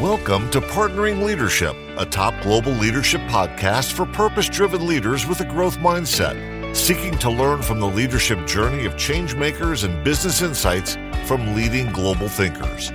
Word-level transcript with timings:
Welcome 0.00 0.50
to 0.52 0.62
Partnering 0.62 1.22
Leadership, 1.22 1.76
a 1.98 2.06
top 2.06 2.32
global 2.42 2.72
leadership 2.72 3.20
podcast 3.28 3.92
for 3.92 4.06
purpose 4.06 4.48
driven 4.48 4.86
leaders 4.86 5.26
with 5.26 5.42
a 5.42 5.44
growth 5.44 5.76
mindset, 5.76 6.74
seeking 6.74 7.18
to 7.18 7.28
learn 7.30 7.60
from 7.60 7.80
the 7.80 7.86
leadership 7.86 8.46
journey 8.46 8.86
of 8.86 8.96
change 8.96 9.34
makers 9.34 9.82
and 9.84 10.02
business 10.02 10.40
insights 10.40 10.96
from 11.26 11.54
leading 11.54 11.92
global 11.92 12.30
thinkers. 12.30 12.88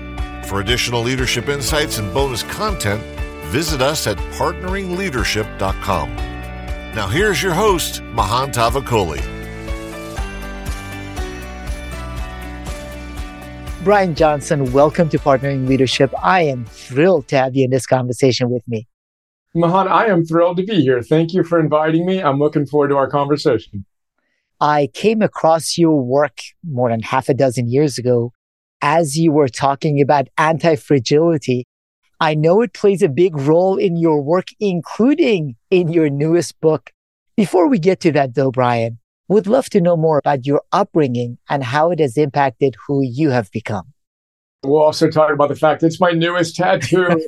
For 0.49 0.61
additional 0.61 1.03
leadership 1.03 1.47
insights 1.47 1.99
and 1.99 2.11
bonus 2.11 2.41
content, 2.41 3.03
visit 3.51 3.83
us 3.83 4.07
at 4.07 4.17
partneringleadership.com. 4.17 6.15
Now, 6.95 7.07
here's 7.07 7.43
your 7.43 7.53
host, 7.53 8.01
Mahan 8.01 8.51
Tavakoli. 8.51 9.34
Brian 13.85 14.15
Johnson, 14.15 14.73
welcome 14.73 15.09
to 15.09 15.19
Partnering 15.19 15.67
Leadership. 15.67 16.11
I 16.23 16.41
am 16.41 16.65
thrilled 16.65 17.27
to 17.27 17.37
have 17.37 17.55
you 17.55 17.65
in 17.65 17.69
this 17.69 17.85
conversation 17.85 18.49
with 18.49 18.67
me. 18.67 18.87
Mahan, 19.53 19.87
I 19.87 20.07
am 20.07 20.25
thrilled 20.25 20.57
to 20.57 20.63
be 20.63 20.81
here. 20.81 21.03
Thank 21.03 21.35
you 21.35 21.43
for 21.43 21.59
inviting 21.59 22.03
me. 22.03 22.19
I'm 22.19 22.39
looking 22.39 22.65
forward 22.65 22.87
to 22.87 22.97
our 22.97 23.07
conversation. 23.07 23.85
I 24.59 24.89
came 24.95 25.21
across 25.21 25.77
your 25.77 26.01
work 26.01 26.39
more 26.67 26.89
than 26.89 27.03
half 27.03 27.29
a 27.29 27.35
dozen 27.35 27.69
years 27.69 27.99
ago 27.99 28.33
as 28.81 29.19
you 29.19 29.31
were 29.31 29.49
talking 29.49 30.01
about 30.01 30.29
anti 30.35 30.77
fragility. 30.77 31.67
I 32.19 32.33
know 32.33 32.61
it 32.61 32.73
plays 32.73 33.03
a 33.03 33.07
big 33.07 33.37
role 33.37 33.77
in 33.77 33.97
your 33.97 34.19
work, 34.19 34.47
including 34.59 35.57
in 35.69 35.89
your 35.89 36.09
newest 36.09 36.59
book. 36.59 36.89
Before 37.37 37.69
we 37.69 37.77
get 37.77 37.99
to 37.99 38.11
that 38.13 38.33
though, 38.33 38.49
Brian, 38.49 38.97
would 39.27 39.47
love 39.47 39.69
to 39.71 39.81
know 39.81 39.97
more 39.97 40.17
about 40.17 40.45
your 40.45 40.61
upbringing 40.71 41.37
and 41.49 41.63
how 41.63 41.91
it 41.91 41.99
has 41.99 42.17
impacted 42.17 42.75
who 42.87 43.01
you 43.03 43.29
have 43.31 43.51
become. 43.51 43.93
We'll 44.63 44.81
also 44.81 45.09
talk 45.09 45.31
about 45.31 45.49
the 45.49 45.55
fact 45.55 45.83
it's 45.83 45.99
my 46.01 46.11
newest 46.11 46.55
tattoo. 46.55 47.07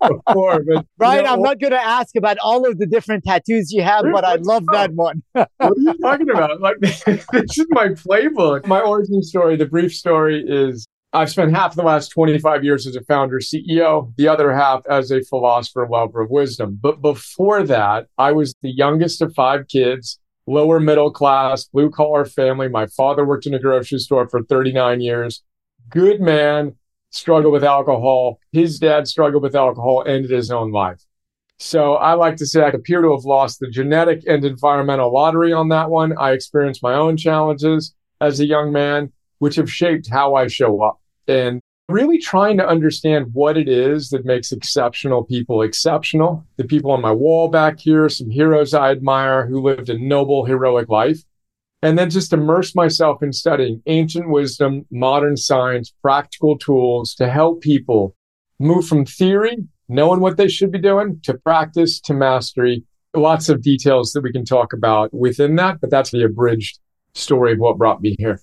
before, 0.00 0.62
but, 0.62 0.86
Brian, 0.96 1.24
know, 1.24 1.32
I'm 1.32 1.42
not 1.42 1.60
going 1.60 1.72
to 1.72 1.80
ask 1.80 2.16
about 2.16 2.38
all 2.42 2.66
of 2.66 2.78
the 2.78 2.86
different 2.86 3.24
tattoos 3.24 3.70
you 3.72 3.82
have, 3.82 4.04
but 4.10 4.24
I 4.24 4.36
love 4.36 4.64
that 4.72 4.92
one. 4.92 5.22
what 5.32 5.50
are 5.60 5.74
you 5.76 5.94
talking 5.98 6.30
about? 6.30 6.60
Like, 6.60 6.78
this 6.80 7.04
is 7.06 7.66
my 7.70 7.88
playbook. 7.88 8.66
My 8.66 8.80
origin 8.80 9.22
story, 9.22 9.56
the 9.56 9.66
brief 9.66 9.92
story 9.94 10.42
is 10.46 10.86
I've 11.12 11.30
spent 11.30 11.54
half 11.54 11.74
the 11.74 11.82
last 11.82 12.08
25 12.08 12.64
years 12.64 12.86
as 12.86 12.96
a 12.96 13.02
founder 13.02 13.38
CEO, 13.38 14.12
the 14.16 14.28
other 14.28 14.54
half 14.54 14.86
as 14.88 15.10
a 15.10 15.22
philosopher, 15.22 15.86
lover 15.90 16.22
of 16.22 16.30
wisdom. 16.30 16.78
But 16.80 17.00
before 17.00 17.62
that, 17.64 18.06
I 18.18 18.32
was 18.32 18.54
the 18.62 18.70
youngest 18.70 19.22
of 19.22 19.34
five 19.34 19.68
kids 19.68 20.18
lower 20.48 20.80
middle 20.80 21.10
class, 21.10 21.64
blue 21.64 21.90
collar 21.90 22.24
family. 22.24 22.68
My 22.68 22.86
father 22.86 23.24
worked 23.24 23.46
in 23.46 23.54
a 23.54 23.58
grocery 23.58 23.98
store 23.98 24.28
for 24.28 24.42
39 24.42 25.00
years. 25.00 25.42
Good 25.90 26.20
man, 26.20 26.76
struggled 27.10 27.52
with 27.52 27.64
alcohol. 27.64 28.40
His 28.52 28.78
dad 28.78 29.06
struggled 29.06 29.42
with 29.42 29.54
alcohol, 29.54 30.04
ended 30.06 30.30
his 30.30 30.50
own 30.50 30.72
life. 30.72 31.04
So 31.58 31.94
I 31.94 32.14
like 32.14 32.36
to 32.36 32.46
say 32.46 32.62
I 32.62 32.68
appear 32.68 33.02
to 33.02 33.12
have 33.12 33.24
lost 33.24 33.58
the 33.58 33.68
genetic 33.68 34.22
and 34.26 34.44
environmental 34.44 35.12
lottery 35.12 35.52
on 35.52 35.68
that 35.68 35.90
one. 35.90 36.16
I 36.16 36.32
experienced 36.32 36.82
my 36.82 36.94
own 36.94 37.16
challenges 37.16 37.94
as 38.20 38.40
a 38.40 38.46
young 38.46 38.72
man, 38.72 39.12
which 39.38 39.56
have 39.56 39.70
shaped 39.70 40.08
how 40.08 40.34
I 40.34 40.46
show 40.46 40.82
up. 40.82 41.00
And 41.26 41.60
really 41.88 42.18
trying 42.18 42.58
to 42.58 42.68
understand 42.68 43.28
what 43.32 43.56
it 43.56 43.68
is 43.68 44.10
that 44.10 44.26
makes 44.26 44.52
exceptional 44.52 45.24
people 45.24 45.62
exceptional. 45.62 46.44
The 46.56 46.64
people 46.64 46.90
on 46.90 47.00
my 47.00 47.12
wall 47.12 47.48
back 47.48 47.80
here, 47.80 48.08
some 48.08 48.28
heroes 48.28 48.74
I 48.74 48.90
admire 48.90 49.46
who 49.46 49.62
lived 49.62 49.88
a 49.88 49.98
noble, 49.98 50.44
heroic 50.44 50.88
life. 50.88 51.22
And 51.80 51.96
then 51.96 52.10
just 52.10 52.32
immerse 52.32 52.74
myself 52.74 53.22
in 53.22 53.32
studying 53.32 53.82
ancient 53.86 54.28
wisdom, 54.28 54.84
modern 54.90 55.36
science, 55.36 55.94
practical 56.02 56.58
tools 56.58 57.14
to 57.14 57.30
help 57.30 57.62
people 57.62 58.16
move 58.58 58.86
from 58.86 59.06
theory, 59.06 59.56
knowing 59.88 60.20
what 60.20 60.36
they 60.36 60.48
should 60.48 60.72
be 60.72 60.80
doing, 60.80 61.20
to 61.22 61.34
practice, 61.34 62.00
to 62.00 62.14
mastery. 62.14 62.84
Lots 63.14 63.48
of 63.48 63.62
details 63.62 64.12
that 64.12 64.22
we 64.22 64.32
can 64.32 64.44
talk 64.44 64.72
about 64.72 65.14
within 65.14 65.54
that, 65.56 65.80
but 65.80 65.88
that's 65.88 66.10
the 66.10 66.24
abridged 66.24 66.80
story 67.14 67.52
of 67.52 67.58
what 67.58 67.78
brought 67.78 68.02
me 68.02 68.16
here. 68.18 68.40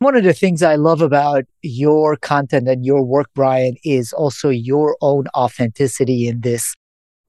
One 0.00 0.14
of 0.14 0.22
the 0.22 0.32
things 0.32 0.62
I 0.62 0.76
love 0.76 1.02
about 1.02 1.44
your 1.62 2.16
content 2.16 2.68
and 2.68 2.84
your 2.84 3.02
work, 3.02 3.30
Brian, 3.34 3.74
is 3.82 4.12
also 4.12 4.48
your 4.48 4.96
own 5.00 5.24
authenticity 5.36 6.28
in 6.28 6.42
this. 6.42 6.72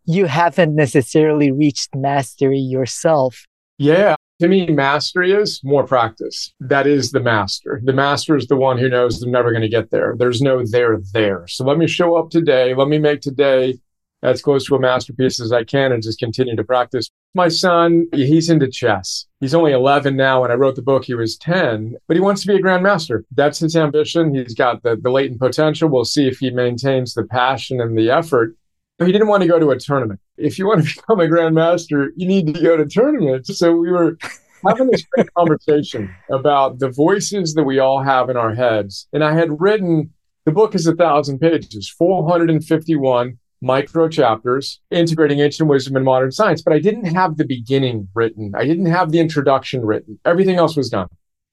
You 0.06 0.28
haven't 0.28 0.76
necessarily 0.76 1.52
reached 1.52 1.96
mastery 1.96 2.60
yourself. 2.60 3.44
Yeah. 3.80 4.16
To 4.40 4.48
me, 4.48 4.68
mastery 4.68 5.32
is 5.32 5.60
more 5.64 5.84
practice. 5.84 6.54
That 6.60 6.86
is 6.86 7.12
the 7.12 7.20
master. 7.20 7.82
The 7.84 7.92
master 7.92 8.38
is 8.38 8.46
the 8.46 8.56
one 8.56 8.78
who 8.78 8.88
knows 8.88 9.20
they're 9.20 9.32
never 9.32 9.50
going 9.50 9.64
to 9.64 9.68
get 9.68 9.90
there. 9.90 10.14
There's 10.16 10.40
no 10.40 10.64
there 10.64 11.00
there. 11.12 11.48
So 11.48 11.66
let 11.66 11.80
me 11.80 11.88
show 11.88 12.18
up 12.18 12.30
today. 12.30 12.76
Let 12.76 12.88
me 12.88 13.00
make 13.00 13.22
today 13.22 13.80
as 14.24 14.42
close 14.42 14.66
to 14.66 14.76
a 14.76 14.80
masterpiece 14.80 15.40
as 15.40 15.52
I 15.52 15.64
can 15.64 15.92
and 15.92 16.04
just 16.04 16.20
continue 16.20 16.56
to 16.56 16.64
practice. 16.64 17.10
My 17.36 17.48
son, 17.48 18.08
he's 18.12 18.50
into 18.50 18.68
chess. 18.68 19.26
He's 19.40 19.54
only 19.54 19.72
11 19.72 20.16
now. 20.16 20.42
When 20.42 20.52
I 20.52 20.56
wrote 20.56 20.76
the 20.76 20.82
book, 20.82 21.06
he 21.06 21.14
was 21.14 21.38
10, 21.38 21.96
but 22.08 22.18
he 22.18 22.22
wants 22.22 22.42
to 22.42 22.48
be 22.48 22.56
a 22.56 22.62
grandmaster. 22.62 23.24
That's 23.32 23.60
his 23.60 23.76
ambition. 23.76 24.34
He's 24.34 24.56
got 24.56 24.84
the, 24.84 24.96
the 24.96 25.12
latent 25.12 25.40
potential. 25.40 25.90
We'll 25.90 26.06
see 26.06 26.28
if 26.28 26.40
he 26.40 26.50
maintains 26.50 27.14
the 27.14 27.24
passion 27.24 27.80
and 27.80 27.98
the 27.98 28.10
effort. 28.10 28.56
But 28.98 29.08
He 29.08 29.14
didn't 29.14 29.30
want 29.30 29.44
to 29.44 29.48
go 29.48 29.60
to 29.60 29.72
a 29.72 29.80
tournament. 29.80 30.20
If 30.38 30.60
you 30.60 30.68
want 30.68 30.86
to 30.86 30.96
become 30.96 31.22
a 31.22 31.28
grandmaster, 31.28 32.10
you 32.16 32.28
need 32.28 32.54
to 32.54 32.62
go 32.62 32.76
to 32.76 32.86
tournaments. 32.86 33.58
So 33.58 33.74
we 33.74 33.92
were 33.92 34.18
having 34.68 34.90
this 34.92 35.06
great 35.14 35.34
conversation 35.36 36.14
about 36.30 36.80
the 36.80 36.90
voices 36.90 37.54
that 37.54 37.64
we 37.64 37.80
all 37.80 38.04
have 38.04 38.30
in 38.30 38.36
our 38.36 38.54
heads. 38.54 39.08
And 39.14 39.24
I 39.24 39.34
had 39.34 39.62
written 39.62 40.14
the 40.46 40.52
book 40.52 40.74
is 40.74 40.88
a 40.88 40.96
thousand 40.96 41.40
pages, 41.40 41.90
451 41.90 43.38
micro 43.62 44.08
chapters 44.08 44.80
integrating 44.90 45.40
ancient 45.40 45.70
wisdom 45.70 45.96
and 45.96 46.06
modern 46.06 46.32
science, 46.32 46.62
but 46.62 46.74
I 46.74 46.80
didn't 46.80 47.06
have 47.06 47.38
the 47.38 47.46
beginning 47.46 48.08
written. 48.14 48.54
I 48.56 48.66
didn't 48.66 48.86
have 48.88 49.12
the 49.12 49.20
introduction 49.20 49.86
written. 49.86 50.20
Everything 50.26 50.56
else 50.56 50.76
was 50.78 50.90
done. 50.90 51.08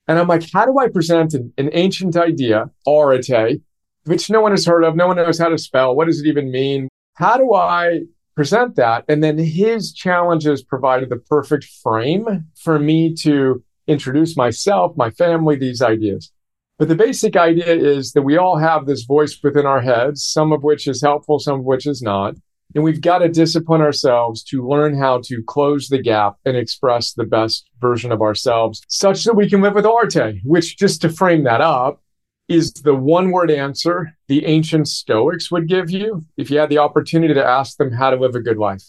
And 0.09 0.19
I'm 0.19 0.29
like, 0.29 0.45
how 0.53 0.65
do 0.65 0.79
I 0.79 0.89
present 0.89 1.35
an, 1.35 1.53
an 1.59 1.71
ancient 1.73 2.17
idea, 2.17 2.71
arete, 2.87 3.61
which 4.05 4.31
no 4.31 4.41
one 4.41 4.53
has 4.53 4.65
heard 4.65 4.85
of? 4.85 4.95
No 4.95 5.09
one 5.09 5.17
knows 5.17 5.39
how 5.39 5.49
to 5.49 5.59
spell. 5.59 5.97
What 5.97 6.07
does 6.07 6.21
it 6.21 6.27
even 6.27 6.51
mean? 6.51 6.89
How 7.15 7.37
do 7.37 7.55
I 7.55 8.03
present 8.37 8.77
that? 8.77 9.05
And 9.09 9.25
then 9.25 9.37
his 9.39 9.93
challenges 9.93 10.63
provided 10.63 11.11
the 11.11 11.17
perfect 11.17 11.65
frame 11.83 12.45
for 12.55 12.79
me 12.79 13.15
to 13.17 13.65
introduce 13.89 14.37
myself, 14.37 14.97
my 14.97 15.11
family, 15.11 15.57
these 15.57 15.83
ideas. 15.83 16.31
But 16.79 16.89
the 16.89 16.95
basic 16.95 17.37
idea 17.37 17.75
is 17.75 18.13
that 18.13 18.23
we 18.23 18.37
all 18.37 18.59
have 18.59 18.85
this 18.85 19.05
voice 19.05 19.39
within 19.43 19.65
our 19.65 19.81
heads, 19.81 20.23
some 20.23 20.53
of 20.53 20.63
which 20.63 20.87
is 20.87 21.01
helpful, 21.01 21.39
some 21.39 21.61
of 21.61 21.65
which 21.65 21.87
is 21.87 22.03
not. 22.03 22.35
And 22.75 22.85
we've 22.85 23.01
got 23.01 23.19
to 23.19 23.29
discipline 23.29 23.81
ourselves 23.81 24.43
to 24.45 24.69
learn 24.69 24.99
how 24.99 25.21
to 25.25 25.43
close 25.47 25.89
the 25.89 26.03
gap 26.03 26.37
and 26.45 26.57
express 26.57 27.13
the 27.13 27.25
best 27.25 27.71
version 27.81 28.13
of 28.13 28.21
ourselves 28.21 28.83
such 28.89 29.25
that 29.25 29.37
we 29.37 29.49
can 29.49 29.63
live 29.63 29.75
with 29.75 29.87
Arete, 29.87 30.41
which 30.45 30.77
just 30.77 31.01
to 31.01 31.09
frame 31.09 31.45
that 31.45 31.63
up 31.63 32.03
is 32.49 32.73
the 32.73 32.95
one 32.95 33.31
word 33.31 33.51
answer 33.51 34.15
the 34.29 34.45
ancient 34.45 34.89
Stoics 34.89 35.51
would 35.51 35.69
give 35.69 35.91
you 35.91 36.25
if 36.37 36.51
you 36.51 36.59
had 36.59 36.69
the 36.69 36.79
opportunity 36.79 37.33
to 37.33 37.45
ask 37.45 37.79
them 37.79 37.91
how 37.91 38.11
to 38.11 38.17
live 38.17 38.35
a 38.35 38.41
good 38.41 38.59
life. 38.59 38.83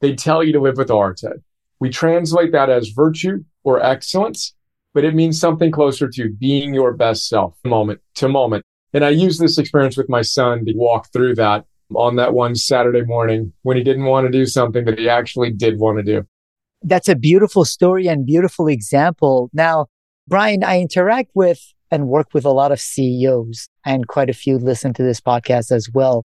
They'd 0.00 0.18
tell 0.18 0.42
you 0.42 0.52
to 0.54 0.60
live 0.60 0.76
with 0.76 0.90
Arete. 0.90 1.40
We 1.78 1.90
translate 1.90 2.52
that 2.52 2.70
as 2.70 2.88
virtue 2.88 3.44
or 3.62 3.80
excellence 3.80 4.54
but 4.98 5.04
it 5.04 5.14
means 5.14 5.38
something 5.38 5.70
closer 5.70 6.08
to 6.08 6.28
being 6.40 6.74
your 6.74 6.92
best 6.92 7.28
self 7.28 7.56
moment 7.64 8.00
to 8.16 8.28
moment. 8.28 8.64
And 8.92 9.04
I 9.04 9.10
use 9.10 9.38
this 9.38 9.56
experience 9.56 9.96
with 9.96 10.08
my 10.08 10.22
son 10.22 10.64
to 10.64 10.72
walk 10.74 11.12
through 11.12 11.36
that 11.36 11.66
on 11.94 12.16
that 12.16 12.34
one 12.34 12.56
Saturday 12.56 13.02
morning 13.02 13.52
when 13.62 13.76
he 13.76 13.84
didn't 13.84 14.06
want 14.06 14.26
to 14.26 14.32
do 14.32 14.44
something 14.44 14.84
that 14.86 14.98
he 14.98 15.08
actually 15.08 15.52
did 15.52 15.78
want 15.78 15.98
to 15.98 16.02
do. 16.02 16.26
That's 16.82 17.08
a 17.08 17.14
beautiful 17.14 17.64
story 17.64 18.08
and 18.08 18.26
beautiful 18.26 18.66
example. 18.66 19.50
Now, 19.52 19.86
Brian, 20.26 20.64
I 20.64 20.80
interact 20.80 21.30
with 21.32 21.60
and 21.92 22.08
work 22.08 22.34
with 22.34 22.44
a 22.44 22.50
lot 22.50 22.72
of 22.72 22.80
CEOs 22.80 23.68
and 23.84 24.08
quite 24.08 24.28
a 24.28 24.34
few 24.34 24.58
listen 24.58 24.94
to 24.94 25.04
this 25.04 25.20
podcast 25.20 25.70
as 25.70 25.88
well. 25.94 26.24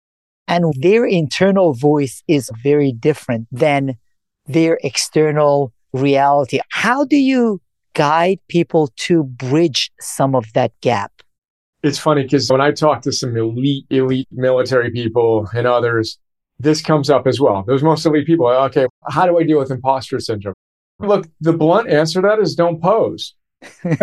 And 0.48 0.72
their 0.80 1.04
internal 1.04 1.74
voice 1.74 2.22
is 2.28 2.50
very 2.62 2.92
different 2.92 3.46
than 3.52 3.98
their 4.46 4.78
external 4.82 5.74
reality. 5.92 6.60
How 6.70 7.04
do 7.04 7.16
you 7.16 7.60
guide 7.94 8.38
people 8.48 8.92
to 8.96 9.24
bridge 9.24 9.90
some 10.00 10.34
of 10.34 10.52
that 10.52 10.72
gap? 10.80 11.12
It's 11.82 11.98
funny 11.98 12.22
because 12.22 12.50
when 12.50 12.60
I 12.60 12.72
talk 12.72 13.02
to 13.02 13.12
some 13.12 13.36
elite, 13.36 13.86
elite 13.90 14.28
military 14.30 14.90
people 14.90 15.48
and 15.54 15.66
others, 15.66 16.18
this 16.58 16.80
comes 16.80 17.10
up 17.10 17.26
as 17.26 17.40
well. 17.40 17.62
Those 17.66 17.82
most 17.82 18.06
elite 18.06 18.26
people, 18.26 18.46
okay, 18.46 18.86
how 19.08 19.26
do 19.26 19.38
I 19.38 19.44
deal 19.44 19.58
with 19.58 19.70
imposter 19.70 20.18
syndrome? 20.18 20.54
Look, 21.00 21.26
the 21.40 21.52
blunt 21.52 21.90
answer 21.90 22.22
to 22.22 22.28
that 22.28 22.38
is 22.38 22.54
don't 22.54 22.80
pose. 22.80 23.34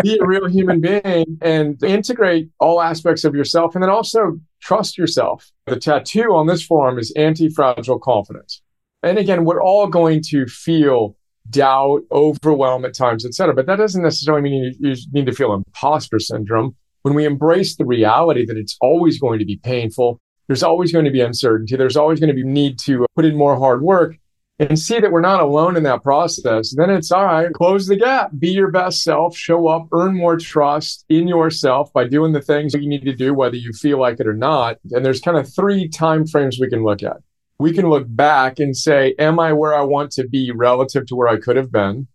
Be 0.02 0.18
a 0.20 0.26
real 0.26 0.48
human 0.48 0.80
being 0.80 1.38
and 1.40 1.82
integrate 1.82 2.50
all 2.58 2.80
aspects 2.80 3.24
of 3.24 3.34
yourself 3.34 3.74
and 3.74 3.82
then 3.82 3.90
also 3.90 4.38
trust 4.60 4.98
yourself. 4.98 5.50
The 5.66 5.76
tattoo 5.76 6.34
on 6.34 6.46
this 6.46 6.64
form 6.64 6.98
is 6.98 7.12
anti 7.16 7.48
fragile 7.48 7.98
confidence. 7.98 8.62
And 9.02 9.18
again, 9.18 9.44
we're 9.44 9.62
all 9.62 9.86
going 9.86 10.22
to 10.28 10.46
feel 10.46 11.16
doubt, 11.50 12.02
overwhelm 12.10 12.84
at 12.84 12.94
times, 12.94 13.24
etc. 13.24 13.54
But 13.54 13.66
that 13.66 13.76
doesn't 13.76 14.02
necessarily 14.02 14.42
mean 14.42 14.74
you, 14.78 14.90
you 14.90 14.96
need 15.12 15.26
to 15.26 15.32
feel 15.32 15.54
imposter 15.54 16.18
syndrome. 16.18 16.76
When 17.02 17.14
we 17.14 17.24
embrace 17.24 17.76
the 17.76 17.84
reality 17.84 18.46
that 18.46 18.56
it's 18.56 18.76
always 18.80 19.18
going 19.18 19.40
to 19.40 19.44
be 19.44 19.56
painful, 19.56 20.20
there's 20.46 20.62
always 20.62 20.92
going 20.92 21.04
to 21.04 21.10
be 21.10 21.20
uncertainty. 21.20 21.76
There's 21.76 21.96
always 21.96 22.20
going 22.20 22.28
to 22.28 22.34
be 22.34 22.44
need 22.44 22.78
to 22.80 23.06
put 23.16 23.24
in 23.24 23.36
more 23.36 23.56
hard 23.56 23.82
work 23.82 24.16
and 24.58 24.78
see 24.78 25.00
that 25.00 25.10
we're 25.10 25.20
not 25.20 25.40
alone 25.40 25.76
in 25.76 25.82
that 25.84 26.02
process. 26.02 26.74
Then 26.76 26.90
it's 26.90 27.10
all 27.10 27.24
right, 27.24 27.52
close 27.52 27.86
the 27.86 27.96
gap, 27.96 28.30
be 28.38 28.50
your 28.50 28.70
best 28.70 29.02
self, 29.02 29.36
show 29.36 29.66
up, 29.66 29.88
earn 29.92 30.16
more 30.16 30.36
trust 30.36 31.04
in 31.08 31.26
yourself 31.26 31.92
by 31.92 32.06
doing 32.06 32.32
the 32.32 32.40
things 32.40 32.72
that 32.72 32.82
you 32.82 32.88
need 32.88 33.04
to 33.04 33.14
do, 33.14 33.34
whether 33.34 33.56
you 33.56 33.72
feel 33.72 33.98
like 33.98 34.20
it 34.20 34.26
or 34.26 34.34
not. 34.34 34.78
And 34.90 35.04
there's 35.04 35.20
kind 35.20 35.36
of 35.36 35.52
three 35.52 35.88
time 35.88 36.26
frames 36.26 36.58
we 36.60 36.68
can 36.68 36.84
look 36.84 37.02
at. 37.02 37.16
We 37.62 37.72
can 37.72 37.88
look 37.88 38.06
back 38.08 38.58
and 38.58 38.76
say, 38.76 39.14
Am 39.20 39.38
I 39.38 39.52
where 39.52 39.72
I 39.72 39.82
want 39.82 40.10
to 40.12 40.26
be 40.26 40.50
relative 40.50 41.06
to 41.06 41.14
where 41.14 41.28
I 41.28 41.36
could 41.36 41.54
have 41.54 41.70
been? 41.70 42.08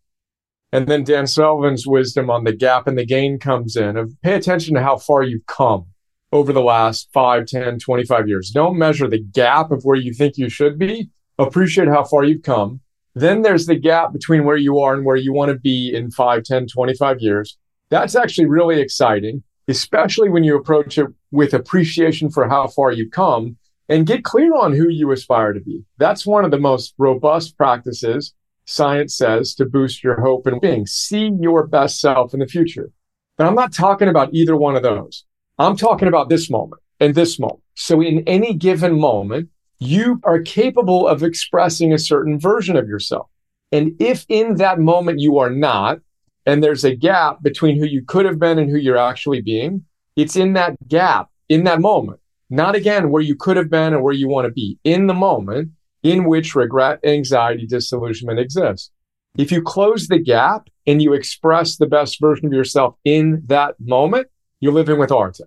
And 0.74 0.90
then 0.90 1.06
Dan 1.06 1.26
Sullivan's 1.26 1.88
wisdom 1.88 2.30
on 2.30 2.44
the 2.44 2.52
gap 2.52 2.86
and 2.86 2.98
the 2.98 3.06
gain 3.06 3.40
comes 3.40 3.78
in 3.78 3.96
of 3.96 4.14
pay 4.22 4.34
attention 4.34 4.76
to 4.76 4.84
how 4.84 4.98
far 4.98 5.24
you've 5.24 5.46
come 5.46 5.86
over 6.34 6.52
the 6.52 6.62
last 6.62 7.08
5, 7.14 7.46
10, 7.46 7.80
25 7.80 8.28
years. 8.28 8.50
Don't 8.50 8.78
measure 8.78 9.08
the 9.08 9.24
gap 9.24 9.72
of 9.72 9.84
where 9.84 9.96
you 9.96 10.14
think 10.14 10.38
you 10.38 10.50
should 10.50 10.78
be. 10.78 11.12
Appreciate 11.40 11.88
how 11.88 12.04
far 12.04 12.26
you've 12.26 12.44
come. 12.44 12.82
Then 13.16 13.42
there's 13.42 13.68
the 13.68 13.80
gap 13.80 14.12
between 14.12 14.44
where 14.44 14.58
you 14.58 14.80
are 14.80 14.96
and 14.96 15.06
where 15.06 15.16
you 15.16 15.32
want 15.32 15.54
to 15.54 15.58
be 15.58 15.96
in 15.96 16.12
5, 16.12 16.44
10, 16.44 16.68
25 16.68 17.22
years. 17.22 17.58
That's 17.90 18.16
actually 18.16 18.48
really 18.48 18.82
exciting, 18.82 19.44
especially 19.70 20.28
when 20.28 20.44
you 20.44 20.58
approach 20.58 20.98
it 20.98 21.08
with 21.32 21.54
appreciation 21.54 22.30
for 22.30 22.50
how 22.50 22.68
far 22.68 22.92
you've 22.92 23.12
come 23.12 23.56
and 23.90 24.08
get 24.08 24.24
clear 24.24 24.54
on 24.56 24.74
who 24.74 24.90
you 24.90 25.12
aspire 25.12 25.54
to 25.54 25.60
be. 25.60 25.84
That's 25.98 26.26
one 26.26 26.46
of 26.46 26.52
the 26.52 26.60
most 26.60 26.94
robust 26.98 27.58
practices 27.58 28.34
science 28.66 29.16
says 29.16 29.56
to 29.56 29.66
boost 29.66 30.04
your 30.04 30.20
hope 30.22 30.46
and 30.46 30.60
being. 30.60 30.86
See 30.86 31.32
your 31.40 31.66
best 31.66 32.00
self 32.00 32.34
in 32.34 32.42
the 32.42 32.48
future. 32.48 32.92
But 33.38 33.48
I'm 33.48 33.56
not 33.56 33.74
talking 33.74 34.10
about 34.10 34.34
either 34.34 34.56
one 34.56 34.76
of 34.76 34.84
those. 34.84 35.24
I'm 35.58 35.78
talking 35.78 36.08
about 36.08 36.30
this 36.30 36.50
moment 36.50 36.82
and 37.00 37.16
this 37.16 37.40
moment. 37.40 37.62
So 37.76 38.02
in 38.02 38.24
any 38.28 38.54
given 38.54 39.00
moment, 39.00 39.50
you 39.80 40.20
are 40.24 40.42
capable 40.42 41.08
of 41.08 41.24
expressing 41.24 41.94
a 41.94 42.00
certain 42.00 42.40
version 42.40 42.76
of 42.76 42.88
yourself. 42.88 43.28
And 43.72 43.96
if 44.00 44.26
in 44.28 44.56
that 44.56 44.80
moment 44.80 45.20
you 45.20 45.38
are 45.38 45.50
not, 45.50 46.00
and 46.46 46.64
there's 46.64 46.84
a 46.84 46.96
gap 46.96 47.42
between 47.44 47.78
who 47.78 47.86
you 47.86 48.04
could 48.04 48.26
have 48.26 48.40
been 48.40 48.58
and 48.58 48.70
who 48.70 48.78
you're 48.78 48.98
actually 48.98 49.42
being, 49.42 49.86
it's 50.16 50.36
in 50.36 50.54
that 50.54 50.76
gap, 50.88 51.30
in 51.50 51.66
that 51.66 51.80
moment, 51.80 52.20
not 52.50 52.76
again 52.76 53.10
where 53.10 53.22
you 53.22 53.36
could 53.36 53.58
have 53.58 53.70
been 53.70 53.94
and 53.94 54.04
where 54.04 54.14
you 54.14 54.28
want 54.28 54.46
to 54.46 54.52
be, 54.52 54.78
in 54.84 55.08
the 55.08 55.14
moment 55.14 55.72
in 56.04 56.26
which 56.26 56.56
regret, 56.56 57.00
anxiety, 57.04 57.66
disillusionment 57.66 58.40
exists. 58.40 58.92
If 59.38 59.52
you 59.52 59.62
close 59.62 60.08
the 60.08 60.20
gap 60.20 60.68
and 60.86 61.02
you 61.02 61.14
express 61.14 61.78
the 61.78 61.86
best 61.86 62.20
version 62.20 62.48
of 62.48 62.54
yourself 62.54 62.96
in 63.04 63.44
that 63.48 63.76
moment, 63.80 64.28
you're 64.60 64.74
living 64.74 65.00
with 65.00 65.12
Arete. 65.12 65.42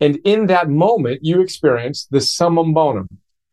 And 0.00 0.18
in 0.24 0.46
that 0.46 0.68
moment, 0.68 1.20
you 1.22 1.40
experience 1.40 2.06
the 2.10 2.20
summum 2.20 2.74
bonum, 2.74 3.08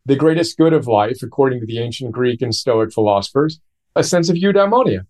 the 0.06 0.16
greatest 0.16 0.58
good 0.58 0.74
of 0.74 0.88
life, 0.88 1.20
according 1.22 1.60
to 1.62 1.66
the 1.66 1.80
ancient 1.80 2.12
Greek 2.12 2.42
and 2.42 2.54
Stoic 2.54 2.92
philosophers, 2.92 3.60
a 3.96 4.04
sense 4.04 4.30
of 4.30 4.36
eudaimonia. 4.36 5.06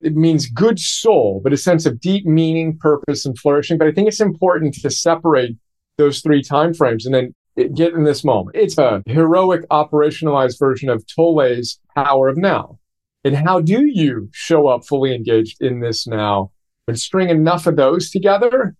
It 0.00 0.16
means 0.16 0.48
good 0.48 0.80
soul, 0.80 1.40
but 1.42 1.52
a 1.52 1.56
sense 1.56 1.86
of 1.86 2.00
deep 2.00 2.26
meaning, 2.26 2.76
purpose, 2.78 3.24
and 3.24 3.38
flourishing. 3.38 3.78
But 3.78 3.86
I 3.86 3.92
think 3.92 4.08
it's 4.08 4.20
important 4.20 4.74
to 4.74 4.90
separate 4.90 5.56
those 5.98 6.20
three 6.20 6.42
time 6.42 6.74
frames 6.74 7.06
and 7.06 7.14
then 7.14 7.34
get 7.74 7.92
in 7.92 8.04
this 8.04 8.24
moment. 8.24 8.56
It's 8.56 8.78
a 8.78 9.02
heroic 9.06 9.68
operationalized 9.68 10.58
version 10.58 10.88
of 10.88 11.04
Tolle's 11.06 11.78
power 11.94 12.28
of 12.28 12.36
now. 12.36 12.78
And 13.24 13.36
how 13.36 13.60
do 13.60 13.86
you 13.86 14.28
show 14.32 14.66
up 14.66 14.86
fully 14.86 15.14
engaged 15.14 15.62
in 15.62 15.80
this 15.80 16.06
now 16.06 16.50
and 16.88 16.98
string 16.98 17.28
enough 17.28 17.66
of 17.66 17.76
those 17.76 18.10
together 18.10 18.74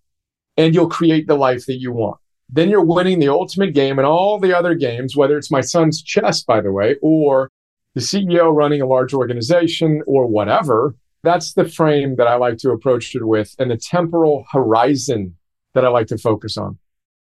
and 0.56 0.74
you'll 0.74 0.88
create 0.88 1.26
the 1.26 1.36
life 1.36 1.66
that 1.66 1.80
you 1.80 1.92
want. 1.92 2.18
Then 2.48 2.68
you're 2.68 2.84
winning 2.84 3.18
the 3.18 3.28
ultimate 3.28 3.72
game 3.72 3.98
and 3.98 4.06
all 4.06 4.38
the 4.38 4.56
other 4.56 4.74
games, 4.74 5.16
whether 5.16 5.38
it's 5.38 5.50
my 5.50 5.62
son's 5.62 6.02
chess, 6.02 6.42
by 6.42 6.60
the 6.60 6.72
way, 6.72 6.96
or 7.00 7.50
the 7.94 8.00
CEO 8.00 8.54
running 8.54 8.82
a 8.82 8.86
large 8.86 9.14
organization 9.14 10.02
or 10.06 10.26
whatever. 10.26 10.94
That's 11.22 11.54
the 11.54 11.68
frame 11.68 12.16
that 12.16 12.26
I 12.26 12.34
like 12.34 12.58
to 12.58 12.70
approach 12.70 13.14
it 13.14 13.24
with 13.24 13.54
and 13.58 13.70
the 13.70 13.76
temporal 13.76 14.44
horizon 14.50 15.36
that 15.74 15.84
I 15.84 15.88
like 15.88 16.08
to 16.08 16.18
focus 16.18 16.58
on. 16.58 16.78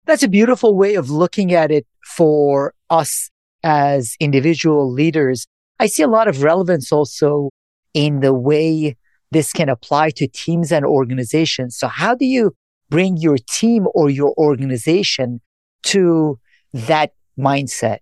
That's 0.07 0.23
a 0.23 0.29
beautiful 0.29 0.77
way 0.77 0.95
of 0.95 1.11
looking 1.11 1.53
at 1.53 1.71
it 1.71 1.87
for 2.05 2.75
us 2.91 3.31
as 3.65 4.15
individual 4.21 4.91
leaders. 4.91 5.47
I 5.81 5.87
see 5.87 6.05
a 6.05 6.09
lot 6.09 6.29
of 6.29 6.43
relevance 6.43 6.93
also 6.93 7.51
in 7.93 8.21
the 8.21 8.33
way 8.33 8.97
this 9.33 9.53
can 9.53 9.69
apply 9.69 10.11
to 10.11 10.29
teams 10.29 10.71
and 10.71 10.85
organizations. 10.85 11.77
So 11.77 11.89
how 11.89 12.15
do 12.15 12.25
you 12.25 12.55
bring 12.89 13.17
your 13.17 13.37
team 13.37 13.89
or 13.95 14.09
your 14.09 14.33
organization 14.39 15.41
to 15.85 16.39
that 16.73 17.13
mindset? 17.37 17.99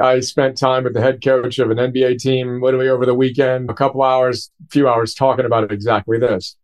I 0.00 0.20
spent 0.20 0.56
time 0.56 0.84
with 0.84 0.94
the 0.94 1.00
head 1.00 1.22
coach 1.22 1.58
of 1.58 1.70
an 1.70 1.78
NBA 1.78 2.18
team 2.18 2.62
literally 2.62 2.88
over 2.88 3.04
the 3.04 3.14
weekend, 3.14 3.68
a 3.68 3.74
couple 3.74 4.02
hours, 4.02 4.50
a 4.66 4.70
few 4.70 4.88
hours 4.88 5.14
talking 5.14 5.44
about 5.44 5.70
exactly 5.72 6.18
this. 6.18 6.56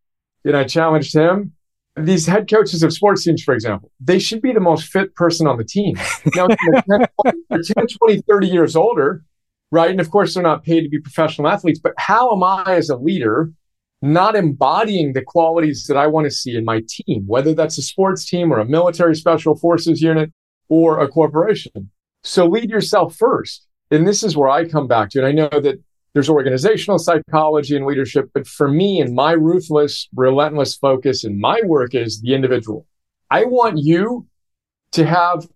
And 0.44 0.56
I 0.56 0.64
challenged 0.64 1.14
him 1.14 1.52
these 1.96 2.26
head 2.26 2.50
coaches 2.50 2.82
of 2.82 2.92
sports 2.92 3.24
teams, 3.24 3.42
for 3.42 3.54
example, 3.54 3.90
they 4.00 4.18
should 4.18 4.42
be 4.42 4.52
the 4.52 4.60
most 4.60 4.86
fit 4.86 5.14
person 5.14 5.46
on 5.46 5.58
the 5.58 5.64
team. 5.64 5.96
Now, 6.34 6.48
they're 6.48 7.06
10, 7.22 7.62
10, 7.62 7.86
20, 7.86 8.22
30 8.28 8.46
years 8.48 8.74
older, 8.74 9.22
right? 9.70 9.90
And 9.90 10.00
of 10.00 10.10
course, 10.10 10.34
they're 10.34 10.42
not 10.42 10.64
paid 10.64 10.82
to 10.82 10.88
be 10.88 10.98
professional 10.98 11.48
athletes, 11.48 11.78
but 11.78 11.92
how 11.96 12.34
am 12.34 12.42
I 12.42 12.74
as 12.74 12.90
a 12.90 12.96
leader 12.96 13.52
not 14.02 14.36
embodying 14.36 15.12
the 15.12 15.22
qualities 15.22 15.86
that 15.86 15.96
I 15.96 16.06
want 16.08 16.26
to 16.26 16.30
see 16.30 16.56
in 16.56 16.64
my 16.64 16.82
team, 16.88 17.24
whether 17.26 17.54
that's 17.54 17.78
a 17.78 17.82
sports 17.82 18.28
team 18.28 18.52
or 18.52 18.58
a 18.58 18.64
military 18.64 19.14
special 19.14 19.56
forces 19.56 20.02
unit 20.02 20.32
or 20.68 20.98
a 20.98 21.08
corporation? 21.08 21.90
So 22.24 22.46
lead 22.46 22.70
yourself 22.70 23.14
first. 23.14 23.66
And 23.90 24.06
this 24.06 24.22
is 24.24 24.36
where 24.36 24.48
I 24.48 24.66
come 24.66 24.88
back 24.88 25.10
to. 25.10 25.18
And 25.18 25.28
I 25.28 25.32
know 25.32 25.60
that 25.60 25.80
there's 26.14 26.30
organizational 26.30 26.98
psychology 26.98 27.76
and 27.76 27.84
leadership. 27.84 28.30
But 28.32 28.46
for 28.46 28.68
me 28.68 29.00
and 29.00 29.14
my 29.14 29.32
ruthless, 29.32 30.08
relentless 30.14 30.76
focus 30.76 31.24
in 31.24 31.40
my 31.40 31.60
work 31.64 31.94
is 31.94 32.20
the 32.20 32.34
individual. 32.34 32.86
I 33.30 33.44
want 33.44 33.78
you 33.78 34.26
to 34.92 35.04
have 35.04 35.48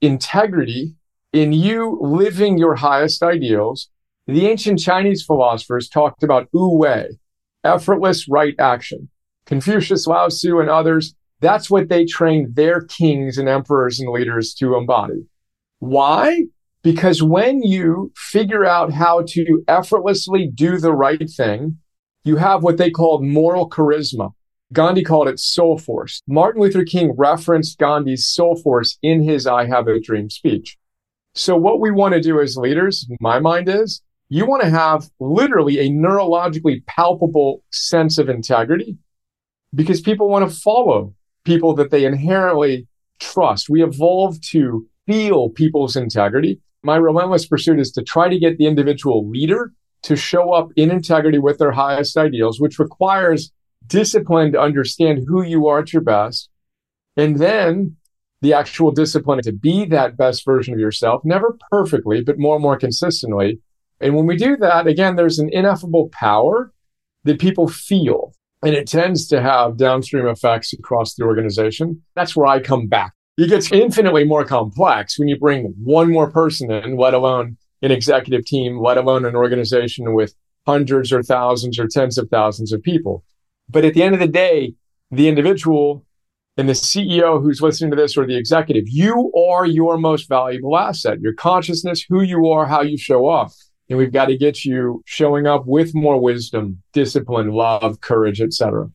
integrity 0.00 0.94
in 1.32 1.52
you 1.52 1.98
living 2.00 2.56
your 2.56 2.74
highest 2.74 3.22
ideals. 3.22 3.90
The 4.26 4.46
ancient 4.46 4.78
Chinese 4.78 5.22
philosophers 5.22 5.88
talked 5.88 6.22
about 6.22 6.48
Wu 6.52 6.78
Wei, 6.78 7.10
effortless 7.62 8.28
right 8.28 8.54
action. 8.58 9.10
Confucius, 9.44 10.06
Lao 10.06 10.28
Tzu, 10.28 10.60
and 10.60 10.70
others, 10.70 11.14
that's 11.40 11.70
what 11.70 11.88
they 11.88 12.04
trained 12.04 12.54
their 12.54 12.82
kings 12.82 13.38
and 13.38 13.48
emperors 13.48 14.00
and 14.00 14.10
leaders 14.10 14.54
to 14.54 14.76
embody. 14.76 15.26
Why? 15.78 16.44
Because 16.82 17.22
when 17.22 17.62
you 17.62 18.12
figure 18.16 18.64
out 18.64 18.92
how 18.92 19.24
to 19.28 19.64
effortlessly 19.66 20.50
do 20.52 20.78
the 20.78 20.92
right 20.92 21.28
thing, 21.36 21.78
you 22.24 22.36
have 22.36 22.62
what 22.62 22.76
they 22.76 22.90
called 22.90 23.24
moral 23.24 23.68
charisma. 23.68 24.30
Gandhi 24.72 25.02
called 25.02 25.28
it 25.28 25.40
soul 25.40 25.78
force. 25.78 26.22
Martin 26.28 26.60
Luther 26.60 26.84
King 26.84 27.14
referenced 27.16 27.78
Gandhi's 27.78 28.28
soul 28.28 28.60
force 28.62 28.98
in 29.02 29.22
his 29.22 29.46
I 29.46 29.66
Have 29.66 29.88
a 29.88 29.98
Dream 29.98 30.28
speech. 30.28 30.76
So 31.34 31.56
what 31.56 31.80
we 31.80 31.90
want 31.90 32.14
to 32.14 32.20
do 32.20 32.40
as 32.40 32.56
leaders, 32.56 33.08
my 33.20 33.38
mind 33.38 33.68
is, 33.68 34.02
you 34.28 34.44
want 34.44 34.62
to 34.62 34.70
have 34.70 35.08
literally 35.20 35.78
a 35.78 35.88
neurologically 35.88 36.84
palpable 36.86 37.64
sense 37.70 38.18
of 38.18 38.28
integrity 38.28 38.98
because 39.74 40.00
people 40.02 40.28
want 40.28 40.48
to 40.48 40.54
follow 40.54 41.14
people 41.44 41.74
that 41.76 41.90
they 41.90 42.04
inherently 42.04 42.86
trust. 43.20 43.70
We 43.70 43.82
evolve 43.82 44.40
to 44.50 44.86
feel 45.06 45.48
people's 45.48 45.96
integrity 45.96 46.60
my 46.82 46.96
relentless 46.96 47.46
pursuit 47.46 47.80
is 47.80 47.90
to 47.92 48.02
try 48.02 48.28
to 48.28 48.38
get 48.38 48.58
the 48.58 48.66
individual 48.66 49.28
leader 49.28 49.72
to 50.02 50.16
show 50.16 50.52
up 50.52 50.68
in 50.76 50.90
integrity 50.90 51.38
with 51.38 51.58
their 51.58 51.72
highest 51.72 52.16
ideals, 52.16 52.60
which 52.60 52.78
requires 52.78 53.52
discipline 53.86 54.52
to 54.52 54.60
understand 54.60 55.24
who 55.26 55.42
you 55.42 55.66
are 55.66 55.80
at 55.80 55.92
your 55.92 56.02
best. 56.02 56.50
And 57.16 57.38
then 57.38 57.96
the 58.42 58.54
actual 58.54 58.92
discipline 58.92 59.40
to 59.42 59.52
be 59.52 59.84
that 59.86 60.16
best 60.16 60.44
version 60.44 60.72
of 60.72 60.80
yourself, 60.80 61.22
never 61.24 61.56
perfectly, 61.70 62.22
but 62.22 62.38
more 62.38 62.54
and 62.54 62.62
more 62.62 62.78
consistently. 62.78 63.60
And 64.00 64.14
when 64.14 64.26
we 64.26 64.36
do 64.36 64.56
that, 64.58 64.86
again, 64.86 65.16
there's 65.16 65.40
an 65.40 65.50
ineffable 65.52 66.08
power 66.12 66.72
that 67.24 67.40
people 67.40 67.66
feel, 67.66 68.32
and 68.62 68.74
it 68.74 68.86
tends 68.86 69.26
to 69.28 69.42
have 69.42 69.76
downstream 69.76 70.26
effects 70.26 70.72
across 70.72 71.14
the 71.14 71.24
organization. 71.24 72.02
That's 72.14 72.36
where 72.36 72.46
I 72.46 72.60
come 72.60 72.86
back 72.86 73.14
it 73.38 73.48
gets 73.48 73.70
infinitely 73.70 74.24
more 74.24 74.44
complex 74.44 75.18
when 75.18 75.28
you 75.28 75.38
bring 75.38 75.72
one 75.82 76.10
more 76.10 76.28
person 76.28 76.70
in, 76.72 76.96
let 76.96 77.14
alone 77.14 77.56
an 77.82 77.92
executive 77.92 78.44
team, 78.44 78.80
let 78.80 78.98
alone 78.98 79.24
an 79.24 79.36
organization 79.36 80.12
with 80.12 80.34
hundreds 80.66 81.12
or 81.12 81.22
thousands 81.22 81.78
or 81.78 81.86
tens 81.86 82.18
of 82.18 82.28
thousands 82.30 82.72
of 82.72 82.82
people. 82.82 83.22
But 83.68 83.84
at 83.84 83.94
the 83.94 84.02
end 84.02 84.14
of 84.14 84.20
the 84.20 84.26
day, 84.26 84.74
the 85.12 85.28
individual 85.28 86.04
and 86.56 86.68
the 86.68 86.72
CEO 86.72 87.40
who's 87.40 87.62
listening 87.62 87.92
to 87.92 87.96
this 87.96 88.16
or 88.16 88.26
the 88.26 88.36
executive, 88.36 88.88
you 88.88 89.32
are 89.32 89.64
your 89.64 89.98
most 89.98 90.28
valuable 90.28 90.76
asset, 90.76 91.20
your 91.20 91.32
consciousness, 91.32 92.04
who 92.08 92.22
you 92.22 92.48
are, 92.48 92.66
how 92.66 92.82
you 92.82 92.98
show 92.98 93.28
up. 93.28 93.52
And 93.88 93.98
we've 93.98 94.12
got 94.12 94.26
to 94.26 94.36
get 94.36 94.64
you 94.64 95.02
showing 95.06 95.46
up 95.46 95.64
with 95.64 95.94
more 95.94 96.20
wisdom, 96.20 96.82
discipline, 96.92 97.52
love, 97.52 98.00
courage, 98.00 98.40
etc. 98.40 98.90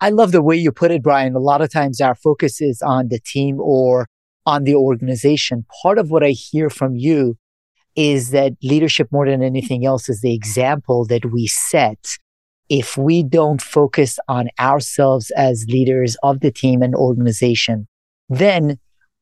I 0.00 0.10
love 0.10 0.32
the 0.32 0.42
way 0.42 0.56
you 0.56 0.72
put 0.72 0.90
it, 0.90 1.02
Brian. 1.02 1.34
A 1.34 1.38
lot 1.38 1.62
of 1.62 1.72
times 1.72 2.00
our 2.00 2.14
focus 2.14 2.60
is 2.60 2.82
on 2.82 3.08
the 3.08 3.20
team 3.20 3.58
or 3.60 4.08
on 4.46 4.64
the 4.64 4.74
organization. 4.74 5.64
Part 5.82 5.98
of 5.98 6.10
what 6.10 6.22
I 6.22 6.30
hear 6.30 6.68
from 6.68 6.96
you 6.96 7.38
is 7.96 8.30
that 8.30 8.52
leadership 8.62 9.08
more 9.12 9.26
than 9.26 9.42
anything 9.42 9.86
else 9.86 10.08
is 10.08 10.20
the 10.20 10.34
example 10.34 11.06
that 11.06 11.32
we 11.32 11.46
set. 11.46 12.18
If 12.68 12.96
we 12.96 13.22
don't 13.22 13.62
focus 13.62 14.18
on 14.28 14.48
ourselves 14.58 15.30
as 15.36 15.66
leaders 15.68 16.16
of 16.22 16.40
the 16.40 16.50
team 16.50 16.82
and 16.82 16.94
organization, 16.94 17.86
then 18.28 18.78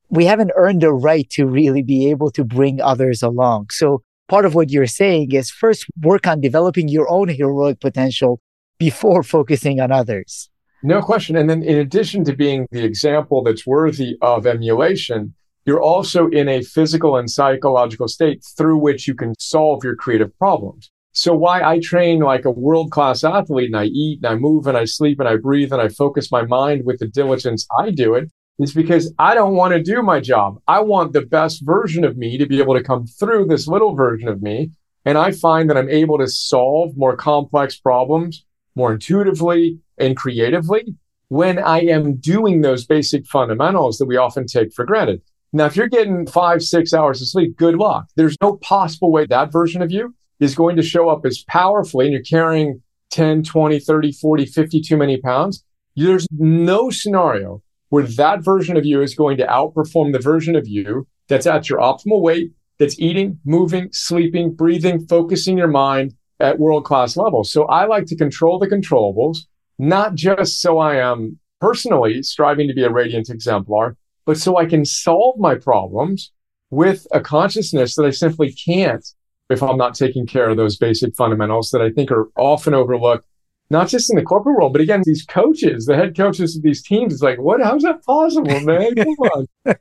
we 0.08 0.26
haven't 0.26 0.52
earned 0.56 0.82
the 0.82 0.92
right 0.92 1.28
to 1.30 1.46
really 1.46 1.82
be 1.82 2.10
able 2.10 2.30
to 2.32 2.44
bring 2.44 2.80
others 2.80 3.22
along. 3.22 3.68
So 3.70 4.02
part 4.28 4.44
of 4.44 4.54
what 4.54 4.70
you're 4.70 4.86
saying 4.86 5.32
is 5.32 5.50
first 5.50 5.86
work 6.02 6.26
on 6.26 6.40
developing 6.40 6.88
your 6.88 7.10
own 7.10 7.28
heroic 7.28 7.80
potential 7.80 8.40
before 8.78 9.22
focusing 9.36 9.80
on 9.80 9.90
others. 9.90 10.48
No 10.82 11.00
question. 11.00 11.36
And 11.36 11.48
then 11.48 11.62
in 11.62 11.78
addition 11.78 12.24
to 12.24 12.34
being 12.34 12.66
the 12.72 12.84
example 12.84 13.42
that's 13.42 13.66
worthy 13.66 14.16
of 14.20 14.46
emulation, 14.46 15.34
you're 15.64 15.82
also 15.82 16.28
in 16.28 16.48
a 16.48 16.62
physical 16.62 17.16
and 17.16 17.30
psychological 17.30 18.08
state 18.08 18.44
through 18.56 18.78
which 18.78 19.06
you 19.06 19.14
can 19.14 19.34
solve 19.38 19.84
your 19.84 19.94
creative 19.94 20.36
problems. 20.38 20.90
So 21.12 21.34
why 21.34 21.62
I 21.62 21.78
train 21.78 22.20
like 22.20 22.44
a 22.44 22.50
world 22.50 22.90
class 22.90 23.22
athlete 23.22 23.66
and 23.66 23.76
I 23.76 23.84
eat 23.84 24.20
and 24.22 24.26
I 24.26 24.34
move 24.34 24.66
and 24.66 24.76
I 24.76 24.86
sleep 24.86 25.20
and 25.20 25.28
I 25.28 25.36
breathe 25.36 25.72
and 25.72 25.80
I 25.80 25.88
focus 25.88 26.32
my 26.32 26.42
mind 26.42 26.84
with 26.84 26.98
the 26.98 27.06
diligence 27.06 27.66
I 27.78 27.90
do 27.90 28.14
it 28.14 28.30
is 28.58 28.74
because 28.74 29.12
I 29.18 29.34
don't 29.34 29.54
want 29.54 29.74
to 29.74 29.82
do 29.82 30.02
my 30.02 30.20
job. 30.20 30.60
I 30.66 30.80
want 30.80 31.12
the 31.12 31.22
best 31.22 31.64
version 31.64 32.02
of 32.04 32.16
me 32.16 32.38
to 32.38 32.46
be 32.46 32.60
able 32.60 32.74
to 32.74 32.82
come 32.82 33.06
through 33.06 33.46
this 33.46 33.68
little 33.68 33.94
version 33.94 34.28
of 34.28 34.42
me. 34.42 34.70
And 35.04 35.18
I 35.18 35.32
find 35.32 35.68
that 35.70 35.76
I'm 35.76 35.88
able 35.90 36.18
to 36.18 36.28
solve 36.28 36.96
more 36.96 37.16
complex 37.16 37.78
problems 37.78 38.44
more 38.74 38.92
intuitively 38.92 39.78
and 40.02 40.16
creatively 40.16 40.94
when 41.28 41.58
I 41.58 41.80
am 41.80 42.16
doing 42.16 42.60
those 42.60 42.84
basic 42.84 43.26
fundamentals 43.26 43.96
that 43.98 44.06
we 44.06 44.18
often 44.18 44.46
take 44.46 44.74
for 44.74 44.84
granted. 44.84 45.22
Now, 45.54 45.66
if 45.66 45.76
you're 45.76 45.88
getting 45.88 46.26
five, 46.26 46.62
six 46.62 46.92
hours 46.92 47.22
of 47.22 47.28
sleep, 47.28 47.56
good 47.56 47.76
luck. 47.76 48.06
There's 48.16 48.36
no 48.42 48.56
possible 48.56 49.12
way 49.12 49.26
that 49.26 49.52
version 49.52 49.82
of 49.82 49.90
you 49.90 50.14
is 50.40 50.54
going 50.54 50.76
to 50.76 50.82
show 50.82 51.08
up 51.08 51.24
as 51.24 51.44
powerfully 51.48 52.06
and 52.06 52.12
you're 52.12 52.22
carrying 52.22 52.82
10, 53.10 53.44
20, 53.44 53.78
30, 53.78 54.12
40, 54.12 54.46
50 54.46 54.80
too 54.80 54.96
many 54.96 55.18
pounds. 55.18 55.64
There's 55.94 56.26
no 56.32 56.90
scenario 56.90 57.62
where 57.90 58.04
that 58.04 58.42
version 58.42 58.76
of 58.76 58.86
you 58.86 59.02
is 59.02 59.14
going 59.14 59.36
to 59.36 59.46
outperform 59.46 60.12
the 60.12 60.18
version 60.18 60.56
of 60.56 60.66
you 60.66 61.06
that's 61.28 61.46
at 61.46 61.68
your 61.68 61.78
optimal 61.78 62.22
weight, 62.22 62.52
that's 62.78 62.98
eating, 62.98 63.38
moving, 63.44 63.90
sleeping, 63.92 64.54
breathing, 64.54 65.06
focusing 65.06 65.58
your 65.58 65.68
mind 65.68 66.14
at 66.40 66.58
world 66.58 66.84
class 66.84 67.16
levels. 67.16 67.52
So 67.52 67.64
I 67.64 67.84
like 67.84 68.06
to 68.06 68.16
control 68.16 68.58
the 68.58 68.66
controllables, 68.66 69.38
not 69.78 70.14
just 70.14 70.60
so 70.60 70.78
I 70.78 70.96
am 70.96 71.38
personally 71.60 72.22
striving 72.22 72.68
to 72.68 72.74
be 72.74 72.84
a 72.84 72.90
radiant 72.90 73.30
exemplar, 73.30 73.96
but 74.24 74.38
so 74.38 74.56
I 74.56 74.66
can 74.66 74.84
solve 74.84 75.38
my 75.38 75.54
problems 75.54 76.32
with 76.70 77.06
a 77.12 77.20
consciousness 77.20 77.94
that 77.96 78.04
I 78.04 78.10
simply 78.10 78.52
can't 78.52 79.06
if 79.50 79.62
I'm 79.62 79.76
not 79.76 79.94
taking 79.94 80.26
care 80.26 80.48
of 80.48 80.56
those 80.56 80.76
basic 80.76 81.14
fundamentals 81.14 81.70
that 81.70 81.82
I 81.82 81.90
think 81.90 82.10
are 82.10 82.30
often 82.36 82.74
overlooked 82.74 83.26
not 83.72 83.88
just 83.88 84.10
in 84.10 84.16
the 84.16 84.22
corporate 84.22 84.56
world, 84.56 84.72
but 84.72 84.82
again, 84.82 85.02
these 85.04 85.24
coaches, 85.24 85.86
the 85.86 85.96
head 85.96 86.14
coaches 86.14 86.56
of 86.56 86.62
these 86.62 86.82
teams, 86.82 87.14
is 87.14 87.22
like, 87.22 87.38
what? 87.38 87.62
How's 87.62 87.82
that 87.82 88.04
possible, 88.04 88.60
man? 88.60 88.94
Come 88.94 89.06
on. 89.08 89.46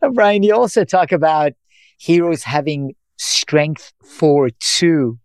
Uh, 0.00 0.08
Brian, 0.08 0.42
you 0.42 0.54
also 0.54 0.84
talk 0.84 1.12
about 1.12 1.52
heroes 1.98 2.42
having 2.42 2.94
strength 3.18 3.92
for 4.02 4.48
two 4.58 5.18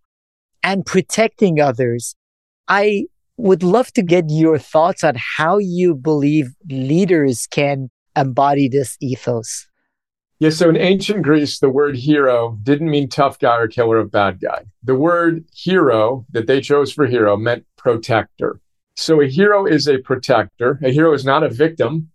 and 0.62 0.86
protecting 0.86 1.62
others. 1.62 2.18
I 2.68 3.06
would 3.38 3.64
love 3.64 3.92
to 3.94 4.02
get 4.02 4.26
your 4.30 4.58
thoughts 4.58 5.04
on 5.04 5.16
how 5.38 5.58
you 5.58 5.96
believe 5.96 6.54
leaders 6.70 7.48
can 7.48 7.90
embody 8.16 8.68
this 8.70 8.98
ethos. 9.02 9.68
Yeah, 10.40 10.50
so 10.50 10.70
in 10.70 10.78
ancient 10.78 11.24
Greece, 11.24 11.60
the 11.60 11.70
word 11.70 11.96
hero 11.96 12.58
didn't 12.62 12.90
mean 12.90 13.08
tough 13.08 13.40
guy 13.40 13.58
or 13.58 13.68
killer 13.68 14.00
of 14.00 14.12
bad 14.12 14.42
guy. 14.42 14.64
The 14.84 14.96
word 14.96 15.46
hero 15.54 16.26
that 16.32 16.48
they 16.48 16.60
chose 16.60 16.92
for 16.92 17.08
hero 17.08 17.38
meant 17.38 17.66
protector. 17.78 18.60
So 18.98 19.22
a 19.22 19.28
hero 19.28 19.66
is 19.66 19.88
a 19.88 20.00
protector. 20.00 20.80
A 20.84 20.92
hero 20.92 21.14
is 21.14 21.26
not 21.26 21.44
a 21.44 21.50
victim. 21.50 22.10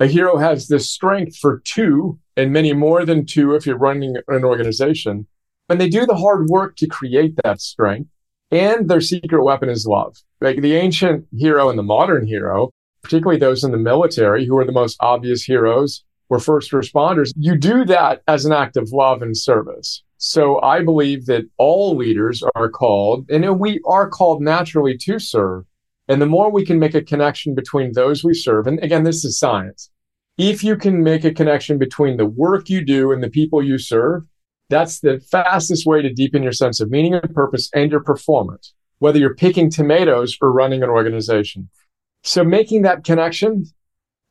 A 0.00 0.06
hero 0.06 0.36
has 0.36 0.68
the 0.68 0.80
strength 0.80 1.36
for 1.36 1.62
two 1.64 2.18
and 2.36 2.52
many 2.52 2.72
more 2.72 3.04
than 3.04 3.24
two 3.24 3.54
if 3.54 3.66
you're 3.66 3.76
running 3.78 4.16
an 4.28 4.44
organization. 4.44 5.26
And 5.68 5.80
they 5.80 5.88
do 5.88 6.04
the 6.06 6.16
hard 6.16 6.48
work 6.48 6.76
to 6.76 6.86
create 6.86 7.36
that 7.44 7.60
strength. 7.60 8.10
And 8.52 8.88
their 8.88 9.00
secret 9.00 9.42
weapon 9.42 9.70
is 9.70 9.86
love. 9.86 10.22
Like 10.42 10.60
the 10.60 10.74
ancient 10.74 11.26
hero 11.34 11.70
and 11.70 11.78
the 11.78 11.82
modern 11.82 12.26
hero, 12.26 12.70
particularly 13.02 13.40
those 13.40 13.64
in 13.64 13.72
the 13.72 13.78
military 13.78 14.44
who 14.44 14.58
are 14.58 14.66
the 14.66 14.72
most 14.72 14.98
obvious 15.00 15.42
heroes, 15.42 16.04
were 16.28 16.38
first 16.38 16.70
responders, 16.70 17.32
you 17.34 17.56
do 17.56 17.84
that 17.86 18.22
as 18.28 18.44
an 18.44 18.52
act 18.52 18.76
of 18.76 18.92
love 18.92 19.22
and 19.22 19.36
service. 19.36 20.02
So 20.18 20.60
I 20.62 20.84
believe 20.84 21.26
that 21.26 21.44
all 21.56 21.96
leaders 21.96 22.42
are 22.54 22.70
called, 22.70 23.28
and 23.30 23.58
we 23.58 23.80
are 23.86 24.08
called 24.08 24.40
naturally 24.42 24.96
to 24.98 25.18
serve. 25.18 25.64
And 26.08 26.20
the 26.20 26.26
more 26.26 26.50
we 26.50 26.64
can 26.64 26.78
make 26.78 26.94
a 26.94 27.02
connection 27.02 27.54
between 27.54 27.92
those 27.92 28.22
we 28.22 28.34
serve, 28.34 28.66
and 28.66 28.78
again, 28.84 29.04
this 29.04 29.24
is 29.24 29.38
science. 29.38 29.90
If 30.38 30.62
you 30.62 30.76
can 30.76 31.02
make 31.02 31.24
a 31.24 31.34
connection 31.34 31.78
between 31.78 32.16
the 32.18 32.26
work 32.26 32.68
you 32.68 32.84
do 32.84 33.12
and 33.12 33.22
the 33.22 33.30
people 33.30 33.62
you 33.62 33.78
serve, 33.78 34.24
that's 34.72 35.00
the 35.00 35.20
fastest 35.30 35.86
way 35.86 36.02
to 36.02 36.12
deepen 36.12 36.42
your 36.42 36.52
sense 36.52 36.80
of 36.80 36.90
meaning 36.90 37.14
and 37.14 37.34
purpose 37.34 37.68
and 37.74 37.90
your 37.90 38.02
performance, 38.02 38.74
whether 38.98 39.18
you're 39.18 39.34
picking 39.34 39.70
tomatoes 39.70 40.36
or 40.40 40.50
running 40.50 40.82
an 40.82 40.88
organization. 40.88 41.68
So 42.24 42.42
making 42.42 42.82
that 42.82 43.04
connection 43.04 43.66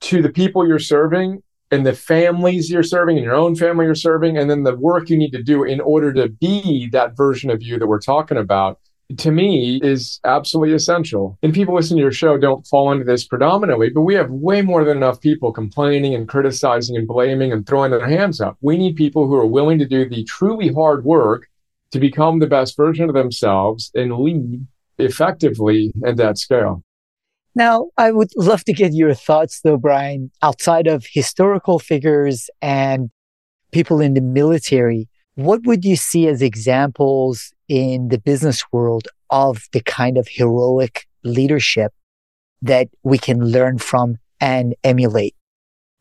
to 0.02 0.22
the 0.22 0.30
people 0.30 0.68
you're 0.68 0.80
serving 0.80 1.44
and 1.70 1.86
the 1.86 1.94
families 1.94 2.70
you're 2.70 2.84
serving 2.84 3.18
and 3.18 3.24
your 3.24 3.36
own 3.36 3.56
family 3.56 3.86
you're 3.86 3.96
serving, 3.96 4.38
and 4.38 4.50
then 4.50 4.64
the 4.64 4.76
work 4.76 5.10
you 5.10 5.18
need 5.18 5.32
to 5.32 5.44
do 5.44 5.64
in 5.64 5.80
order 5.80 6.12
to 6.14 6.28
be 6.28 6.90
that 6.92 7.16
version 7.16 7.50
of 7.50 7.62
you 7.62 7.80
that 7.80 7.88
we're 7.88 8.00
talking 8.00 8.38
about, 8.38 8.80
to 9.18 9.32
me 9.32 9.80
is 9.84 10.20
absolutely 10.24 10.74
essential. 10.74 11.38
And 11.42 11.54
people 11.54 11.76
listening 11.76 11.98
to 11.98 12.04
your 12.04 12.12
show 12.12 12.38
don't 12.38 12.66
fall 12.68 12.92
into 12.92 13.04
this 13.04 13.26
predominantly, 13.26 13.90
but 13.90 14.02
we 14.02 14.16
have 14.16 14.30
way 14.32 14.62
more 14.62 14.84
than 14.84 14.98
enough 14.98 15.22
people 15.22 15.52
complaining 15.52 16.16
and 16.16 16.28
criticizing 16.28 16.96
and 16.96 17.08
blaming 17.08 17.52
and 17.52 17.66
throwing 17.66 17.92
their 17.92 18.08
hands 18.08 18.42
up. 18.42 18.58
We 18.62 18.78
need 18.78 18.96
people 18.96 19.28
who 19.28 19.36
are 19.36 19.46
willing 19.46 19.80
to 19.80 19.88
do 19.88 20.08
the 20.08 20.24
truly 20.24 20.74
hard 20.74 21.04
work 21.06 21.48
to 21.92 22.00
become 22.00 22.40
the 22.40 22.48
best 22.48 22.78
version 22.78 23.10
of 23.10 23.16
themselves 23.16 23.92
and 23.94 24.18
lead 24.18 24.66
effectively 24.98 25.92
at 26.06 26.18
that 26.18 26.38
scale. 26.38 26.84
Now, 27.54 27.90
I 27.98 28.12
would 28.12 28.30
love 28.38 28.64
to 28.66 28.74
get 28.74 28.94
your 28.94 29.14
thoughts 29.14 29.62
though, 29.62 29.78
Brian, 29.78 30.32
outside 30.42 30.88
of 30.88 31.06
historical 31.12 31.80
figures 31.80 32.50
and 32.62 33.10
people 33.72 34.00
in 34.00 34.14
the 34.14 34.22
military. 34.22 35.10
What 35.36 35.66
would 35.66 35.84
you 35.84 35.96
see 35.96 36.28
as 36.28 36.42
examples 36.42 37.54
in 37.72 38.10
the 38.10 38.18
business 38.18 38.66
world 38.74 39.08
of 39.30 39.70
the 39.72 39.80
kind 39.80 40.18
of 40.18 40.28
heroic 40.28 41.08
leadership 41.24 41.94
that 42.62 42.90
we 43.04 43.18
can 43.18 43.46
learn 43.46 43.78
from 43.78 44.18
and 44.42 44.76
emulate? 44.84 45.36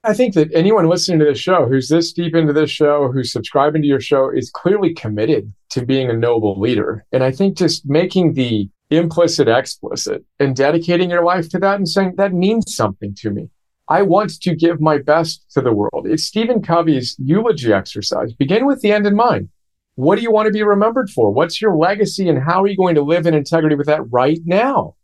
I 0.03 0.15
think 0.15 0.35
that 0.35 0.53
anyone 0.53 0.89
listening 0.89 1.21
to 1.21 1.27
this 1.27 1.39
show 1.39 1.67
who's 1.67 1.89
this 1.89 2.13
deep 2.13 2.35
into 2.35 2.53
this 2.53 2.71
show, 2.71 3.13
who's 3.13 3.33
subscribing 3.33 3.83
to 3.83 3.89
your 3.89 4.01
show, 4.01 4.31
is 4.31 4.51
clearly 4.51 4.95
committed 4.95 5.53
to 5.69 5.87
being 5.87 6.11
a 6.11 6.13
noble 6.13 6.59
leader. 6.59 7.05
And 7.13 7.23
I 7.23 7.31
think 7.31 7.57
just 7.57 7.89
making 7.89 8.33
the 8.33 8.69
implicit, 8.91 9.47
explicit, 9.47 10.25
and 10.41 10.57
dedicating 10.57 11.09
your 11.09 11.25
life 11.25 11.49
to 11.51 11.61
that 11.61 11.77
and 11.77 11.89
saying 11.89 12.15
that 12.17 12.35
means 12.35 12.75
something 12.75 13.15
to 13.21 13.31
me. 13.31 13.49
I 13.87 14.03
want 14.03 14.41
to 14.41 14.57
give 14.57 14.81
my 14.81 14.99
best 14.99 15.45
to 15.53 15.61
the 15.61 15.73
world. 15.73 16.09
It's 16.09 16.25
Stephen 16.25 16.63
Covey's 16.63 17.15
eulogy 17.19 17.73
exercise. 17.73 18.33
Begin 18.33 18.67
with 18.67 18.81
the 18.81 18.91
end 18.91 19.07
in 19.07 19.15
mind. 19.15 19.51
What 19.97 20.17
do 20.17 20.23
you 20.23 20.31
want 20.31 20.47
to 20.47 20.53
be 20.53 20.63
remembered 20.63 21.11
for? 21.11 21.31
What's 21.31 21.61
your 21.61 21.77
legacy 21.77 22.29
and 22.29 22.43
how 22.43 22.63
are 22.63 22.67
you 22.67 22.77
going 22.77 22.95
to 22.95 23.03
live 23.03 23.27
in 23.27 23.35
integrity 23.35 23.77
with 23.77 23.87
that 23.87 24.03
right 24.11 24.41
now? 24.45 24.97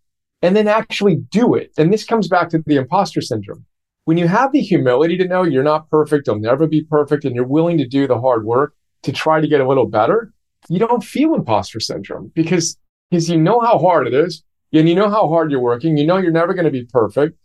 And 0.43 0.55
then 0.55 0.69
actually 0.69 1.17
do 1.17 1.55
it. 1.55 1.73
And 1.77 1.93
this 1.93 2.05
comes 2.05 2.29
back 2.29 2.51
to 2.51 2.63
the 2.67 2.77
imposter 2.77 3.21
syndrome. 3.21 3.65
When 4.05 4.17
you 4.17 4.29
have 4.29 4.53
the 4.53 4.61
humility 4.61 5.17
to 5.19 5.27
know 5.27 5.43
you're 5.43 5.65
not 5.65 5.91
perfect, 5.91 6.27
you'll 6.27 6.39
never 6.39 6.69
be 6.69 6.85
perfect, 6.85 7.25
and 7.25 7.35
you're 7.35 7.47
willing 7.47 7.79
to 7.79 7.87
do 7.87 8.07
the 8.07 8.21
hard 8.21 8.45
work 8.45 8.75
to 9.03 9.13
try 9.13 9.41
to 9.41 9.49
get 9.49 9.61
a 9.61 9.67
little 9.67 9.87
better, 9.87 10.33
you 10.69 10.79
don't 10.79 11.03
feel 11.03 11.35
imposter 11.35 11.81
syndrome 11.81 12.31
because 12.35 12.77
because 13.11 13.29
you 13.31 13.41
know 13.41 13.61
how 13.61 13.79
hard 13.79 14.07
it 14.07 14.15
is 14.15 14.43
and 14.73 14.89
you 14.89 14.95
know 14.95 15.09
how 15.09 15.29
hard 15.29 15.51
you're 15.51 15.61
working. 15.61 15.97
You 15.97 16.07
know 16.07 16.17
you're 16.17 16.33
never 16.33 16.55
going 16.55 16.65
to 16.65 16.71
be 16.71 16.85
perfect. 16.85 17.39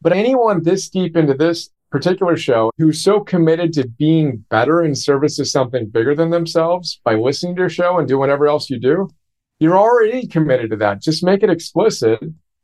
But 0.00 0.12
anyone 0.12 0.62
this 0.62 0.88
deep 0.88 1.16
into 1.16 1.34
this 1.34 1.70
particular 1.90 2.36
show 2.36 2.70
who's 2.78 3.02
so 3.02 3.20
committed 3.20 3.72
to 3.72 3.88
being 3.98 4.44
better 4.48 4.82
in 4.82 4.94
service 4.94 5.36
to 5.36 5.44
something 5.44 5.88
bigger 5.88 6.14
than 6.14 6.30
themselves 6.30 7.00
by 7.04 7.14
listening 7.14 7.56
to 7.56 7.62
your 7.62 7.68
show 7.68 7.98
and 7.98 8.08
doing 8.08 8.20
whatever 8.20 8.46
else 8.46 8.70
you 8.70 8.78
do, 8.78 9.08
you're 9.58 9.76
already 9.76 10.26
committed 10.26 10.70
to 10.70 10.76
that. 10.76 11.02
Just 11.02 11.24
make 11.24 11.42
it 11.42 11.50
explicit 11.50 12.20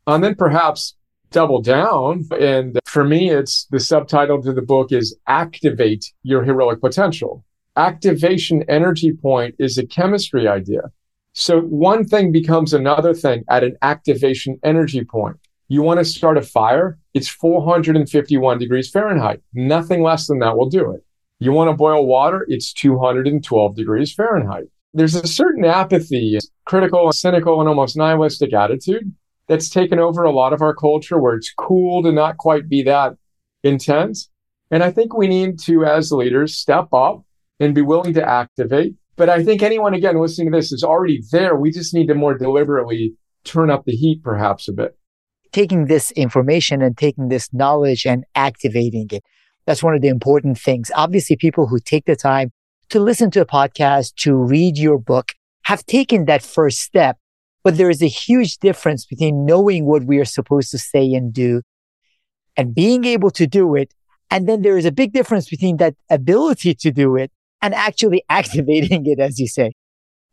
and 0.07 0.25
then 0.25 0.35
perhaps 0.35 0.97
double 1.31 1.61
down. 1.61 2.25
And 2.41 2.79
for 2.87 3.05
me, 3.05 3.31
it's 3.31 3.67
the 3.71 3.81
subtitle 3.81 4.43
to 4.43 4.53
the 4.53 4.63
book 4.63 4.93
is 4.93 5.17
Activate 5.27 6.13
Your 6.23 6.45
Heroic 6.45 6.81
Potential. 6.81 7.45
Activation 7.77 8.65
energy 8.69 9.13
point 9.13 9.55
is 9.59 9.77
a 9.77 9.87
chemistry 9.87 10.49
idea. 10.49 10.83
So 11.35 11.61
one 11.61 12.05
thing 12.05 12.33
becomes 12.33 12.73
another 12.73 13.13
thing 13.13 13.45
at 13.51 13.63
an 13.63 13.77
activation 13.83 14.59
energy 14.65 15.05
point. 15.05 15.37
You 15.69 15.83
want 15.83 15.99
to 15.99 16.05
start 16.05 16.39
a 16.39 16.43
fire? 16.43 16.99
It's 17.17 17.29
451 17.29 18.59
degrees 18.59 18.91
Fahrenheit. 18.91 19.41
Nothing 19.55 20.03
less 20.03 20.27
than 20.27 20.41
that 20.41 20.55
will 20.55 20.69
do 20.69 20.91
it. 20.91 21.03
You 21.39 21.51
want 21.51 21.71
to 21.71 21.75
boil 21.75 22.05
water? 22.05 22.45
It's 22.47 22.75
212 22.75 23.75
degrees 23.75 24.13
Fahrenheit. 24.13 24.65
There's 24.93 25.15
a 25.15 25.27
certain 25.27 25.65
apathy, 25.65 26.39
critical, 26.67 27.11
cynical, 27.13 27.59
and 27.59 27.71
almost 27.71 27.97
nihilistic 27.97 28.53
attitude 28.53 29.15
that's 29.49 29.71
taken 29.71 29.99
over 29.99 30.25
a 30.25 30.31
lot 30.31 30.53
of 30.53 30.61
our 30.61 30.75
culture 30.75 31.19
where 31.19 31.35
it's 31.35 31.55
cool 31.57 32.03
to 32.03 32.13
not 32.13 32.37
quite 32.37 32.69
be 32.69 32.83
that 32.83 33.15
intense. 33.63 34.29
And 34.71 34.83
I 34.83 34.91
think 34.91 35.17
we 35.17 35.27
need 35.27 35.59
to, 35.61 35.87
as 35.87 36.13
leaders, 36.13 36.55
step 36.55 36.89
up 36.93 37.25
and 37.59 37.75
be 37.75 37.81
willing 37.81 38.13
to 38.13 38.29
activate. 38.29 38.95
But 39.17 39.31
I 39.31 39.43
think 39.43 39.63
anyone, 39.63 39.95
again, 39.95 40.21
listening 40.21 40.53
to 40.53 40.59
this 40.59 40.71
is 40.71 40.85
already 40.85 41.23
there. 41.33 41.57
We 41.57 41.71
just 41.71 41.95
need 41.95 42.09
to 42.09 42.15
more 42.15 42.37
deliberately 42.37 43.15
turn 43.45 43.71
up 43.71 43.87
the 43.87 43.97
heat 43.97 44.23
perhaps 44.23 44.69
a 44.69 44.75
bit. 44.75 44.99
Taking 45.57 45.87
this 45.87 46.11
information 46.11 46.83
and 46.83 46.99
taking 46.99 47.31
this 47.31 47.49
knowledge 47.51 48.05
and 48.05 48.27
activating 48.35 49.09
it. 49.11 49.25
That's 49.65 49.83
one 49.83 49.95
of 49.95 50.03
the 50.03 50.09
important 50.09 50.59
things. 50.59 50.91
Obviously, 50.95 51.35
people 51.35 51.67
who 51.67 51.79
take 51.79 52.05
the 52.05 52.15
time 52.15 52.51
to 52.91 53.01
listen 53.01 53.31
to 53.31 53.41
a 53.41 53.47
podcast, 53.47 54.17
to 54.17 54.35
read 54.37 54.77
your 54.77 54.99
book, 54.99 55.33
have 55.63 55.87
taken 55.87 56.27
that 56.27 56.43
first 56.43 56.81
step. 56.81 57.17
But 57.65 57.79
there 57.79 57.89
is 57.89 58.03
a 58.03 58.07
huge 58.07 58.59
difference 58.59 59.07
between 59.07 59.47
knowing 59.47 59.87
what 59.87 60.05
we 60.05 60.19
are 60.19 60.27
supposed 60.27 60.73
to 60.73 60.79
say 60.79 61.15
and 61.15 61.33
do 61.33 61.63
and 62.55 62.75
being 62.75 63.07
able 63.07 63.31
to 63.31 63.47
do 63.47 63.75
it. 63.77 63.95
And 64.31 64.47
then 64.47 64.61
there 64.61 64.77
is 64.77 64.85
a 64.85 64.93
big 64.93 65.15
difference 65.15 65.49
between 65.49 65.79
that 65.79 65.95
ability 66.11 66.75
to 66.75 66.91
do 66.91 67.17
it 67.17 67.33
and 67.63 67.75
actually 67.75 68.23
activating 68.29 69.07
it, 69.07 69.21
as 69.21 69.39
you 69.39 69.49
say. 69.49 69.73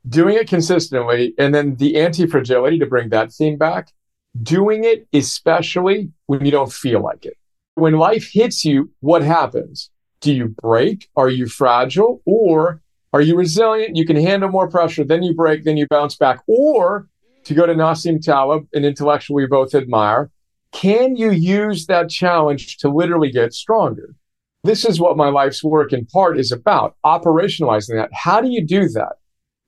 Doing 0.06 0.36
it 0.36 0.50
consistently. 0.50 1.34
And 1.38 1.56
then 1.56 1.78
the 1.78 1.96
anti 1.96 2.28
fragility 2.28 2.78
to 2.80 2.86
bring 2.86 3.08
that 3.12 3.32
theme 3.32 3.58
back, 3.58 3.94
doing 4.42 4.84
it 4.84 5.08
especially 5.14 6.12
when 6.26 6.44
you 6.46 6.52
don't 6.52 6.72
feel 6.72 7.02
like 7.02 7.26
it. 7.26 7.38
When 7.76 7.94
life 7.94 8.30
hits 8.32 8.66
you, 8.66 8.92
what 9.00 9.24
happens? 9.24 9.90
Do 10.22 10.34
you 10.34 10.56
break? 10.62 11.10
Are 11.16 11.30
you 11.30 11.48
fragile? 11.48 12.22
Or 12.26 12.82
are 13.12 13.22
you 13.22 13.36
resilient? 13.36 13.96
You 13.96 14.06
can 14.06 14.16
handle 14.16 14.50
more 14.50 14.70
pressure. 14.70 15.04
Then 15.04 15.24
you 15.24 15.36
break, 15.36 15.64
then 15.64 15.78
you 15.78 15.88
bounce 15.88 16.16
back. 16.16 16.42
Or 16.48 17.08
to 17.44 17.54
go 17.54 17.66
to 17.66 17.74
Nassim 17.74 18.24
Taleb, 18.24 18.68
an 18.74 18.86
intellectual 18.86 19.36
we 19.36 19.46
both 19.46 19.76
admire, 19.76 20.32
can 20.72 21.16
you 21.16 21.32
use 21.32 21.86
that 21.86 22.10
challenge 22.10 22.78
to 22.78 22.90
literally 22.90 23.32
get 23.32 23.54
stronger? 23.54 24.16
This 24.64 24.86
is 24.86 25.00
what 25.00 25.18
my 25.18 25.30
life's 25.30 25.64
work 25.64 25.94
in 25.94 26.06
part 26.06 26.40
is 26.40 26.52
about, 26.52 26.96
operationalizing 27.06 27.96
that. 27.96 28.10
How 28.14 28.40
do 28.40 28.50
you 28.50 28.66
do 28.66 28.88
that? 28.90 29.18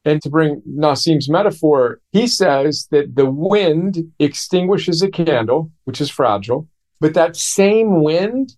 And 0.05 0.21
to 0.21 0.29
bring 0.29 0.61
Nassim's 0.67 1.27
metaphor, 1.27 1.99
he 2.11 2.27
says 2.27 2.87
that 2.91 3.15
the 3.15 3.25
wind 3.25 4.11
extinguishes 4.19 5.01
a 5.01 5.09
candle, 5.09 5.71
which 5.85 5.99
is 5.99 6.11
fragile, 6.11 6.67
but 6.99 7.15
that 7.15 7.35
same 7.35 8.03
wind 8.03 8.55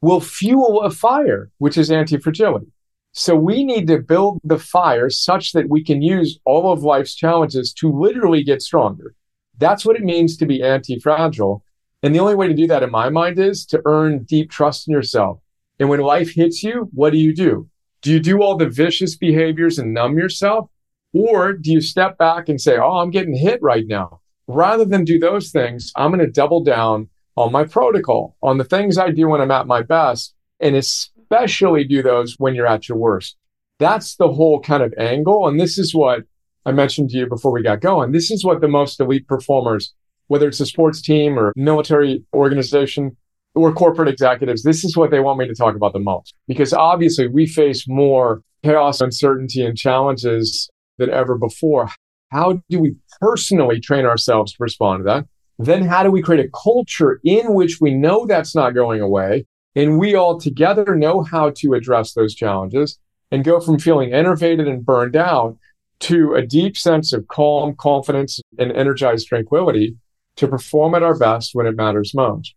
will 0.00 0.20
fuel 0.20 0.82
a 0.82 0.90
fire, 0.90 1.50
which 1.58 1.78
is 1.78 1.90
anti 1.90 2.18
fragility. 2.18 2.66
So 3.12 3.34
we 3.36 3.64
need 3.64 3.86
to 3.86 3.98
build 3.98 4.40
the 4.44 4.58
fire 4.58 5.08
such 5.08 5.52
that 5.52 5.68
we 5.68 5.82
can 5.82 6.02
use 6.02 6.38
all 6.44 6.72
of 6.72 6.82
life's 6.82 7.14
challenges 7.14 7.72
to 7.74 7.90
literally 7.90 8.42
get 8.42 8.60
stronger. 8.60 9.14
That's 9.56 9.84
what 9.84 9.96
it 9.96 10.02
means 10.02 10.36
to 10.36 10.46
be 10.46 10.62
anti 10.62 10.98
fragile. 11.00 11.64
And 12.02 12.14
the 12.14 12.20
only 12.20 12.34
way 12.34 12.48
to 12.48 12.54
do 12.54 12.66
that 12.68 12.82
in 12.82 12.90
my 12.90 13.08
mind 13.08 13.38
is 13.38 13.66
to 13.66 13.82
earn 13.86 14.24
deep 14.24 14.50
trust 14.50 14.86
in 14.86 14.92
yourself. 14.92 15.40
And 15.80 15.88
when 15.88 16.00
life 16.00 16.32
hits 16.32 16.62
you, 16.62 16.88
what 16.92 17.10
do 17.10 17.18
you 17.18 17.34
do? 17.34 17.68
Do 18.02 18.12
you 18.12 18.20
do 18.20 18.42
all 18.42 18.56
the 18.56 18.68
vicious 18.68 19.16
behaviors 19.16 19.78
and 19.78 19.92
numb 19.92 20.18
yourself? 20.18 20.70
Or 21.12 21.52
do 21.52 21.72
you 21.72 21.80
step 21.80 22.18
back 22.18 22.48
and 22.48 22.60
say, 22.60 22.76
Oh, 22.76 22.98
I'm 22.98 23.10
getting 23.10 23.34
hit 23.34 23.60
right 23.62 23.86
now? 23.86 24.20
Rather 24.46 24.84
than 24.84 25.04
do 25.04 25.18
those 25.18 25.50
things, 25.50 25.92
I'm 25.96 26.10
going 26.10 26.24
to 26.24 26.30
double 26.30 26.62
down 26.62 27.08
on 27.36 27.52
my 27.52 27.64
protocol, 27.64 28.36
on 28.42 28.58
the 28.58 28.64
things 28.64 28.98
I 28.98 29.10
do 29.10 29.28
when 29.28 29.40
I'm 29.40 29.50
at 29.50 29.66
my 29.66 29.82
best, 29.82 30.34
and 30.58 30.74
especially 30.74 31.84
do 31.84 32.02
those 32.02 32.34
when 32.38 32.54
you're 32.54 32.66
at 32.66 32.88
your 32.88 32.98
worst. 32.98 33.36
That's 33.78 34.16
the 34.16 34.28
whole 34.28 34.60
kind 34.60 34.82
of 34.82 34.92
angle. 34.98 35.46
And 35.46 35.60
this 35.60 35.78
is 35.78 35.94
what 35.94 36.24
I 36.66 36.72
mentioned 36.72 37.10
to 37.10 37.18
you 37.18 37.26
before 37.26 37.52
we 37.52 37.62
got 37.62 37.80
going. 37.80 38.12
This 38.12 38.30
is 38.30 38.44
what 38.44 38.60
the 38.60 38.68
most 38.68 38.98
elite 38.98 39.28
performers, 39.28 39.94
whether 40.26 40.48
it's 40.48 40.60
a 40.60 40.66
sports 40.66 41.00
team 41.00 41.38
or 41.38 41.52
military 41.54 42.24
organization 42.34 43.16
or 43.54 43.72
corporate 43.72 44.08
executives, 44.08 44.62
this 44.62 44.84
is 44.84 44.96
what 44.96 45.10
they 45.10 45.20
want 45.20 45.38
me 45.38 45.46
to 45.46 45.54
talk 45.54 45.74
about 45.74 45.92
the 45.92 45.98
most. 45.98 46.34
Because 46.46 46.72
obviously 46.72 47.26
we 47.26 47.46
face 47.46 47.86
more 47.88 48.42
chaos, 48.62 49.00
uncertainty, 49.00 49.64
and 49.64 49.76
challenges 49.76 50.70
than 50.98 51.10
ever 51.10 51.36
before. 51.36 51.88
How 52.30 52.62
do 52.68 52.80
we 52.80 52.96
personally 53.20 53.80
train 53.80 54.04
ourselves 54.04 54.52
to 54.52 54.58
respond 54.60 55.00
to 55.00 55.04
that? 55.04 55.26
Then 55.58 55.84
how 55.84 56.02
do 56.02 56.10
we 56.10 56.22
create 56.22 56.44
a 56.44 56.50
culture 56.50 57.20
in 57.24 57.54
which 57.54 57.78
we 57.80 57.94
know 57.94 58.26
that's 58.26 58.54
not 58.54 58.74
going 58.74 59.00
away 59.00 59.46
and 59.74 59.98
we 59.98 60.14
all 60.14 60.38
together 60.38 60.96
know 60.96 61.22
how 61.22 61.50
to 61.50 61.74
address 61.74 62.12
those 62.12 62.34
challenges 62.34 62.98
and 63.30 63.44
go 63.44 63.60
from 63.60 63.78
feeling 63.78 64.12
enervated 64.12 64.66
and 64.66 64.84
burned 64.84 65.16
out 65.16 65.56
to 66.00 66.34
a 66.34 66.46
deep 66.46 66.76
sense 66.76 67.12
of 67.12 67.28
calm, 67.28 67.74
confidence, 67.74 68.40
and 68.58 68.72
energized 68.72 69.26
tranquility 69.26 69.96
to 70.36 70.46
perform 70.46 70.94
at 70.94 71.02
our 71.02 71.16
best 71.16 71.50
when 71.54 71.66
it 71.66 71.76
matters 71.76 72.14
most. 72.14 72.54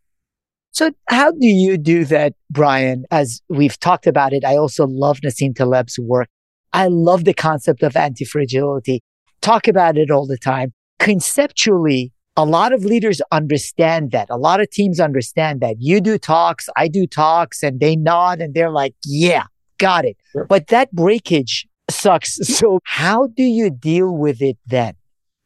So, 0.72 0.92
how 1.10 1.32
do 1.32 1.48
you 1.48 1.78
do 1.78 2.06
that, 2.06 2.34
Brian? 2.50 3.06
As 3.12 3.42
we've 3.50 3.78
talked 3.80 4.08
about 4.08 4.32
it, 4.32 4.46
I 4.46 4.56
also 4.56 4.88
love 4.88 5.20
Nassim 5.20 5.56
Taleb's 5.56 6.00
work. 6.00 6.30
I 6.74 6.88
love 6.88 7.26
the 7.26 7.34
concept 7.34 7.84
of 7.84 7.96
anti 7.96 8.26
fragility. 8.26 9.04
Talk 9.42 9.68
about 9.68 9.98
it 9.98 10.12
all 10.12 10.28
the 10.28 10.38
time. 10.38 10.74
Conceptually, 11.00 12.14
a 12.38 12.46
lot 12.46 12.74
of 12.74 12.86
leaders 12.86 13.22
understand 13.32 14.12
that. 14.12 14.30
A 14.30 14.38
lot 14.38 14.62
of 14.62 14.70
teams 14.70 15.00
understand 15.00 15.62
that. 15.62 15.78
You 15.80 16.00
do 16.00 16.18
talks, 16.18 16.70
I 16.76 16.88
do 16.88 17.06
talks, 17.06 17.64
and 17.64 17.80
they 17.80 17.96
nod 17.96 18.40
and 18.40 18.54
they're 18.54 18.72
like, 18.72 18.96
yeah, 19.06 19.46
got 19.78 20.06
it. 20.06 20.18
Sure. 20.32 20.46
But 20.46 20.68
that 20.68 20.92
breakage 20.92 21.68
sucks. 21.90 22.38
So, 22.62 22.80
how 22.84 23.28
do 23.28 23.44
you 23.44 23.70
deal 23.70 24.16
with 24.16 24.42
it 24.42 24.58
then? 24.66 24.96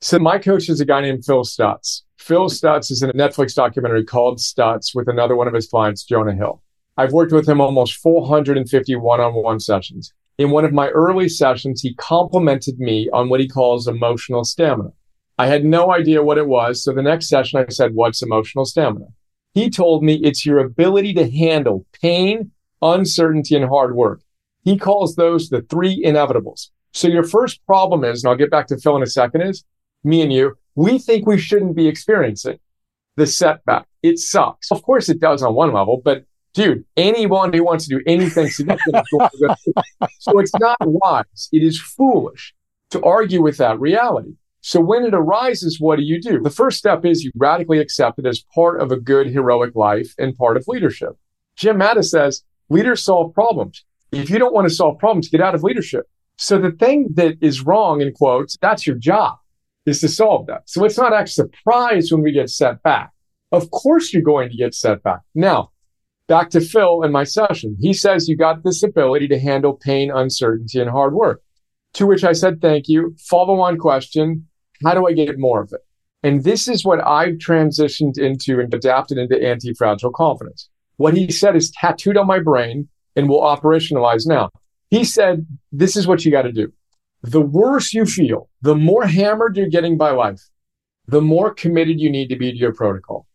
So, 0.02 0.20
my 0.20 0.38
coach 0.38 0.70
is 0.70 0.80
a 0.80 0.86
guy 0.86 1.02
named 1.02 1.26
Phil 1.26 1.44
Stutz. 1.44 2.02
Phil 2.18 2.50
Stutz 2.50 2.92
is 2.92 3.02
in 3.02 3.10
a 3.10 3.14
Netflix 3.14 3.54
documentary 3.56 4.04
called 4.04 4.40
Stutz 4.40 4.94
with 4.94 5.08
another 5.08 5.36
one 5.36 5.48
of 5.48 5.54
his 5.54 5.68
clients, 5.68 6.04
Jonah 6.04 6.36
Hill. 6.36 6.62
I've 6.98 7.12
worked 7.12 7.32
with 7.32 7.48
him 7.48 7.60
almost 7.62 7.96
450 7.96 8.96
one 8.96 9.20
on 9.20 9.34
one 9.34 9.60
sessions. 9.60 10.14
In 10.38 10.52
one 10.52 10.66
of 10.66 10.74
my 10.74 10.90
early 10.90 11.30
sessions, 11.30 11.82
he 11.82 11.94
complimented 11.96 12.80
me 12.80 13.10
on 13.14 13.30
what 13.30 13.40
he 13.40 13.48
calls 13.48 13.88
emotional 13.88 14.44
stamina. 14.44 14.92
I 15.38 15.48
had 15.48 15.64
no 15.66 15.94
idea 15.94 16.24
what 16.24 16.38
it 16.38 16.48
was. 16.48 16.84
So 16.84 16.94
the 16.94 17.02
next 17.02 17.30
session, 17.30 17.60
I 17.60 17.72
said, 17.72 17.94
What's 17.94 18.22
emotional 18.22 18.66
stamina? 18.66 19.08
He 19.54 19.70
told 19.70 20.04
me 20.04 20.16
it's 20.16 20.46
your 20.46 20.60
ability 20.60 21.14
to 21.14 21.30
handle 21.30 21.86
pain, 22.02 22.52
uncertainty, 22.82 23.56
and 23.56 23.66
hard 23.66 23.96
work. 23.96 24.22
He 24.64 24.78
calls 24.78 25.16
those 25.16 25.50
the 25.50 25.62
three 25.62 26.04
inevitables. 26.04 26.70
So 26.94 27.08
your 27.08 27.24
first 27.24 27.66
problem 27.66 28.04
is, 28.04 28.24
and 28.24 28.30
I'll 28.30 28.38
get 28.38 28.52
back 28.52 28.68
to 28.68 28.78
Phil 28.78 28.98
in 28.98 29.04
a 29.04 29.08
second, 29.08 29.42
is 29.42 29.64
me 30.04 30.22
and 30.22 30.34
you, 30.34 30.58
we 30.76 30.98
think 30.98 31.26
we 31.26 31.38
shouldn't 31.38 31.76
be 31.76 31.88
experiencing 31.88 32.60
the 33.16 33.28
setback. 33.28 33.86
It 34.04 34.20
sucks. 34.20 34.72
Of 34.72 34.82
course 34.84 35.08
it 35.08 35.20
does 35.20 35.42
on 35.42 35.56
one 35.56 35.74
level, 35.74 36.02
but 36.04 36.26
dude, 36.56 36.86
anyone 36.98 37.54
who 37.54 37.64
wants 37.64 37.88
to 37.88 37.98
do 37.98 38.04
anything 38.08 38.50
significant 38.50 39.06
So 40.20 40.40
it's 40.40 40.56
not 40.56 40.78
wise. 40.82 41.50
It 41.52 41.62
is 41.62 41.80
foolish 41.80 42.56
to 42.92 43.04
argue 43.04 43.42
with 43.42 43.58
that 43.58 43.80
reality. 43.80 44.34
So 44.62 44.80
when 44.80 45.04
it 45.04 45.14
arises, 45.14 45.80
what 45.80 45.98
do 45.98 46.04
you 46.04 46.20
do? 46.20 46.42
The 46.42 46.50
first 46.50 46.80
step 46.80 47.06
is 47.06 47.24
you 47.24 47.32
radically 47.36 47.78
accept 47.78 48.18
it 48.18 48.26
as 48.26 48.44
part 48.56 48.82
of 48.82 48.92
a 48.92 49.00
good 49.00 49.28
heroic 49.28 49.76
life 49.76 50.16
and 50.18 50.36
part 50.36 50.58
of 50.58 50.64
leadership. 50.68 51.12
Jim 51.56 51.78
Mattis 51.78 52.06
says 52.06 52.44
leaders 52.70 53.04
solve 53.04 53.34
problems. 53.34 53.86
If 54.12 54.30
you 54.30 54.40
don't 54.40 54.54
want 54.54 54.68
to 54.68 54.74
solve 54.74 54.98
problems, 54.98 55.30
get 55.30 55.42
out 55.42 55.54
of 55.54 55.64
leadership. 55.64 56.08
So 56.38 56.58
the 56.58 56.72
thing 56.72 57.10
that 57.14 57.38
is 57.42 57.62
wrong 57.62 58.02
in 58.02 58.14
quotes, 58.14 58.58
that's 58.60 58.88
your 58.88 58.96
job 58.96 59.38
is 59.86 60.00
to 60.02 60.08
solve 60.08 60.48
that. 60.48 60.64
So 60.66 60.84
it's 60.84 60.98
not 60.98 61.14
a 61.14 61.28
surprised 61.28 62.12
when 62.12 62.24
we 62.24 62.32
get 62.32 62.50
set 62.50 62.82
back. 62.82 63.12
Of 63.52 63.70
course 63.72 64.14
you're 64.14 64.24
going 64.24 64.50
to 64.50 64.58
get 64.58 64.74
set 64.74 65.04
back. 65.04 65.20
Now, 65.36 65.72
back 66.28 66.50
to 66.52 66.62
Phil 66.62 67.04
in 67.04 67.12
my 67.12 67.24
session. 67.24 67.78
He 67.80 67.94
says 67.94 68.28
you 68.28 68.38
got 68.38 68.64
this 68.64 68.84
ability 68.84 69.28
to 69.30 69.40
handle 69.40 69.74
pain, 69.74 70.12
uncertainty, 70.12 70.80
and 70.80 70.90
hard 70.90 71.14
work. 71.14 71.42
To 71.94 72.06
which 72.06 72.24
I 72.24 72.34
said, 72.34 72.62
thank 72.62 72.88
you. 72.88 73.16
Follow 73.30 73.60
on 73.62 73.78
question. 73.78 74.48
How 74.84 74.94
do 74.94 75.08
I 75.08 75.14
get 75.14 75.40
more 75.40 75.62
of 75.62 75.72
it? 75.72 75.82
And 76.24 76.44
this 76.44 76.68
is 76.68 76.84
what 76.84 77.06
I've 77.06 77.36
transitioned 77.36 78.18
into 78.18 78.60
and 78.60 78.74
adapted 78.74 79.18
into 79.18 79.42
anti 79.42 79.74
fragile 79.74 80.12
confidence. 80.12 80.70
What 80.98 81.16
he 81.16 81.32
said 81.32 81.56
is 81.56 81.72
tattooed 81.72 82.18
on 82.18 82.28
my 82.28 82.40
brain 82.40 82.90
and 83.16 83.30
will 83.30 83.42
operationalize 83.42 84.26
now. 84.26 84.50
He 84.90 85.04
said, 85.04 85.46
This 85.72 85.96
is 85.96 86.08
what 86.08 86.26
you 86.26 86.32
got 86.32 86.44
to 86.44 86.52
do. 86.52 86.74
The 87.22 87.42
worse 87.42 87.94
you 87.94 88.06
feel, 88.06 88.50
the 88.62 88.76
more 88.76 89.06
hammered 89.06 89.56
you're 89.56 89.68
getting 89.68 89.98
by 89.98 90.12
life, 90.12 90.42
the 91.08 91.22
more 91.22 91.54
committed 91.54 92.00
you 92.00 92.10
need 92.10 92.30
to 92.30 92.36
be 92.36 92.52
to 92.52 92.58
your 92.58 92.74
protocol. 92.74 93.28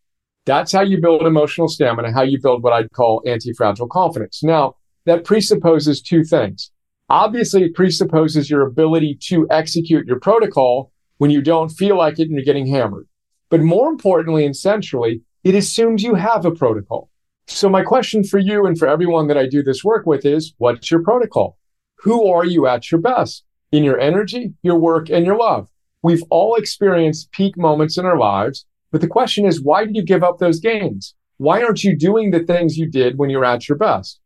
That's 0.50 0.72
how 0.72 0.80
you 0.80 1.00
build 1.00 1.22
emotional 1.22 1.68
stamina, 1.68 2.12
how 2.12 2.22
you 2.22 2.40
build 2.42 2.64
what 2.64 2.72
I'd 2.72 2.90
call 2.90 3.22
anti 3.24 3.52
fragile 3.52 3.86
confidence. 3.86 4.42
Now, 4.42 4.74
that 5.04 5.24
presupposes 5.24 6.02
two 6.02 6.24
things. 6.24 6.72
Obviously, 7.08 7.62
it 7.62 7.74
presupposes 7.76 8.50
your 8.50 8.66
ability 8.66 9.16
to 9.28 9.46
execute 9.48 10.08
your 10.08 10.18
protocol 10.18 10.90
when 11.18 11.30
you 11.30 11.40
don't 11.40 11.68
feel 11.68 11.96
like 11.96 12.18
it 12.18 12.24
and 12.24 12.32
you're 12.32 12.44
getting 12.44 12.66
hammered. 12.66 13.06
But 13.48 13.60
more 13.60 13.88
importantly 13.88 14.44
and 14.44 14.56
centrally, 14.56 15.22
it 15.44 15.54
assumes 15.54 16.02
you 16.02 16.16
have 16.16 16.44
a 16.44 16.50
protocol. 16.50 17.10
So 17.46 17.68
my 17.68 17.84
question 17.84 18.24
for 18.24 18.40
you 18.40 18.66
and 18.66 18.76
for 18.76 18.88
everyone 18.88 19.28
that 19.28 19.38
I 19.38 19.46
do 19.46 19.62
this 19.62 19.84
work 19.84 20.04
with 20.04 20.26
is, 20.26 20.52
what's 20.58 20.90
your 20.90 21.04
protocol? 21.04 21.58
Who 21.98 22.28
are 22.28 22.44
you 22.44 22.66
at 22.66 22.90
your 22.90 23.00
best 23.00 23.44
in 23.70 23.84
your 23.84 24.00
energy, 24.00 24.54
your 24.64 24.80
work, 24.80 25.10
and 25.10 25.24
your 25.24 25.36
love? 25.36 25.68
We've 26.02 26.24
all 26.28 26.56
experienced 26.56 27.30
peak 27.30 27.56
moments 27.56 27.96
in 27.96 28.04
our 28.04 28.18
lives, 28.18 28.66
but 28.90 29.00
the 29.00 29.09
question 29.09 29.46
is, 29.46 29.62
why 29.62 29.85
did 29.85 29.96
you 29.96 30.05
give 30.05 30.22
up 30.22 30.38
those 30.38 30.61
gains? 30.61 31.14
Why 31.38 31.62
aren't 31.62 31.85
you 31.85 31.96
doing 31.96 32.31
the 32.31 32.44
things 32.44 32.76
you 32.76 32.88
did 32.88 33.18
when 33.18 33.31
you're 33.31 33.44
at 33.44 33.68
your 33.68 33.79
best? 33.79 34.20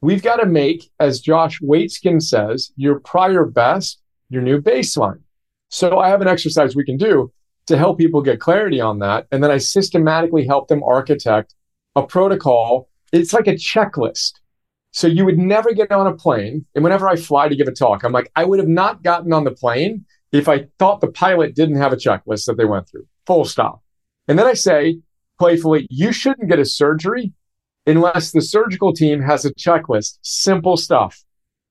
We've 0.00 0.22
got 0.22 0.36
to 0.36 0.46
make, 0.46 0.90
as 0.98 1.20
Josh 1.20 1.60
Waitzkin 1.60 2.22
says, 2.22 2.72
your 2.76 3.00
prior 3.00 3.44
best 3.44 4.00
your 4.30 4.42
new 4.42 4.60
baseline. 4.60 5.20
So 5.68 5.98
I 5.98 6.08
have 6.08 6.22
an 6.22 6.28
exercise 6.28 6.74
we 6.74 6.84
can 6.84 6.96
do 6.96 7.32
to 7.66 7.76
help 7.76 7.98
people 7.98 8.22
get 8.22 8.40
clarity 8.40 8.80
on 8.80 9.00
that. 9.00 9.26
And 9.30 9.44
then 9.44 9.50
I 9.50 9.58
systematically 9.58 10.46
help 10.46 10.68
them 10.68 10.82
architect 10.82 11.54
a 11.94 12.02
protocol. 12.02 12.88
It's 13.12 13.32
like 13.32 13.46
a 13.46 13.54
checklist. 13.54 14.34
So 14.92 15.06
you 15.06 15.24
would 15.24 15.38
never 15.38 15.72
get 15.72 15.92
on 15.92 16.06
a 16.06 16.14
plane. 16.14 16.64
And 16.74 16.82
whenever 16.82 17.08
I 17.08 17.16
fly 17.16 17.48
to 17.48 17.54
give 17.54 17.68
a 17.68 17.72
talk, 17.72 18.02
I'm 18.02 18.12
like, 18.12 18.30
I 18.34 18.44
would 18.44 18.58
have 18.58 18.68
not 18.68 19.02
gotten 19.02 19.32
on 19.32 19.44
the 19.44 19.52
plane 19.52 20.04
if 20.32 20.48
I 20.48 20.66
thought 20.78 21.00
the 21.00 21.10
pilot 21.10 21.54
didn't 21.54 21.76
have 21.76 21.92
a 21.92 21.96
checklist 21.96 22.46
that 22.46 22.56
they 22.56 22.64
went 22.64 22.88
through. 22.88 23.06
Full 23.26 23.44
stop. 23.44 23.82
And 24.30 24.38
then 24.38 24.46
I 24.46 24.54
say 24.54 25.00
playfully, 25.40 25.88
you 25.90 26.12
shouldn't 26.12 26.48
get 26.48 26.60
a 26.60 26.64
surgery 26.64 27.32
unless 27.84 28.30
the 28.30 28.40
surgical 28.40 28.92
team 28.92 29.20
has 29.20 29.44
a 29.44 29.52
checklist. 29.54 30.18
Simple 30.22 30.76
stuff. 30.76 31.24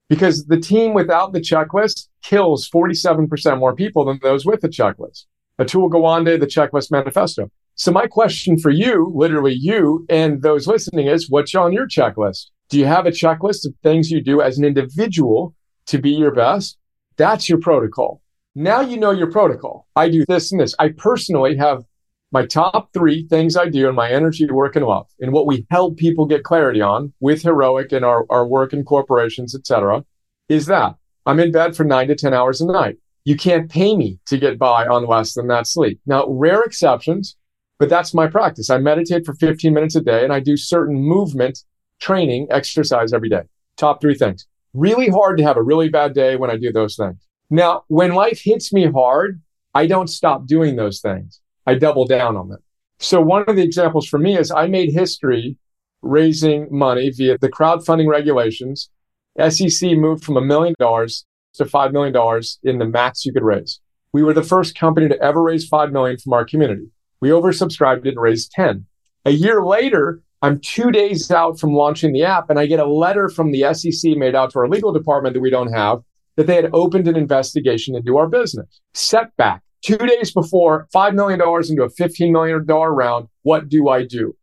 Because 0.10 0.46
the 0.46 0.60
team 0.60 0.94
without 0.94 1.32
the 1.32 1.40
checklist 1.40 2.10
kills 2.22 2.70
47% 2.70 3.60
more 3.60 3.74
people 3.74 4.04
than 4.04 4.20
those 4.22 4.46
with 4.46 4.60
the 4.60 4.68
checklist. 4.68 5.24
Atul 5.58 5.90
Gawande, 5.90 6.38
the 6.38 6.46
checklist 6.46 6.92
manifesto. 6.92 7.50
So 7.76 7.94
my 7.94 8.08
question 8.08 8.60
for 8.60 8.72
you, 8.72 9.10
literally 9.16 9.54
you 9.54 10.06
and 10.10 10.42
those 10.42 10.68
listening 10.68 11.08
is 11.08 11.30
what's 11.30 11.56
on 11.56 11.72
your 11.72 11.88
checklist? 11.88 12.48
Do 12.68 12.78
you 12.78 12.88
have 12.88 13.06
a 13.06 13.12
checklist 13.12 13.66
of 13.66 13.74
things 13.84 14.12
you 14.12 14.22
do 14.22 14.42
as 14.42 14.58
an 14.58 14.66
individual 14.66 15.56
to 15.86 15.98
be 15.98 16.10
your 16.10 16.34
best? 16.36 16.78
That's 17.16 17.48
your 17.48 17.60
protocol. 17.60 18.22
Now 18.54 18.82
you 18.82 18.98
know 18.98 19.12
your 19.12 19.32
protocol. 19.32 19.88
I 19.96 20.10
do 20.10 20.26
this 20.28 20.52
and 20.52 20.60
this. 20.60 20.76
I 20.78 20.90
personally 20.90 21.56
have 21.56 21.86
my 22.32 22.46
top 22.46 22.94
three 22.94 23.28
things 23.28 23.58
I 23.58 23.70
do 23.70 23.90
in 23.90 23.96
my 23.96 24.10
energy, 24.12 24.46
work, 24.46 24.76
and 24.76 24.86
love, 24.86 25.08
and 25.20 25.32
what 25.32 25.48
we 25.48 25.66
help 25.72 25.98
people 25.98 26.26
get 26.26 26.44
clarity 26.44 26.82
on 26.82 27.14
with 27.20 27.42
heroic 27.42 27.92
and 27.92 28.06
our, 28.06 28.26
our 28.30 28.46
work 28.46 28.74
in 28.74 28.84
corporations, 28.84 29.56
etc., 29.56 30.06
is 30.48 30.68
that 30.68 30.96
I'm 31.26 31.40
in 31.40 31.52
bed 31.52 31.76
for 31.76 31.84
nine 31.84 32.08
to 32.08 32.16
10 32.16 32.34
hours 32.34 32.62
a 32.62 32.66
night. 32.66 32.98
You 33.24 33.36
can't 33.36 33.70
pay 33.70 33.96
me 33.96 34.20
to 34.28 34.38
get 34.38 34.58
by 34.58 34.88
on 34.88 35.06
less 35.06 35.34
than 35.34 35.48
that 35.48 35.68
sleep. 35.68 36.00
Now, 36.06 36.28
rare 36.28 36.64
exceptions, 36.64 37.36
but 37.78 37.90
that's 37.90 38.14
my 38.14 38.28
practice. 38.28 38.70
I 38.70 38.78
meditate 38.78 39.26
for 39.26 39.34
15 39.34 39.74
minutes 39.74 39.96
a 39.96 40.02
day 40.02 40.24
and 40.24 40.34
I 40.34 40.40
do 40.40 40.58
certain 40.58 40.96
movement 40.96 41.60
training 42.00 42.48
exercise 42.50 43.14
every 43.14 43.30
day. 43.30 43.44
Top 43.78 44.02
three 44.02 44.16
things. 44.16 44.48
Really 44.74 45.10
hard 45.10 45.38
to 45.38 45.44
have 45.44 45.58
a 45.58 45.64
really 45.64 45.90
bad 45.90 46.14
day 46.14 46.36
when 46.36 46.50
I 46.50 46.58
do 46.58 46.72
those 46.72 46.96
things. 46.96 47.28
Now, 47.50 47.84
when 47.88 48.14
life 48.14 48.42
hits 48.44 48.72
me 48.72 48.92
hard, 48.92 49.42
I 49.74 49.88
don't 49.88 50.10
stop 50.10 50.46
doing 50.46 50.76
those 50.76 51.00
things. 51.00 51.42
I 51.70 51.76
double 51.76 52.06
down 52.08 52.36
on 52.36 52.50
them. 52.50 52.64
So 52.98 53.22
one 53.22 53.44
of 53.48 53.56
the 53.56 53.62
examples 53.62 54.08
for 54.08 54.18
me 54.18 54.36
is 54.36 54.50
I 54.50 54.66
made 54.66 54.92
history 54.92 55.56
raising 56.02 56.68
money 56.72 57.12
via 57.12 57.38
the 57.38 57.48
crowdfunding 57.48 58.10
regulations. 58.10 58.90
SEC 59.50 59.92
moved 59.92 60.24
from 60.24 60.38
a 60.38 60.42
million 60.42 60.74
dollars 60.80 61.28
to 61.54 61.66
$5 61.66 61.92
million 61.92 62.42
in 62.64 62.80
the 62.80 62.88
max 62.88 63.24
you 63.24 63.32
could 63.32 63.44
raise. 63.44 63.80
We 64.14 64.24
were 64.24 64.34
the 64.34 64.42
first 64.42 64.76
company 64.76 65.10
to 65.10 65.22
ever 65.22 65.44
raise 65.44 65.68
5 65.68 65.92
million 65.92 66.18
from 66.18 66.34
our 66.34 66.44
community. 66.44 66.88
We 67.22 67.30
oversubscribed 67.30 68.08
and 68.08 68.20
raised 68.20 68.52
10. 68.54 68.88
A 69.26 69.32
year 69.32 69.64
later, 69.64 70.22
I'm 70.42 70.60
two 70.62 70.90
days 70.90 71.30
out 71.30 71.60
from 71.60 71.74
launching 71.74 72.14
the 72.14 72.24
app 72.24 72.50
and 72.50 72.58
I 72.58 72.66
get 72.66 72.80
a 72.80 72.92
letter 72.92 73.30
from 73.30 73.52
the 73.52 73.72
SEC 73.76 74.18
made 74.18 74.34
out 74.34 74.50
to 74.54 74.60
our 74.60 74.68
legal 74.68 74.92
department 74.92 75.36
that 75.36 75.42
we 75.42 75.52
don't 75.52 75.72
have 75.72 76.00
that 76.36 76.48
they 76.48 76.56
had 76.56 76.72
opened 76.74 77.08
an 77.08 77.16
investigation 77.16 77.96
into 77.96 78.18
our 78.18 78.28
business. 78.28 78.82
Setback. 78.96 79.62
Two 79.82 79.98
days 79.98 80.32
before, 80.32 80.88
$5 80.94 81.14
million 81.16 81.40
into 81.40 81.84
a 81.84 81.90
$15 81.90 82.32
million 82.32 82.66
round. 82.66 83.28
What 83.44 83.70
do 83.70 83.88
I 83.90 84.06
do? 84.06 84.36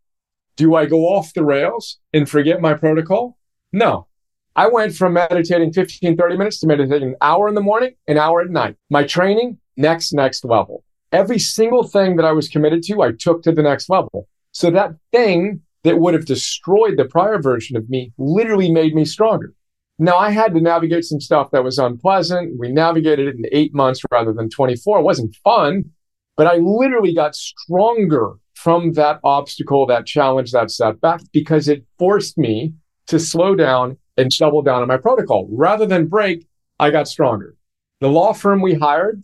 Do 0.56 0.74
I 0.74 0.86
go 0.86 1.08
off 1.08 1.34
the 1.34 1.44
rails 1.44 1.98
and 2.14 2.28
forget 2.28 2.60
my 2.60 2.74
protocol? 2.74 3.36
No. 3.72 4.06
I 4.54 4.68
went 4.68 4.94
from 4.94 5.12
meditating 5.12 5.74
15, 5.74 6.16
30 6.16 6.36
minutes 6.38 6.60
to 6.60 6.66
meditating 6.66 7.08
an 7.08 7.16
hour 7.20 7.46
in 7.46 7.54
the 7.54 7.60
morning, 7.60 7.94
an 8.08 8.16
hour 8.16 8.40
at 8.40 8.48
night. 8.48 8.76
My 8.88 9.04
training, 9.04 9.58
next, 9.76 10.14
next 10.14 10.46
level. 10.46 10.82
Every 11.12 11.38
single 11.38 11.84
thing 11.84 12.16
that 12.16 12.24
I 12.24 12.32
was 12.32 12.48
committed 12.48 12.82
to, 12.84 13.02
I 13.02 13.12
took 13.12 13.42
to 13.42 13.52
the 13.52 13.62
next 13.62 13.90
level. 13.90 14.28
So 14.52 14.70
that 14.70 14.92
thing 15.12 15.60
that 15.84 15.98
would 15.98 16.14
have 16.14 16.24
destroyed 16.24 16.96
the 16.96 17.04
prior 17.04 17.38
version 17.38 17.76
of 17.76 17.90
me 17.90 18.12
literally 18.16 18.72
made 18.72 18.94
me 18.94 19.04
stronger. 19.04 19.52
Now 19.98 20.16
I 20.16 20.30
had 20.30 20.52
to 20.54 20.60
navigate 20.60 21.04
some 21.04 21.20
stuff 21.20 21.50
that 21.52 21.64
was 21.64 21.78
unpleasant. 21.78 22.58
We 22.58 22.70
navigated 22.70 23.28
it 23.28 23.36
in 23.36 23.44
eight 23.50 23.74
months 23.74 24.02
rather 24.10 24.32
than 24.32 24.50
24. 24.50 24.98
It 24.98 25.02
wasn't 25.02 25.36
fun, 25.42 25.90
but 26.36 26.46
I 26.46 26.56
literally 26.56 27.14
got 27.14 27.34
stronger 27.34 28.34
from 28.54 28.92
that 28.92 29.20
obstacle, 29.24 29.86
that 29.86 30.06
challenge, 30.06 30.52
that 30.52 30.70
setback, 30.70 31.20
because 31.32 31.68
it 31.68 31.84
forced 31.98 32.36
me 32.36 32.74
to 33.06 33.18
slow 33.18 33.54
down 33.54 33.96
and 34.16 34.30
double 34.30 34.62
down 34.62 34.82
on 34.82 34.88
my 34.88 34.96
protocol. 34.96 35.48
Rather 35.50 35.86
than 35.86 36.08
break, 36.08 36.46
I 36.78 36.90
got 36.90 37.08
stronger. 37.08 37.54
The 38.00 38.08
law 38.08 38.34
firm 38.34 38.60
we 38.60 38.74
hired 38.74 39.22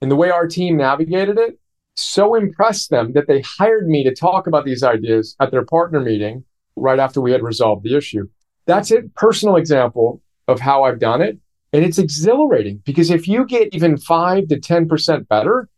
and 0.00 0.10
the 0.10 0.16
way 0.16 0.30
our 0.30 0.46
team 0.46 0.76
navigated 0.76 1.38
it 1.38 1.58
so 1.94 2.34
impressed 2.34 2.90
them 2.90 3.12
that 3.12 3.26
they 3.26 3.40
hired 3.40 3.88
me 3.88 4.04
to 4.04 4.14
talk 4.14 4.46
about 4.46 4.64
these 4.64 4.82
ideas 4.82 5.34
at 5.40 5.50
their 5.50 5.64
partner 5.64 6.00
meeting 6.00 6.44
right 6.76 6.98
after 6.98 7.20
we 7.20 7.32
had 7.32 7.42
resolved 7.42 7.84
the 7.84 7.96
issue. 7.96 8.28
That's 8.66 8.90
a 8.90 9.02
personal 9.14 9.56
example 9.56 10.22
of 10.48 10.60
how 10.60 10.84
I've 10.84 10.98
done 10.98 11.22
it. 11.22 11.38
And 11.72 11.84
it's 11.84 11.98
exhilarating 11.98 12.78
because 12.84 13.10
if 13.10 13.28
you 13.28 13.44
get 13.44 13.74
even 13.74 13.96
five 13.96 14.48
to 14.48 14.58
10% 14.58 15.28
better 15.28 15.68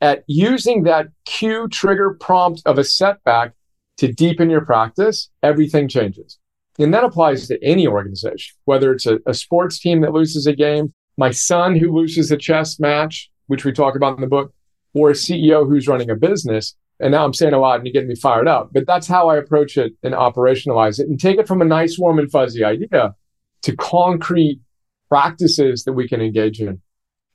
at 0.00 0.24
using 0.26 0.84
that 0.84 1.08
cue 1.24 1.68
trigger 1.68 2.14
prompt 2.14 2.62
of 2.66 2.78
a 2.78 2.84
setback 2.84 3.52
to 3.98 4.12
deepen 4.12 4.48
your 4.48 4.64
practice, 4.64 5.30
everything 5.42 5.88
changes. 5.88 6.38
And 6.78 6.94
that 6.94 7.04
applies 7.04 7.46
to 7.48 7.62
any 7.62 7.86
organization, 7.86 8.56
whether 8.64 8.92
it's 8.92 9.06
a, 9.06 9.18
a 9.26 9.34
sports 9.34 9.78
team 9.78 10.00
that 10.00 10.12
loses 10.12 10.46
a 10.46 10.54
game, 10.54 10.94
my 11.18 11.30
son 11.30 11.76
who 11.76 11.94
loses 11.94 12.30
a 12.30 12.36
chess 12.36 12.80
match, 12.80 13.30
which 13.48 13.64
we 13.64 13.72
talk 13.72 13.96
about 13.96 14.14
in 14.14 14.22
the 14.22 14.26
book, 14.26 14.54
or 14.94 15.10
a 15.10 15.14
CEO 15.14 15.68
who's 15.68 15.86
running 15.86 16.08
a 16.08 16.16
business. 16.16 16.74
And 17.00 17.12
now 17.12 17.24
I'm 17.24 17.32
saying 17.32 17.54
a 17.54 17.58
lot 17.58 17.76
and 17.76 17.86
you're 17.86 17.92
getting 17.92 18.08
me 18.08 18.14
fired 18.14 18.46
up, 18.46 18.70
but 18.72 18.86
that's 18.86 19.06
how 19.06 19.28
I 19.28 19.36
approach 19.38 19.78
it 19.78 19.92
and 20.02 20.14
operationalize 20.14 21.00
it 21.00 21.08
and 21.08 21.18
take 21.18 21.38
it 21.38 21.48
from 21.48 21.62
a 21.62 21.64
nice, 21.64 21.98
warm 21.98 22.18
and 22.18 22.30
fuzzy 22.30 22.62
idea 22.62 23.14
to 23.62 23.76
concrete 23.76 24.60
practices 25.08 25.84
that 25.84 25.94
we 25.94 26.06
can 26.06 26.20
engage 26.20 26.60
in. 26.60 26.80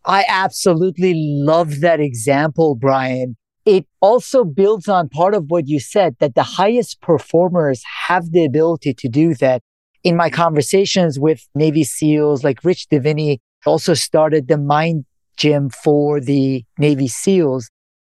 I 0.06 0.23
absolutely 0.28 1.13
love 1.15 1.80
that 1.82 1.99
example, 1.99 2.75
Brian. 2.75 3.38
It 3.65 3.88
also 4.01 4.43
builds 4.43 4.88
on 4.88 5.10
part 5.10 5.34
of 5.34 5.45
what 5.47 5.67
you 5.67 5.80
said 5.80 6.15
that 6.19 6.36
the 6.36 6.43
highest 6.43 7.01
performers 7.01 7.82
have 8.08 8.32
the 8.32 8.45
ability 8.45 8.93
to 8.93 9.10
do 9.10 9.34
that. 9.36 9.63
In 10.04 10.15
my 10.15 10.30
conversations 10.30 11.19
with 11.19 11.47
Navy 11.56 11.84
SEALs 11.84 12.43
like 12.43 12.63
Rich 12.63 12.88
Diviney, 12.91 13.39
also 13.65 13.95
started 13.95 14.47
the 14.47 14.60
mind 14.60 15.06
gym 15.38 15.71
for 15.71 16.21
the 16.21 16.63
Navy 16.78 17.08
SEALs 17.08 17.71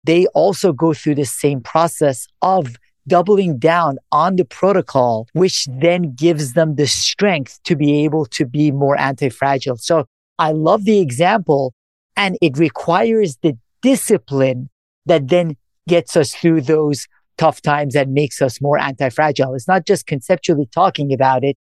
they 0.09 0.25
also 0.27 0.73
go 0.73 0.93
through 0.93 1.15
the 1.15 1.25
same 1.25 1.61
process 1.61 2.27
of 2.41 2.75
doubling 3.07 3.59
down 3.59 3.97
on 4.11 4.35
the 4.37 4.45
protocol, 4.45 5.27
which 5.33 5.67
then 5.79 6.15
gives 6.15 6.53
them 6.53 6.75
the 6.75 6.87
strength 6.87 7.59
to 7.65 7.75
be 7.75 8.03
able 8.03 8.25
to 8.25 8.45
be 8.45 8.71
more 8.71 8.99
anti-fragile. 8.99 9.77
So 9.77 10.05
I 10.39 10.51
love 10.51 10.85
the 10.85 10.99
example 10.99 11.73
and 12.17 12.37
it 12.41 12.57
requires 12.57 13.37
the 13.43 13.55
discipline 13.83 14.69
that 15.05 15.27
then 15.27 15.55
gets 15.87 16.17
us 16.17 16.33
through 16.33 16.61
those 16.61 17.07
tough 17.37 17.61
times 17.61 17.95
and 17.95 18.11
makes 18.11 18.41
us 18.41 18.59
more 18.61 18.79
anti-fragile. 18.79 19.53
It's 19.53 19.67
not 19.67 19.85
just 19.85 20.07
conceptually 20.07 20.67
talking 20.73 21.13
about 21.13 21.43
it. 21.43 21.55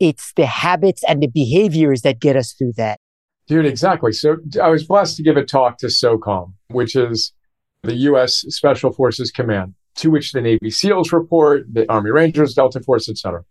It's 0.00 0.32
the 0.36 0.46
habits 0.46 1.04
and 1.06 1.22
the 1.22 1.28
behaviors 1.28 2.02
that 2.02 2.18
get 2.18 2.34
us 2.34 2.52
through 2.52 2.72
that. 2.78 2.98
Dude, 3.46 3.66
exactly. 3.66 4.12
So 4.12 4.38
I 4.60 4.70
was 4.70 4.84
blessed 4.84 5.16
to 5.18 5.22
give 5.22 5.36
a 5.36 5.44
talk 5.44 5.76
to 5.78 5.86
SOCOM, 5.86 6.54
which 6.68 6.96
is 6.96 7.32
the 7.84 7.94
U.S. 7.96 8.44
Special 8.48 8.92
Forces 8.92 9.30
Command, 9.30 9.74
to 9.96 10.10
which 10.10 10.32
the 10.32 10.40
Navy 10.40 10.70
SEALs 10.70 11.12
report, 11.12 11.72
the 11.72 11.88
Army 11.90 12.10
Rangers, 12.10 12.54
Delta 12.54 12.80
Force, 12.80 13.08
etc. 13.08 13.44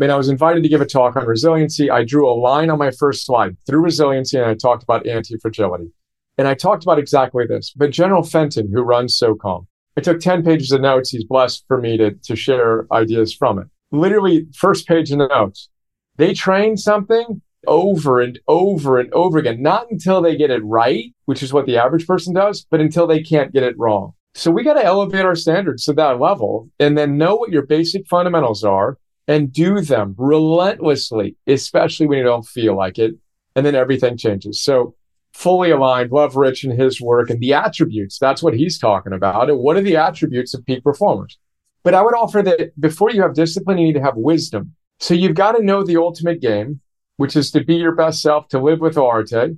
And 0.00 0.12
I 0.12 0.16
was 0.16 0.28
invited 0.28 0.62
to 0.62 0.68
give 0.68 0.80
a 0.80 0.86
talk 0.86 1.16
on 1.16 1.26
resiliency. 1.26 1.90
I 1.90 2.04
drew 2.04 2.28
a 2.30 2.34
line 2.34 2.68
on 2.68 2.78
my 2.78 2.90
first 2.90 3.24
slide 3.24 3.56
through 3.66 3.80
resiliency, 3.80 4.36
and 4.36 4.46
I 4.46 4.54
talked 4.54 4.82
about 4.82 5.06
anti-fragility. 5.06 5.90
And 6.38 6.46
I 6.46 6.54
talked 6.54 6.82
about 6.82 6.98
exactly 6.98 7.46
this. 7.48 7.72
But 7.74 7.92
General 7.92 8.22
Fenton, 8.22 8.70
who 8.70 8.82
runs 8.82 9.18
SOCOM, 9.18 9.66
I 9.96 10.02
took 10.02 10.20
10 10.20 10.44
pages 10.44 10.70
of 10.72 10.82
notes. 10.82 11.10
He's 11.10 11.24
blessed 11.24 11.64
for 11.66 11.80
me 11.80 11.96
to, 11.96 12.10
to 12.10 12.36
share 12.36 12.86
ideas 12.92 13.34
from 13.34 13.58
it. 13.58 13.68
Literally, 13.90 14.46
first 14.54 14.86
page 14.86 15.10
of 15.10 15.18
the 15.18 15.28
notes. 15.28 15.70
They 16.16 16.34
train 16.34 16.76
something 16.76 17.40
over 17.66 18.20
and 18.20 18.38
over 18.48 18.98
and 18.98 19.12
over 19.12 19.38
again, 19.38 19.62
not 19.62 19.90
until 19.90 20.20
they 20.20 20.36
get 20.36 20.50
it 20.50 20.64
right, 20.64 21.12
which 21.24 21.42
is 21.42 21.52
what 21.52 21.66
the 21.66 21.76
average 21.76 22.06
person 22.06 22.34
does, 22.34 22.66
but 22.70 22.80
until 22.80 23.06
they 23.06 23.22
can't 23.22 23.52
get 23.52 23.62
it 23.62 23.78
wrong. 23.78 24.12
So 24.34 24.50
we 24.50 24.64
got 24.64 24.74
to 24.74 24.84
elevate 24.84 25.24
our 25.24 25.34
standards 25.34 25.84
to 25.84 25.94
that 25.94 26.20
level 26.20 26.68
and 26.78 26.96
then 26.96 27.16
know 27.16 27.36
what 27.36 27.50
your 27.50 27.64
basic 27.64 28.06
fundamentals 28.06 28.64
are 28.64 28.98
and 29.26 29.52
do 29.52 29.80
them 29.80 30.14
relentlessly, 30.18 31.36
especially 31.46 32.06
when 32.06 32.18
you 32.18 32.24
don't 32.24 32.46
feel 32.46 32.76
like 32.76 32.98
it. 32.98 33.14
And 33.54 33.64
then 33.64 33.74
everything 33.74 34.18
changes. 34.18 34.62
So 34.62 34.94
fully 35.32 35.70
aligned, 35.70 36.12
love 36.12 36.36
Rich 36.36 36.64
and 36.64 36.78
his 36.78 37.00
work 37.00 37.30
and 37.30 37.40
the 37.40 37.54
attributes. 37.54 38.18
That's 38.18 38.42
what 38.42 38.54
he's 38.54 38.78
talking 38.78 39.12
about. 39.12 39.48
And 39.48 39.58
what 39.58 39.76
are 39.76 39.82
the 39.82 39.96
attributes 39.96 40.54
of 40.54 40.64
peak 40.66 40.84
performers? 40.84 41.38
But 41.82 41.94
I 41.94 42.02
would 42.02 42.14
offer 42.14 42.42
that 42.42 42.78
before 42.80 43.10
you 43.10 43.22
have 43.22 43.34
discipline, 43.34 43.78
you 43.78 43.86
need 43.86 43.94
to 43.94 44.02
have 44.02 44.16
wisdom. 44.16 44.74
So 44.98 45.14
you've 45.14 45.34
got 45.34 45.52
to 45.52 45.62
know 45.62 45.84
the 45.84 45.98
ultimate 45.98 46.40
game, 46.40 46.80
which 47.16 47.36
is 47.36 47.50
to 47.52 47.64
be 47.64 47.76
your 47.76 47.94
best 47.94 48.22
self, 48.22 48.48
to 48.48 48.60
live 48.60 48.80
with 48.80 48.96
arete, 48.96 49.56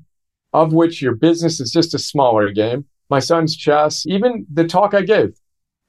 of 0.52 0.72
which 0.72 1.02
your 1.02 1.14
business 1.14 1.60
is 1.60 1.70
just 1.70 1.94
a 1.94 1.98
smaller 1.98 2.50
game. 2.52 2.86
My 3.10 3.20
son's 3.20 3.56
chess, 3.56 4.06
even 4.06 4.46
the 4.52 4.66
talk 4.66 4.94
I 4.94 5.02
gave, 5.02 5.38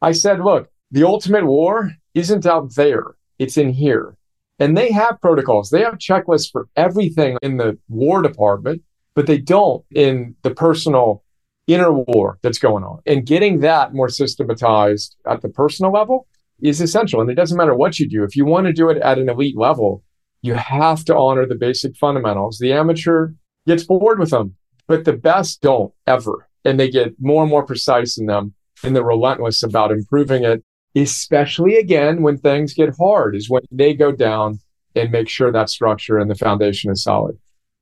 I 0.02 0.12
said, 0.12 0.40
look, 0.40 0.70
the 0.92 1.06
ultimate 1.06 1.46
war 1.46 1.92
isn't 2.14 2.46
out 2.46 2.76
there. 2.76 3.16
It's 3.38 3.58
in 3.58 3.70
here. 3.70 4.16
And 4.60 4.78
they 4.78 4.92
have 4.92 5.22
protocols. 5.22 5.70
They 5.70 5.82
have 5.82 5.98
checklists 5.98 6.52
for 6.52 6.68
everything 6.76 7.38
in 7.42 7.58
the 7.58 7.78
war 7.88 8.22
department, 8.22 8.82
but 9.16 9.28
they 9.28 9.38
don't 9.38 9.86
in 9.92 10.36
the 10.44 10.52
personal 10.52 11.24
inner 11.68 11.92
war 11.92 12.40
that's 12.42 12.58
going 12.58 12.84
on. 12.84 13.00
And 13.06 13.26
getting 13.26 13.60
that 13.60 13.94
more 13.94 14.10
systematized 14.10 15.16
at 15.26 15.42
the 15.42 15.50
personal 15.50 15.92
level 15.92 16.28
is 16.62 16.82
essential. 16.82 17.22
And 17.22 17.30
it 17.30 17.36
doesn't 17.36 17.58
matter 17.58 17.76
what 17.76 18.00
you 18.00 18.10
do. 18.10 18.24
If 18.24 18.36
you 18.36 18.46
want 18.46 18.68
to 18.68 18.74
do 18.74 18.90
it 18.90 18.98
at 18.98 19.20
an 19.20 19.30
elite 19.30 19.58
level, 19.58 20.04
you 20.42 20.54
have 20.54 21.04
to 21.06 21.16
honor 21.16 21.46
the 21.46 21.56
basic 21.56 21.96
fundamentals. 21.98 22.58
The 22.60 22.74
amateur 22.74 23.34
gets 23.68 23.84
bored 23.84 24.20
with 24.20 24.32
them, 24.32 24.56
but 24.88 25.06
the 25.06 25.14
best 25.14 25.62
don't 25.62 25.94
ever. 26.08 26.48
And 26.66 26.80
they 26.80 26.90
get 26.90 27.14
more 27.20 27.44
and 27.44 27.50
more 27.50 27.66
precise 27.66 28.18
in 28.18 28.26
them 28.26 28.54
and 28.84 28.96
they're 28.96 29.04
relentless 29.04 29.64
about 29.64 29.92
improving 29.92 30.44
it, 30.44 30.64
especially 30.96 31.76
again 31.76 32.22
when 32.22 32.38
things 32.38 32.74
get 32.74 32.96
hard, 32.98 33.36
is 33.36 33.50
when 33.50 33.64
they 33.72 33.94
go 33.94 34.12
down 34.12 34.60
and 34.96 35.12
make 35.12 35.30
sure 35.30 35.52
that 35.52 35.70
structure 35.70 36.18
and 36.18 36.30
the 36.30 36.36
foundation 36.36 36.92
is 36.92 37.04
solid. 37.04 37.38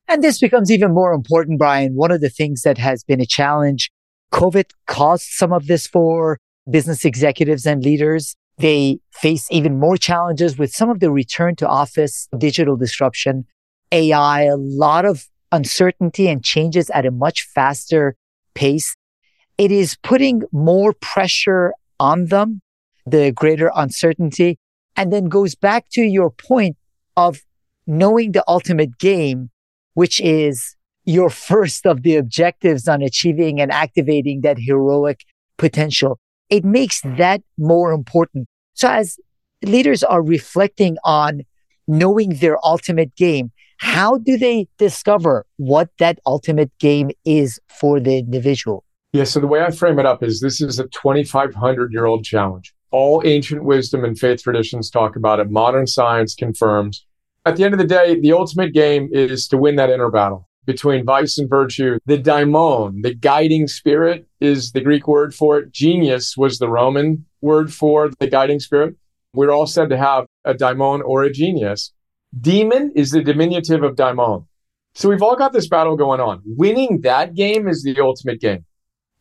And 0.08 0.24
this 0.24 0.40
becomes 0.40 0.72
even 0.72 0.94
more 0.94 1.14
important, 1.14 1.60
Brian. 1.60 1.96
One 1.96 2.12
of 2.12 2.22
the 2.22 2.30
things 2.30 2.62
that 2.62 2.78
has 2.78 3.04
been 3.04 3.22
a 3.22 3.26
challenge, 3.26 3.92
COVID 4.32 4.72
caused 4.88 5.26
some 5.26 5.52
of 5.52 5.68
this 5.68 5.88
for 5.88 6.40
business 6.70 7.06
executives 7.06 7.66
and 7.66 7.84
leaders. 7.84 8.36
They 8.58 9.00
face 9.12 9.48
even 9.52 9.80
more 9.80 9.98
challenges 9.98 10.58
with 10.58 10.72
some 10.72 10.90
of 10.90 11.00
the 11.00 11.12
return 11.12 11.56
to 11.58 11.68
office, 11.68 12.28
digital 12.38 12.76
disruption, 12.76 13.46
AI, 13.92 14.44
a 14.44 14.56
lot 14.56 15.06
of 15.06 15.26
uncertainty 15.52 16.28
and 16.28 16.44
changes 16.44 16.90
at 16.90 17.06
a 17.06 17.12
much 17.12 17.44
faster 17.44 18.16
pace. 18.56 18.96
It 19.58 19.72
is 19.72 19.98
putting 20.04 20.44
more 20.52 20.94
pressure 20.94 21.74
on 22.00 22.26
them, 22.26 22.62
the 23.06 23.32
greater 23.32 23.72
uncertainty, 23.76 24.60
and 24.96 25.14
then 25.14 25.26
goes 25.26 25.56
back 25.56 25.90
to 25.92 26.02
your 26.02 26.32
point 26.32 26.78
of 27.16 27.40
knowing 27.86 28.32
the 28.32 28.44
ultimate 28.48 28.98
game, 28.98 29.50
which 29.94 30.20
is 30.20 30.76
your 31.06 31.30
first 31.50 31.86
of 31.86 32.02
the 32.02 32.16
objectives 32.16 32.88
on 32.88 33.02
achieving 33.02 33.62
and 33.62 33.72
activating 33.72 34.42
that 34.42 34.58
heroic 34.60 35.24
potential 35.58 36.20
it 36.50 36.64
makes 36.64 37.02
that 37.02 37.42
more 37.58 37.92
important. 37.92 38.48
So 38.74 38.90
as 38.90 39.18
leaders 39.64 40.04
are 40.04 40.22
reflecting 40.22 40.98
on 41.04 41.42
knowing 41.88 42.36
their 42.36 42.58
ultimate 42.66 43.16
game, 43.16 43.52
how 43.78 44.18
do 44.18 44.38
they 44.38 44.68
discover 44.78 45.46
what 45.58 45.90
that 46.00 46.20
ultimate 46.26 46.72
game 46.80 47.12
is 47.26 47.60
for 47.80 48.00
the 48.00 48.18
individual? 48.18 48.84
Yeah. 49.14 49.24
So 49.24 49.40
the 49.40 49.48
way 49.48 49.62
I 49.62 49.72
frame 49.72 50.00
it 50.00 50.06
up 50.06 50.24
is 50.24 50.42
this 50.42 50.62
is 50.62 50.80
a 50.80 50.88
2,500 50.88 51.92
year 51.92 52.06
old 52.06 52.24
challenge. 52.24 52.74
All 52.92 53.22
ancient 53.26 53.64
wisdom 53.64 54.04
and 54.04 54.18
faith 54.18 54.44
traditions 54.44 54.90
talk 54.90 55.16
about 55.16 55.40
it. 55.40 55.50
Modern 55.50 55.88
science 55.88 56.36
confirms. 56.36 57.06
At 57.46 57.56
the 57.56 57.64
end 57.64 57.74
of 57.74 57.80
the 57.80 57.86
day, 57.86 58.20
the 58.20 58.34
ultimate 58.34 58.74
game 58.74 59.10
is 59.12 59.48
to 59.50 59.58
win 59.58 59.76
that 59.76 59.90
inner 59.90 60.10
battle 60.10 60.47
between 60.68 61.06
vice 61.06 61.40
and 61.40 61.50
virtue. 61.50 61.98
The 62.06 62.18
daimon, 62.18 63.02
the 63.02 63.16
guiding 63.16 63.68
spirit, 63.68 64.28
is 64.40 64.74
the 64.74 64.82
Greek 64.82 65.08
word 65.08 65.34
for 65.34 65.58
it. 65.58 65.72
Genius 65.72 66.38
was 66.38 66.60
the 66.60 66.70
Roman 66.70 67.26
word 67.42 67.74
for 67.74 68.12
the 68.20 68.28
guiding 68.28 68.60
spirit. 68.60 68.96
We're 69.34 69.52
all 69.52 69.66
said 69.66 69.90
to 69.90 69.98
have 69.98 70.26
a 70.46 70.54
daimon 70.54 71.02
or 71.02 71.24
a 71.24 71.32
genius. 71.32 71.94
Demon 72.40 72.92
is 72.96 73.12
the 73.12 73.24
diminutive 73.24 73.82
of 73.82 73.96
daimon. 73.96 74.46
So 74.94 75.10
we've 75.10 75.24
all 75.24 75.36
got 75.36 75.54
this 75.54 75.70
battle 75.70 75.96
going 75.96 76.20
on. 76.20 76.42
Winning 76.46 77.02
that 77.02 77.34
game 77.34 77.68
is 77.68 77.84
the 77.84 78.00
ultimate 78.02 78.42
game. 78.42 78.66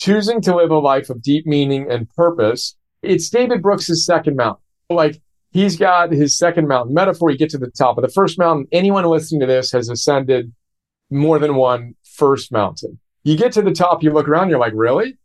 Choosing 0.01 0.41
to 0.43 0.57
live 0.57 0.71
a 0.71 0.79
life 0.79 1.11
of 1.11 1.23
deep 1.23 1.47
meaning 1.47 1.91
and 1.91 2.11
purpose. 2.11 2.77
It's 3.03 3.31
David 3.31 3.63
Brooks' 3.63 4.05
second 4.05 4.37
mountain. 4.37 4.63
Like 4.91 5.21
he's 5.53 5.77
got 5.77 6.11
his 6.11 6.37
second 6.37 6.67
mountain 6.67 6.95
metaphor. 6.95 7.31
You 7.31 7.39
get 7.39 7.51
to 7.51 7.59
the 7.59 7.71
top 7.71 7.99
of 7.99 8.03
the 8.03 8.11
first 8.11 8.39
mountain. 8.39 8.67
Anyone 8.73 9.05
listening 9.05 9.43
to 9.43 9.47
this 9.47 9.71
has 9.71 9.89
ascended 9.89 10.53
more 11.11 11.39
than 11.39 11.55
one 11.55 11.95
first 12.05 12.53
mountain. 12.53 12.99
You 13.25 13.37
get 13.37 13.53
to 13.53 13.63
the 13.63 13.73
top, 13.73 14.03
you 14.03 14.13
look 14.13 14.29
around, 14.29 14.51
you're 14.51 14.59
like, 14.59 14.73
really? 14.75 15.17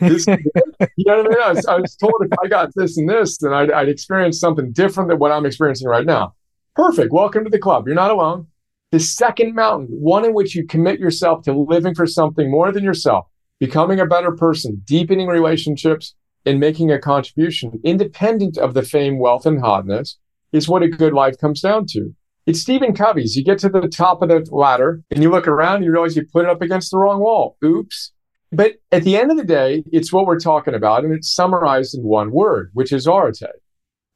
This, 0.00 0.26
you 0.96 1.04
know 1.06 1.22
what 1.22 1.26
I 1.26 1.28
mean? 1.28 1.42
I 1.42 1.52
was, 1.52 1.66
I 1.66 1.76
was, 1.76 1.96
told 1.96 2.14
if 2.20 2.38
I 2.42 2.48
got 2.48 2.70
this 2.74 2.96
and 2.96 3.08
this, 3.08 3.38
then 3.38 3.52
I'd, 3.52 3.70
I'd 3.70 3.88
experience 3.88 4.38
something 4.40 4.72
different 4.72 5.10
than 5.10 5.18
what 5.18 5.32
I'm 5.32 5.46
experiencing 5.46 5.88
right 5.88 6.06
now. 6.06 6.34
Perfect. 6.74 7.12
Welcome 7.12 7.44
to 7.44 7.50
the 7.50 7.58
club. 7.58 7.86
You're 7.86 7.94
not 7.94 8.10
alone. 8.10 8.48
The 8.92 9.00
second 9.00 9.54
mountain, 9.54 9.88
one 9.90 10.24
in 10.24 10.34
which 10.34 10.54
you 10.54 10.66
commit 10.66 11.00
yourself 11.00 11.42
to 11.44 11.52
living 11.52 11.94
for 11.94 12.06
something 12.06 12.50
more 12.50 12.70
than 12.72 12.84
yourself, 12.84 13.26
becoming 13.58 14.00
a 14.00 14.06
better 14.06 14.32
person, 14.32 14.82
deepening 14.84 15.26
relationships, 15.26 16.14
and 16.46 16.60
making 16.60 16.92
a 16.92 16.98
contribution 16.98 17.80
independent 17.84 18.58
of 18.58 18.74
the 18.74 18.82
fame, 18.82 19.18
wealth, 19.18 19.46
and 19.46 19.60
hotness 19.60 20.18
is 20.52 20.68
what 20.68 20.82
a 20.82 20.88
good 20.88 21.12
life 21.12 21.38
comes 21.38 21.60
down 21.60 21.86
to. 21.86 22.14
It's 22.46 22.60
Stephen 22.60 22.94
Covey's. 22.94 23.36
You 23.36 23.44
get 23.44 23.58
to 23.60 23.70
the 23.70 23.88
top 23.88 24.20
of 24.20 24.28
the 24.28 24.44
ladder 24.54 25.02
and 25.10 25.22
you 25.22 25.30
look 25.30 25.48
around 25.48 25.76
and 25.76 25.84
you 25.86 25.90
realize 25.90 26.14
you 26.14 26.26
put 26.30 26.44
it 26.44 26.50
up 26.50 26.60
against 26.60 26.90
the 26.90 26.98
wrong 26.98 27.20
wall. 27.20 27.56
Oops. 27.64 28.12
But 28.52 28.74
at 28.92 29.02
the 29.02 29.16
end 29.16 29.30
of 29.30 29.38
the 29.38 29.44
day, 29.44 29.82
it's 29.90 30.12
what 30.12 30.26
we're 30.26 30.38
talking 30.38 30.74
about. 30.74 31.04
And 31.04 31.14
it's 31.14 31.34
summarized 31.34 31.94
in 31.94 32.02
one 32.02 32.30
word, 32.32 32.70
which 32.74 32.92
is 32.92 33.06
arete. 33.06 33.46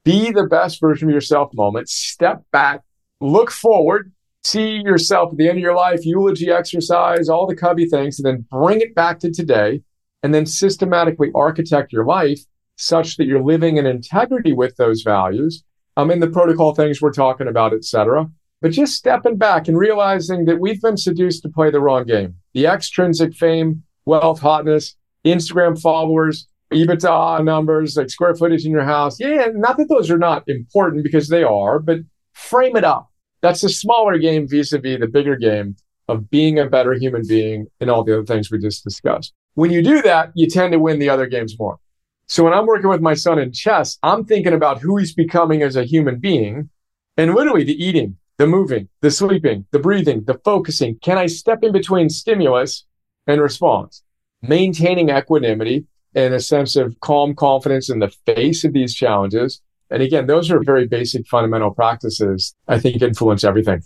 Be 0.04 0.30
the 0.30 0.44
best 0.44 0.78
version 0.78 1.08
of 1.08 1.14
yourself 1.14 1.50
moment. 1.54 1.88
Step 1.88 2.42
back, 2.52 2.82
look 3.20 3.50
forward, 3.50 4.12
see 4.44 4.82
yourself 4.84 5.32
at 5.32 5.38
the 5.38 5.48
end 5.48 5.58
of 5.58 5.62
your 5.62 5.74
life, 5.74 6.04
eulogy 6.04 6.50
exercise, 6.50 7.30
all 7.30 7.46
the 7.46 7.56
Covey 7.56 7.86
things, 7.86 8.18
and 8.18 8.26
then 8.26 8.46
bring 8.50 8.82
it 8.82 8.94
back 8.94 9.20
to 9.20 9.30
today. 9.30 9.82
And 10.22 10.34
then 10.34 10.46
systematically 10.46 11.30
architect 11.34 11.92
your 11.92 12.04
life 12.04 12.40
such 12.76 13.16
that 13.16 13.24
you're 13.24 13.42
living 13.42 13.78
in 13.78 13.86
integrity 13.86 14.52
with 14.52 14.76
those 14.76 15.02
values 15.02 15.64
I'm 15.98 16.12
in 16.12 16.20
the 16.20 16.30
protocol 16.30 16.76
things 16.76 17.02
we're 17.02 17.12
talking 17.12 17.48
about, 17.48 17.74
et 17.74 17.84
cetera. 17.84 18.30
But 18.62 18.70
just 18.70 18.94
stepping 18.94 19.36
back 19.36 19.66
and 19.66 19.76
realizing 19.76 20.44
that 20.44 20.60
we've 20.60 20.80
been 20.80 20.96
seduced 20.96 21.42
to 21.42 21.48
play 21.48 21.72
the 21.72 21.80
wrong 21.80 22.04
game. 22.06 22.36
The 22.54 22.66
extrinsic 22.68 23.34
fame, 23.34 23.82
wealth, 24.06 24.38
hotness, 24.38 24.94
Instagram 25.24 25.80
followers, 25.80 26.46
EBITDA 26.72 27.44
numbers, 27.44 27.96
like 27.96 28.10
square 28.10 28.36
footage 28.36 28.64
in 28.64 28.70
your 28.70 28.84
house. 28.84 29.18
Yeah, 29.18 29.48
not 29.52 29.76
that 29.76 29.88
those 29.88 30.08
are 30.08 30.18
not 30.18 30.44
important 30.46 31.02
because 31.02 31.28
they 31.28 31.42
are, 31.42 31.80
but 31.80 31.98
frame 32.32 32.76
it 32.76 32.84
up. 32.84 33.10
That's 33.40 33.62
the 33.62 33.68
smaller 33.68 34.18
game 34.18 34.46
vis-a-vis 34.46 35.00
the 35.00 35.08
bigger 35.08 35.34
game 35.34 35.74
of 36.06 36.30
being 36.30 36.60
a 36.60 36.66
better 36.66 36.92
human 36.92 37.22
being 37.26 37.66
and 37.80 37.90
all 37.90 38.04
the 38.04 38.14
other 38.14 38.24
things 38.24 38.52
we 38.52 38.60
just 38.60 38.84
discussed. 38.84 39.32
When 39.54 39.72
you 39.72 39.82
do 39.82 40.00
that, 40.02 40.30
you 40.36 40.46
tend 40.46 40.72
to 40.74 40.78
win 40.78 41.00
the 41.00 41.10
other 41.10 41.26
games 41.26 41.58
more. 41.58 41.80
So 42.28 42.44
when 42.44 42.52
I'm 42.52 42.66
working 42.66 42.90
with 42.90 43.00
my 43.00 43.14
son 43.14 43.38
in 43.38 43.52
chess, 43.52 43.98
I'm 44.02 44.24
thinking 44.24 44.52
about 44.52 44.82
who 44.82 44.98
he's 44.98 45.14
becoming 45.14 45.62
as 45.62 45.76
a 45.76 45.84
human 45.84 46.18
being 46.18 46.68
and 47.16 47.34
literally 47.34 47.64
the 47.64 47.82
eating, 47.82 48.18
the 48.36 48.46
moving, 48.46 48.88
the 49.00 49.10
sleeping, 49.10 49.64
the 49.70 49.78
breathing, 49.78 50.24
the 50.24 50.38
focusing. 50.44 50.98
Can 51.02 51.16
I 51.16 51.26
step 51.26 51.60
in 51.62 51.72
between 51.72 52.10
stimulus 52.10 52.84
and 53.26 53.40
response? 53.40 54.02
Maintaining 54.42 55.08
equanimity 55.08 55.86
and 56.14 56.34
a 56.34 56.40
sense 56.40 56.76
of 56.76 57.00
calm 57.00 57.34
confidence 57.34 57.88
in 57.88 57.98
the 57.98 58.12
face 58.26 58.62
of 58.62 58.74
these 58.74 58.94
challenges. 58.94 59.62
And 59.90 60.02
again, 60.02 60.26
those 60.26 60.50
are 60.50 60.62
very 60.62 60.86
basic 60.86 61.26
fundamental 61.26 61.70
practices 61.70 62.54
I 62.68 62.78
think 62.78 63.00
influence 63.00 63.42
everything. 63.42 63.82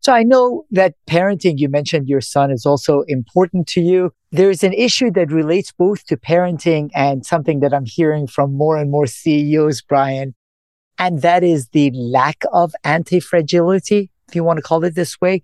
So 0.00 0.12
I 0.12 0.22
know 0.22 0.64
that 0.70 0.94
parenting, 1.08 1.58
you 1.58 1.68
mentioned 1.68 2.08
your 2.08 2.20
son 2.20 2.50
is 2.50 2.64
also 2.64 3.02
important 3.08 3.66
to 3.68 3.80
you. 3.80 4.12
There's 4.30 4.62
an 4.62 4.72
issue 4.72 5.10
that 5.12 5.32
relates 5.32 5.72
both 5.72 6.06
to 6.06 6.16
parenting 6.16 6.90
and 6.94 7.26
something 7.26 7.60
that 7.60 7.74
I'm 7.74 7.84
hearing 7.84 8.26
from 8.26 8.54
more 8.54 8.76
and 8.76 8.90
more 8.90 9.06
CEOs, 9.06 9.82
Brian. 9.82 10.34
And 10.98 11.22
that 11.22 11.42
is 11.42 11.68
the 11.68 11.90
lack 11.94 12.44
of 12.52 12.74
anti-fragility, 12.84 14.10
if 14.28 14.34
you 14.34 14.44
want 14.44 14.58
to 14.58 14.62
call 14.62 14.84
it 14.84 14.94
this 14.94 15.20
way, 15.20 15.42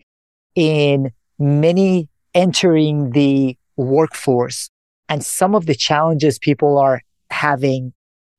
in 0.54 1.10
many 1.38 2.08
entering 2.34 3.10
the 3.10 3.56
workforce 3.76 4.70
and 5.08 5.24
some 5.24 5.54
of 5.54 5.66
the 5.66 5.74
challenges 5.74 6.38
people 6.38 6.78
are 6.78 7.00
having. 7.30 7.92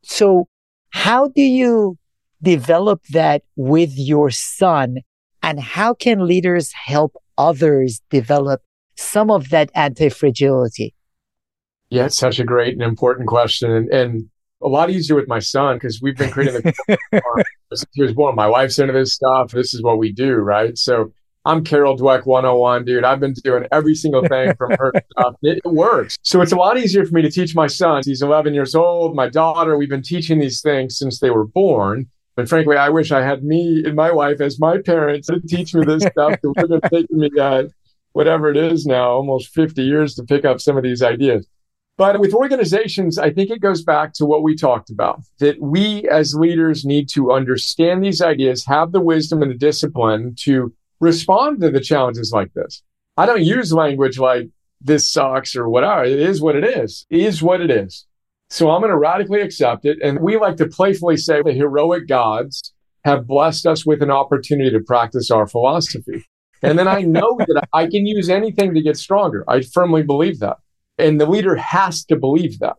So 0.04 0.48
how 0.92 1.28
do 1.28 1.42
you 1.42 1.98
develop 2.42 3.02
that 3.12 3.44
with 3.56 3.92
your 3.96 4.30
son 4.30 5.00
and 5.46 5.60
how 5.60 5.94
can 5.94 6.26
leaders 6.28 6.74
help 6.74 7.16
others 7.38 8.02
develop 8.10 8.64
some 8.96 9.30
of 9.30 9.50
that 9.50 9.70
anti-fragility? 9.76 10.96
Yeah, 11.92 12.08
it's 12.08 12.18
such 12.18 12.40
a 12.40 12.44
great 12.44 12.74
and 12.74 12.82
important 12.82 13.28
question. 13.28 13.72
And, 13.72 13.90
and 13.90 14.30
a 14.64 14.68
lot 14.68 14.90
easier 14.90 15.16
with 15.16 15.28
my 15.28 15.38
son 15.38 15.76
because 15.76 16.02
we've 16.02 16.18
been 16.18 16.32
creating 16.32 16.62
the 16.64 17.46
he 17.94 18.02
was 18.02 18.14
born. 18.14 18.36
My 18.36 18.48
wife's 18.48 18.80
into 18.80 18.94
this 18.94 19.14
stuff. 19.14 19.52
This 19.52 19.76
is 19.76 19.84
what 19.84 20.00
we 20.00 20.12
do, 20.12 20.34
right? 20.34 20.76
So 20.80 21.14
I'm 21.46 21.64
Carol 21.64 21.96
Dweck 21.96 22.26
101, 22.26 22.86
dude. 22.86 23.04
I've 23.04 23.20
been 23.20 23.34
doing 23.34 23.68
every 23.72 23.94
single 23.94 24.28
thing 24.28 24.56
from 24.56 24.72
her 24.72 24.94
stuff. 25.12 25.36
It, 25.44 25.62
it 25.64 25.70
works. 25.70 26.18
So 26.24 26.42
it's 26.42 26.54
a 26.54 26.56
lot 26.56 26.80
easier 26.80 27.06
for 27.06 27.14
me 27.14 27.22
to 27.22 27.30
teach 27.30 27.54
my 27.54 27.68
son. 27.68 28.02
He's 28.04 28.24
11 28.24 28.56
years 28.56 28.74
old. 28.74 29.16
My 29.16 29.30
daughter, 29.30 29.78
we've 29.78 29.90
been 29.90 30.02
teaching 30.02 30.40
these 30.40 30.62
things 30.62 30.98
since 30.98 31.20
they 31.20 31.30
were 31.30 31.46
born. 31.46 32.08
And 32.38 32.50
frankly, 32.50 32.76
I 32.76 32.90
wish 32.90 33.12
I 33.12 33.22
had 33.22 33.44
me 33.44 33.84
and 33.86 33.96
my 33.96 34.12
wife 34.12 34.42
as 34.42 34.60
my 34.60 34.78
parents 34.80 35.28
to 35.28 35.40
teach 35.40 35.74
me 35.74 35.86
this 35.86 36.04
stuff. 36.04 36.34
It 36.44 36.48
would 36.58 36.72
have 36.72 36.92
taken 36.92 37.20
me, 37.20 37.30
uh, 37.40 37.64
whatever 38.12 38.50
it 38.50 38.58
is 38.58 38.86
now, 38.86 39.12
almost 39.12 39.54
50 39.54 39.82
years 39.82 40.16
to 40.16 40.24
pick 40.24 40.44
up 40.44 40.60
some 40.60 40.78
of 40.78 40.84
these 40.84 41.02
ideas. 41.02 41.48
But 41.98 42.20
with 42.20 42.34
organizations, 42.34 43.18
I 43.18 43.32
think 43.32 43.50
it 43.50 43.62
goes 43.62 43.84
back 43.84 44.12
to 44.14 44.26
what 44.26 44.44
we 44.44 44.56
talked 44.56 44.90
about 44.90 45.22
that 45.40 45.62
we 45.62 46.08
as 46.10 46.36
leaders 46.36 46.84
need 46.84 47.08
to 47.10 47.32
understand 47.32 48.04
these 48.04 48.22
ideas, 48.22 48.66
have 48.66 48.92
the 48.92 49.00
wisdom 49.00 49.42
and 49.42 49.52
the 49.52 49.58
discipline 49.58 50.36
to 50.40 50.74
respond 51.00 51.62
to 51.62 51.72
the 51.72 51.80
challenges 51.80 52.34
like 52.34 52.54
this. 52.54 52.84
I 53.16 53.26
don't 53.26 53.44
use 53.44 53.72
language 53.72 54.20
like 54.20 54.50
this 54.82 55.10
sucks 55.10 55.56
or 55.56 55.70
whatever. 55.70 56.04
It 56.04 56.20
is 56.20 56.42
what 56.42 56.58
it 56.58 56.66
is. 56.66 57.06
It 57.10 57.22
is 57.22 57.42
what 57.42 57.62
it 57.62 57.72
is. 57.72 58.06
So 58.50 58.70
I'm 58.70 58.82
going 58.82 58.92
to 58.92 58.98
radically 58.98 59.42
accept 59.42 59.86
it. 59.86 59.98
And 60.04 60.20
we 60.20 60.38
like 60.38 60.58
to 60.58 60.68
playfully 60.68 61.18
say 61.18 61.42
the 61.42 61.52
heroic 61.52 62.08
gods 62.08 62.74
have 63.04 63.28
blessed 63.28 63.66
us 63.66 63.86
with 63.86 64.02
an 64.02 64.12
opportunity 64.12 64.72
to 64.72 64.80
practice 64.80 65.32
our 65.32 65.48
philosophy. 65.48 66.26
And 66.62 66.78
then 66.80 66.88
I 66.88 67.02
know 67.02 67.36
that 67.40 67.68
I 67.74 67.88
can 67.88 68.06
use 68.06 68.30
anything 68.30 68.74
to 68.74 68.82
get 68.82 68.98
stronger. 68.98 69.44
I 69.48 69.62
firmly 69.62 70.04
believe 70.04 70.40
that. 70.40 70.58
And 70.98 71.20
the 71.20 71.26
leader 71.26 71.56
has 71.56 72.06
to 72.06 72.16
believe 72.16 72.60
that. 72.60 72.76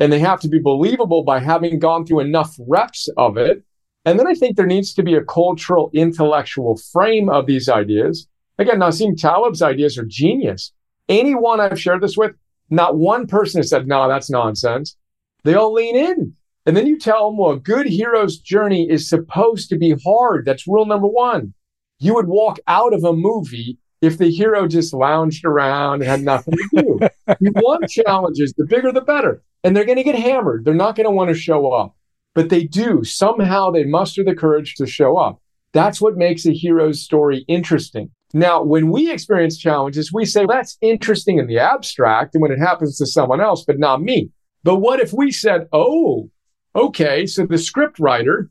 And 0.00 0.12
they 0.12 0.18
have 0.18 0.40
to 0.40 0.48
be 0.48 0.58
believable 0.58 1.22
by 1.22 1.38
having 1.38 1.78
gone 1.78 2.04
through 2.04 2.20
enough 2.20 2.56
reps 2.66 3.08
of 3.16 3.36
it 3.36 3.64
and 4.04 4.18
then 4.18 4.26
I 4.26 4.34
think 4.34 4.56
there 4.56 4.66
needs 4.66 4.92
to 4.94 5.02
be 5.02 5.14
a 5.14 5.24
cultural, 5.24 5.90
intellectual 5.94 6.76
frame 6.76 7.28
of 7.28 7.46
these 7.46 7.68
ideas. 7.68 8.26
Again, 8.58 8.80
Nassim 8.80 9.16
Taleb's 9.16 9.62
ideas 9.62 9.96
are 9.96 10.04
genius. 10.04 10.72
Anyone 11.08 11.60
I've 11.60 11.80
shared 11.80 12.02
this 12.02 12.16
with, 12.16 12.32
not 12.68 12.96
one 12.96 13.26
person 13.26 13.60
has 13.60 13.70
said, 13.70 13.86
no, 13.86 14.08
that's 14.08 14.30
nonsense. 14.30 14.96
They 15.44 15.54
all 15.54 15.72
lean 15.72 15.96
in. 15.96 16.34
And 16.64 16.76
then 16.76 16.86
you 16.86 16.98
tell 16.98 17.28
them, 17.28 17.38
well, 17.38 17.52
a 17.52 17.58
good 17.58 17.86
hero's 17.86 18.38
journey 18.38 18.88
is 18.88 19.08
supposed 19.08 19.68
to 19.70 19.78
be 19.78 19.96
hard. 20.04 20.44
That's 20.46 20.68
rule 20.68 20.86
number 20.86 21.08
one. 21.08 21.54
You 21.98 22.14
would 22.14 22.28
walk 22.28 22.60
out 22.68 22.94
of 22.94 23.04
a 23.04 23.12
movie 23.12 23.78
if 24.00 24.18
the 24.18 24.30
hero 24.30 24.66
just 24.68 24.94
lounged 24.94 25.44
around 25.44 26.02
and 26.02 26.10
had 26.10 26.22
nothing 26.22 26.54
to 26.54 26.68
do. 26.76 27.08
you 27.40 27.52
want 27.56 27.88
challenges, 27.88 28.54
the 28.56 28.66
bigger 28.66 28.92
the 28.92 29.00
better. 29.00 29.42
And 29.64 29.76
they're 29.76 29.84
going 29.84 29.98
to 29.98 30.04
get 30.04 30.16
hammered. 30.16 30.64
They're 30.64 30.74
not 30.74 30.96
going 30.96 31.06
to 31.06 31.10
want 31.10 31.30
to 31.30 31.34
show 31.34 31.70
up 31.72 31.96
but 32.34 32.48
they 32.48 32.64
do. 32.64 33.04
Somehow 33.04 33.70
they 33.70 33.84
muster 33.84 34.24
the 34.24 34.34
courage 34.34 34.74
to 34.76 34.86
show 34.86 35.16
up. 35.16 35.40
That's 35.72 36.00
what 36.00 36.16
makes 36.16 36.46
a 36.46 36.52
hero's 36.52 37.02
story 37.02 37.44
interesting. 37.48 38.10
Now, 38.34 38.62
when 38.62 38.90
we 38.90 39.12
experience 39.12 39.58
challenges, 39.58 40.12
we 40.12 40.24
say 40.24 40.46
that's 40.46 40.78
interesting 40.80 41.38
in 41.38 41.46
the 41.46 41.58
abstract 41.58 42.34
and 42.34 42.42
when 42.42 42.52
it 42.52 42.58
happens 42.58 42.96
to 42.98 43.06
someone 43.06 43.40
else, 43.40 43.64
but 43.66 43.78
not 43.78 44.02
me. 44.02 44.30
But 44.64 44.76
what 44.76 45.00
if 45.00 45.12
we 45.12 45.30
said, 45.32 45.68
oh, 45.72 46.30
okay, 46.74 47.26
so 47.26 47.46
the 47.46 47.58
script 47.58 47.98
writer, 47.98 48.50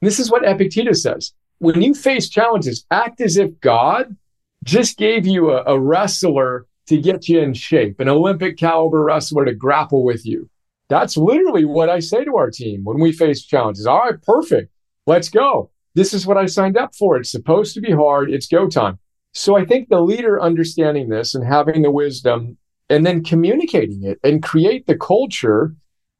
this 0.00 0.18
is 0.18 0.30
what 0.30 0.44
Epictetus 0.44 1.02
says. 1.02 1.32
When 1.58 1.82
you 1.82 1.94
face 1.94 2.28
challenges, 2.28 2.86
act 2.90 3.20
as 3.20 3.36
if 3.36 3.60
God 3.60 4.16
just 4.64 4.96
gave 4.96 5.26
you 5.26 5.50
a, 5.50 5.62
a 5.66 5.78
wrestler 5.78 6.66
to 6.86 6.98
get 6.98 7.28
you 7.28 7.40
in 7.40 7.54
shape, 7.54 8.00
an 8.00 8.08
Olympic 8.08 8.56
caliber 8.56 9.04
wrestler 9.04 9.44
to 9.44 9.54
grapple 9.54 10.04
with 10.04 10.24
you. 10.26 10.48
That's 10.88 11.16
literally 11.16 11.64
what 11.64 11.88
I 11.88 12.00
say 12.00 12.24
to 12.24 12.36
our 12.36 12.50
team 12.50 12.82
when 12.82 12.98
we 12.98 13.12
face 13.12 13.44
challenges. 13.44 13.86
All 13.86 14.00
right, 14.00 14.20
perfect. 14.22 14.72
Let's 15.06 15.28
go. 15.28 15.70
This 15.94 16.12
is 16.12 16.26
what 16.26 16.36
I 16.36 16.46
signed 16.46 16.76
up 16.76 16.94
for. 16.96 17.16
It's 17.16 17.30
supposed 17.30 17.74
to 17.74 17.80
be 17.80 17.92
hard. 17.92 18.30
It's 18.30 18.48
go 18.48 18.68
time. 18.68 18.98
So 19.32 19.56
I 19.56 19.64
think 19.64 19.88
the 19.88 20.00
leader 20.00 20.40
understanding 20.40 21.08
this 21.08 21.34
and 21.34 21.46
having 21.46 21.82
the 21.82 21.90
wisdom 21.90 22.56
and 22.90 23.06
then 23.06 23.24
communicating 23.24 24.02
it 24.02 24.18
and 24.22 24.42
create 24.42 24.86
the 24.86 24.98
culture 24.98 25.74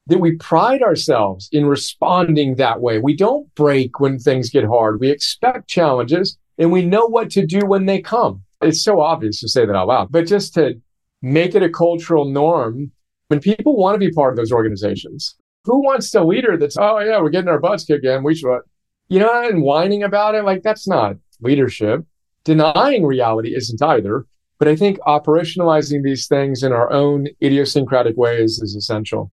that 0.06 0.18
we 0.18 0.36
pride 0.36 0.82
ourselves 0.82 1.48
in 1.52 1.66
responding 1.66 2.54
that 2.54 2.80
way. 2.80 2.98
We 2.98 3.14
don't 3.14 3.52
break 3.54 4.00
when 4.00 4.18
things 4.18 4.48
get 4.48 4.64
hard. 4.64 5.00
We 5.00 5.10
expect 5.10 5.68
challenges 5.68 6.38
and 6.56 6.72
we 6.72 6.84
know 6.84 7.06
what 7.06 7.30
to 7.32 7.44
do 7.44 7.66
when 7.66 7.86
they 7.86 8.00
come. 8.00 8.42
It's 8.62 8.82
so 8.82 9.00
obvious 9.00 9.40
to 9.40 9.48
say 9.48 9.66
that 9.66 9.76
out 9.76 9.88
loud, 9.88 10.12
but 10.12 10.26
just 10.26 10.54
to 10.54 10.80
make 11.22 11.54
it 11.54 11.62
a 11.62 11.68
cultural 11.68 12.24
norm 12.24 12.92
when 13.28 13.40
people 13.40 13.76
want 13.76 13.94
to 13.94 13.98
be 13.98 14.10
part 14.10 14.32
of 14.32 14.36
those 14.36 14.52
organizations, 14.52 15.36
who 15.64 15.82
wants 15.82 16.14
a 16.14 16.24
leader 16.24 16.56
that's, 16.56 16.76
oh, 16.78 16.98
yeah, 17.00 17.20
we're 17.20 17.30
getting 17.30 17.48
our 17.48 17.60
butts 17.60 17.84
kicked 17.84 18.04
in. 18.04 18.22
We 18.24 18.34
should, 18.34 18.60
you 19.08 19.18
know, 19.18 19.48
and 19.48 19.62
whining 19.62 20.02
about 20.02 20.34
it? 20.34 20.44
Like, 20.44 20.62
that's 20.62 20.88
not 20.88 21.16
leadership. 21.40 22.04
Denying 22.44 23.04
reality 23.04 23.54
isn't 23.54 23.82
either. 23.82 24.26
But 24.60 24.68
I 24.68 24.76
think 24.76 25.00
operationalizing 25.00 26.04
these 26.04 26.28
things 26.28 26.62
in 26.62 26.72
our 26.72 26.92
own 26.92 27.26
idiosyncratic 27.42 28.16
ways 28.16 28.60
is 28.62 28.76
essential. 28.76 29.32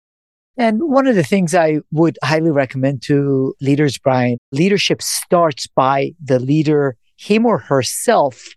And 0.58 0.82
one 0.82 1.06
of 1.06 1.14
the 1.14 1.24
things 1.24 1.54
I 1.54 1.78
would 1.92 2.18
highly 2.22 2.50
recommend 2.50 3.00
to 3.04 3.54
leaders, 3.62 3.96
Brian, 3.96 4.36
leadership 4.50 5.00
starts 5.00 5.66
by 5.66 6.12
the 6.22 6.38
leader, 6.38 6.98
him 7.16 7.46
or 7.46 7.56
herself, 7.56 8.48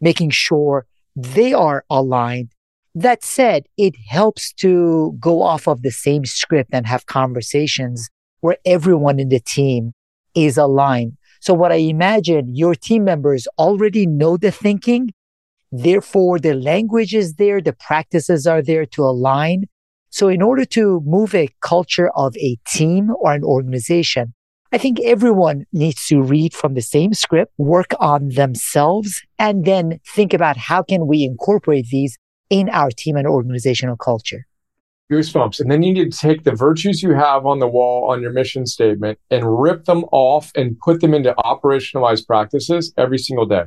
making 0.00 0.30
sure 0.30 0.86
they 1.14 1.52
are 1.52 1.84
aligned 1.88 2.50
that 2.96 3.22
said, 3.22 3.66
it 3.76 3.94
helps 4.08 4.54
to 4.54 5.14
go 5.20 5.42
off 5.42 5.68
of 5.68 5.82
the 5.82 5.90
same 5.90 6.24
script 6.24 6.70
and 6.72 6.86
have 6.86 7.04
conversations 7.04 8.08
where 8.40 8.56
everyone 8.64 9.20
in 9.20 9.28
the 9.28 9.38
team 9.38 9.92
is 10.34 10.56
aligned. 10.56 11.12
So 11.40 11.52
what 11.52 11.72
I 11.72 11.76
imagine 11.76 12.56
your 12.56 12.74
team 12.74 13.04
members 13.04 13.46
already 13.58 14.06
know 14.06 14.38
the 14.38 14.50
thinking. 14.50 15.12
Therefore, 15.78 16.38
the 16.38 16.54
language 16.54 17.14
is 17.14 17.34
there. 17.34 17.60
The 17.60 17.74
practices 17.74 18.46
are 18.46 18.62
there 18.62 18.86
to 18.86 19.02
align. 19.02 19.64
So 20.10 20.28
in 20.28 20.40
order 20.40 20.64
to 20.64 21.02
move 21.04 21.34
a 21.34 21.50
culture 21.60 22.10
of 22.16 22.36
a 22.38 22.56
team 22.66 23.10
or 23.18 23.32
an 23.32 23.44
organization, 23.44 24.32
I 24.72 24.78
think 24.78 25.00
everyone 25.00 25.66
needs 25.72 26.06
to 26.06 26.22
read 26.22 26.54
from 26.54 26.74
the 26.74 26.82
same 26.82 27.12
script, 27.12 27.52
work 27.58 27.92
on 28.00 28.30
themselves, 28.30 29.22
and 29.38 29.64
then 29.64 30.00
think 30.14 30.32
about 30.32 30.56
how 30.56 30.82
can 30.82 31.06
we 31.06 31.24
incorporate 31.24 31.88
these 31.90 32.18
in 32.48 32.68
our 32.70 32.90
team 32.90 33.16
and 33.16 33.26
organizational 33.26 33.96
culture. 33.96 34.46
Goosebumps. 35.10 35.60
And 35.60 35.70
then 35.70 35.82
you 35.82 35.92
need 35.92 36.10
to 36.10 36.18
take 36.18 36.42
the 36.42 36.54
virtues 36.54 37.02
you 37.02 37.14
have 37.14 37.46
on 37.46 37.60
the 37.60 37.68
wall 37.68 38.10
on 38.10 38.22
your 38.22 38.32
mission 38.32 38.66
statement 38.66 39.18
and 39.30 39.60
rip 39.60 39.84
them 39.84 40.04
off 40.10 40.50
and 40.56 40.78
put 40.80 41.00
them 41.00 41.14
into 41.14 41.34
operationalized 41.44 42.26
practices 42.26 42.92
every 42.96 43.18
single 43.18 43.46
day. 43.46 43.64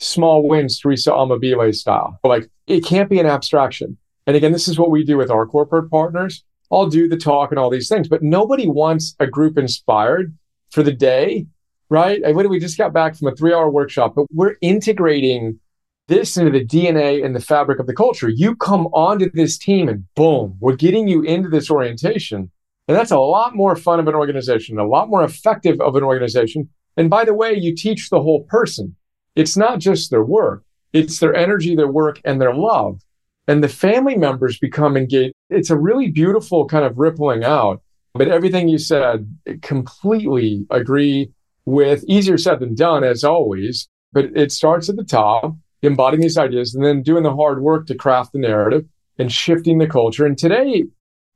Small 0.00 0.48
wins, 0.48 0.78
Teresa 0.78 1.10
Amabile 1.10 1.74
style. 1.74 2.18
Like 2.24 2.50
it 2.66 2.84
can't 2.84 3.10
be 3.10 3.20
an 3.20 3.26
abstraction. 3.26 3.96
And 4.26 4.36
again, 4.36 4.52
this 4.52 4.68
is 4.68 4.78
what 4.78 4.90
we 4.90 5.04
do 5.04 5.16
with 5.16 5.30
our 5.30 5.46
corporate 5.46 5.90
partners. 5.90 6.44
I'll 6.72 6.88
do 6.88 7.08
the 7.08 7.16
talk 7.16 7.50
and 7.50 7.58
all 7.58 7.70
these 7.70 7.88
things, 7.88 8.08
but 8.08 8.22
nobody 8.22 8.68
wants 8.68 9.16
a 9.18 9.26
group 9.26 9.58
inspired 9.58 10.36
for 10.70 10.82
the 10.82 10.92
day, 10.92 11.46
right? 11.88 12.22
I 12.24 12.30
literally 12.30 12.60
just 12.60 12.78
got 12.78 12.92
back 12.92 13.16
from 13.16 13.28
a 13.28 13.34
three 13.34 13.52
hour 13.52 13.68
workshop, 13.68 14.14
but 14.14 14.26
we're 14.32 14.56
integrating 14.60 15.58
this 16.06 16.36
into 16.36 16.50
the 16.50 16.64
DNA 16.64 17.24
and 17.24 17.34
the 17.34 17.40
fabric 17.40 17.78
of 17.78 17.86
the 17.86 17.94
culture. 17.94 18.28
You 18.28 18.56
come 18.56 18.86
onto 18.86 19.30
this 19.32 19.58
team 19.58 19.88
and 19.88 20.04
boom, 20.14 20.56
we're 20.60 20.76
getting 20.76 21.08
you 21.08 21.22
into 21.22 21.48
this 21.48 21.70
orientation. 21.70 22.50
And 22.88 22.96
that's 22.96 23.12
a 23.12 23.18
lot 23.18 23.54
more 23.54 23.76
fun 23.76 24.00
of 24.00 24.08
an 24.08 24.14
organization, 24.14 24.78
a 24.78 24.86
lot 24.86 25.08
more 25.08 25.22
effective 25.22 25.80
of 25.80 25.94
an 25.94 26.02
organization. 26.02 26.68
And 26.96 27.08
by 27.08 27.24
the 27.24 27.34
way, 27.34 27.54
you 27.54 27.74
teach 27.74 28.10
the 28.10 28.20
whole 28.20 28.42
person. 28.48 28.96
It's 29.36 29.56
not 29.56 29.78
just 29.78 30.10
their 30.10 30.24
work, 30.24 30.64
it's 30.92 31.18
their 31.18 31.34
energy, 31.34 31.74
their 31.74 31.90
work, 31.90 32.20
and 32.24 32.40
their 32.40 32.54
love. 32.54 33.00
And 33.46 33.64
the 33.64 33.68
family 33.68 34.16
members 34.16 34.58
become 34.58 34.96
engaged. 34.96 35.34
It's 35.48 35.70
a 35.70 35.78
really 35.78 36.10
beautiful 36.10 36.66
kind 36.66 36.84
of 36.84 36.98
rippling 36.98 37.44
out. 37.44 37.82
But 38.14 38.28
everything 38.28 38.68
you 38.68 38.78
said, 38.78 39.32
completely 39.62 40.66
agree 40.70 41.30
with. 41.64 42.04
Easier 42.08 42.38
said 42.38 42.60
than 42.60 42.74
done, 42.74 43.04
as 43.04 43.24
always. 43.24 43.88
But 44.12 44.26
it 44.36 44.52
starts 44.52 44.88
at 44.88 44.96
the 44.96 45.04
top 45.04 45.56
embodying 45.82 46.20
these 46.20 46.38
ideas 46.38 46.74
and 46.74 46.84
then 46.84 47.02
doing 47.02 47.22
the 47.22 47.34
hard 47.34 47.62
work 47.62 47.86
to 47.86 47.94
craft 47.94 48.32
the 48.32 48.38
narrative 48.38 48.84
and 49.18 49.32
shifting 49.32 49.78
the 49.78 49.86
culture. 49.86 50.26
And 50.26 50.36
today, 50.36 50.84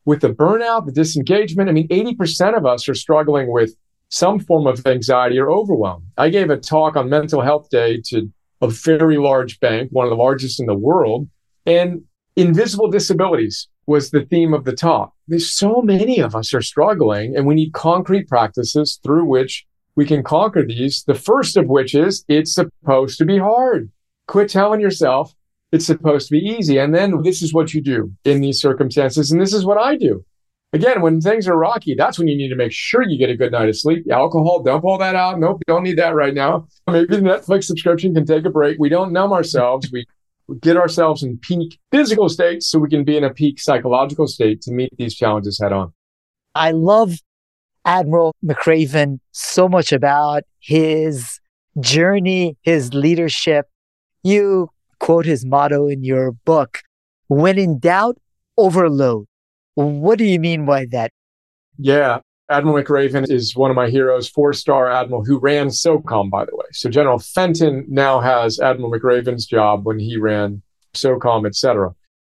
with 0.05 0.21
the 0.21 0.31
burnout, 0.31 0.87
the 0.87 0.93
disengagement, 0.93 1.69
I 1.69 1.73
mean, 1.73 1.89
80% 1.89 2.57
of 2.57 2.66
us 2.66 2.89
are 2.89 2.95
struggling 2.95 3.51
with 3.51 3.75
some 4.15 4.39
form 4.39 4.65
of 4.69 4.87
anxiety 4.87 5.41
or 5.41 5.51
overwhelm. 5.51 6.05
I 6.17 6.29
gave 6.29 6.49
a 6.49 6.57
talk 6.57 6.95
on 6.95 7.09
mental 7.09 7.41
health 7.41 7.69
day 7.69 8.01
to 8.11 8.33
a 8.61 8.69
very 8.69 9.19
large 9.19 9.59
bank, 9.59 9.89
one 9.91 10.07
of 10.07 10.11
the 10.11 10.17
largest 10.17 10.61
in 10.61 10.67
the 10.67 10.75
world, 10.75 11.29
and 11.67 12.03
invisible 12.37 12.89
disabilities 12.89 13.69
was 13.87 14.11
the 14.11 14.25
theme 14.25 14.55
of 14.55 14.65
the 14.65 14.73
talk. 14.73 15.12
There's 15.27 15.51
so 15.51 15.83
many 15.83 16.21
of 16.21 16.37
us 16.37 16.55
are 16.55 16.62
struggling 16.62 17.37
and 17.37 17.45
we 17.45 17.57
need 17.57 17.73
concrete 17.73 18.29
practices 18.29 19.01
through 19.03 19.25
which 19.25 19.67
we 19.97 20.07
can 20.07 20.23
conquer 20.23 20.65
these. 20.65 21.03
The 21.05 21.15
first 21.15 21.57
of 21.57 21.67
which 21.67 21.93
is 21.93 22.25
it's 22.29 22.55
supposed 22.55 23.19
to 23.19 23.25
be 23.25 23.39
hard. 23.39 23.91
Quit 24.29 24.49
telling 24.49 24.81
yourself 24.81 25.35
It's 25.73 25.87
supposed 25.87 26.29
to 26.29 26.33
be 26.39 26.47
easy. 26.57 26.79
And 26.79 26.95
then 26.95 27.23
this 27.23 27.43
is 27.43 27.53
what 27.53 27.75
you 27.75 27.83
do 27.83 28.12
in 28.25 28.41
these 28.41 28.61
circumstances. 28.61 29.33
And 29.33 29.41
this 29.41 29.53
is 29.53 29.65
what 29.65 29.77
I 29.77 29.97
do. 29.97 30.25
Again, 30.75 31.03
when 31.03 31.20
things 31.20 31.47
are 31.47 31.57
rocky, 31.57 31.95
that's 31.95 32.18
when 32.18 32.27
you 32.27 32.37
need 32.37 32.49
to 32.49 32.57
make 32.57 32.72
sure 32.72 33.03
you 33.03 33.16
get 33.16 33.31
a 33.31 33.37
good 33.37 33.53
night 33.53 33.68
of 33.68 33.79
sleep. 33.79 34.11
Alcohol, 34.11 34.61
dump 34.64 34.85
all 34.85 34.99
that 34.99 35.14
out. 35.14 35.39
Nope, 35.39 35.62
don't 35.68 35.85
need 35.85 35.99
that 35.99 36.16
right 36.16 36.35
now. 36.35 36.66
Maybe 36.91 37.14
the 37.14 37.22
Netflix 37.22 37.64
subscription 37.64 38.12
can 38.12 38.27
take 38.27 38.45
a 38.45 38.51
break. 38.51 38.77
We 38.81 38.89
don't 38.89 39.12
numb 39.12 39.33
ourselves. 39.33 39.89
We 39.93 40.05
get 40.61 40.77
ourselves 40.77 41.22
in 41.22 41.39
peak 41.39 41.79
physical 41.93 42.29
states 42.29 42.68
so 42.68 42.81
we 42.81 42.89
can 42.89 43.05
be 43.05 43.16
in 43.16 43.22
a 43.22 43.33
peak 43.33 43.61
psychological 43.61 44.27
state 44.27 44.62
to 44.62 44.72
meet 44.72 44.91
these 44.99 45.14
challenges 45.14 45.61
head 45.62 45.72
on. 45.72 45.93
I 46.57 46.72
love 46.72 47.20
Admiral 47.85 48.35
McRaven 48.45 49.20
so 49.31 49.68
much 49.68 49.93
about 49.93 50.43
his 50.59 51.39
journey, 51.79 52.57
his 52.62 52.93
leadership. 52.93 53.66
You 54.25 54.70
quote 54.99 55.25
his 55.25 55.47
motto 55.47 55.87
in 55.87 56.03
your 56.03 56.33
book 56.33 56.81
when 57.29 57.59
in 57.59 57.79
doubt, 57.79 58.18
overload. 58.59 59.27
What 59.75 60.18
do 60.18 60.25
you 60.25 60.39
mean 60.39 60.64
by 60.64 60.87
that? 60.87 61.11
Yeah. 61.79 62.20
Admiral 62.51 62.83
McRaven 62.85 63.31
is 63.31 63.57
one 63.57 63.70
of 63.70 63.75
my 63.75 63.89
heroes, 63.89 64.29
four 64.29 64.53
star 64.53 64.91
admiral 64.91 65.25
who 65.25 65.39
ran 65.39 65.68
SOCOM, 65.68 66.31
by 66.31 66.45
the 66.45 66.55
way. 66.55 66.66
So 66.72 66.91
General 66.91 67.18
Fenton 67.18 67.87
now 67.89 68.20
has 68.20 68.61
Admiral 68.61 68.93
McRaven's 68.93 69.47
job 69.47 69.87
when 69.87 69.99
he 69.99 70.18
ran 70.18 70.62
SOCOM, 70.93 71.47
et 71.47 71.55
cetera. 71.55 71.95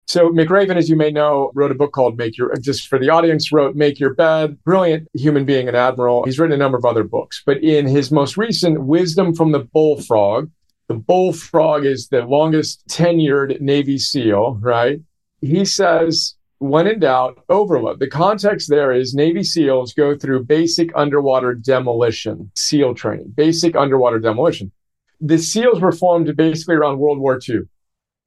So 0.06 0.30
McRaven, 0.30 0.76
as 0.76 0.88
you 0.88 0.94
may 0.94 1.10
know, 1.10 1.50
wrote 1.54 1.72
a 1.72 1.74
book 1.74 1.92
called 1.92 2.16
Make 2.16 2.38
Your, 2.38 2.54
just 2.58 2.86
for 2.86 3.00
the 3.00 3.10
audience, 3.10 3.50
wrote 3.50 3.74
Make 3.74 3.98
Your 3.98 4.14
Bed. 4.14 4.62
Brilliant 4.62 5.08
human 5.14 5.44
being 5.44 5.66
and 5.66 5.76
admiral. 5.76 6.24
He's 6.24 6.38
written 6.38 6.54
a 6.54 6.58
number 6.58 6.78
of 6.78 6.84
other 6.84 7.02
books, 7.02 7.42
but 7.44 7.58
in 7.58 7.88
his 7.88 8.12
most 8.12 8.36
recent 8.36 8.84
Wisdom 8.84 9.34
from 9.34 9.50
the 9.50 9.58
Bullfrog, 9.58 10.48
the 10.86 10.94
bullfrog 10.94 11.84
is 11.84 12.06
the 12.06 12.22
longest 12.22 12.86
tenured 12.86 13.60
Navy 13.60 13.98
SEAL, 13.98 14.60
right? 14.60 15.00
He 15.40 15.64
says 15.64 16.36
when 16.58 16.86
in 16.86 17.00
doubt, 17.00 17.42
overload. 17.48 18.00
The 18.00 18.08
context 18.08 18.70
there 18.70 18.92
is 18.92 19.14
Navy 19.14 19.42
SEALs 19.42 19.92
go 19.92 20.16
through 20.16 20.44
basic 20.44 20.90
underwater 20.96 21.54
demolition, 21.54 22.50
SEAL 22.56 22.94
training, 22.94 23.32
basic 23.36 23.76
underwater 23.76 24.18
demolition. 24.18 24.72
The 25.20 25.38
SEALs 25.38 25.80
were 25.80 25.92
formed 25.92 26.34
basically 26.36 26.76
around 26.76 26.98
World 26.98 27.18
War 27.18 27.38
II. 27.46 27.60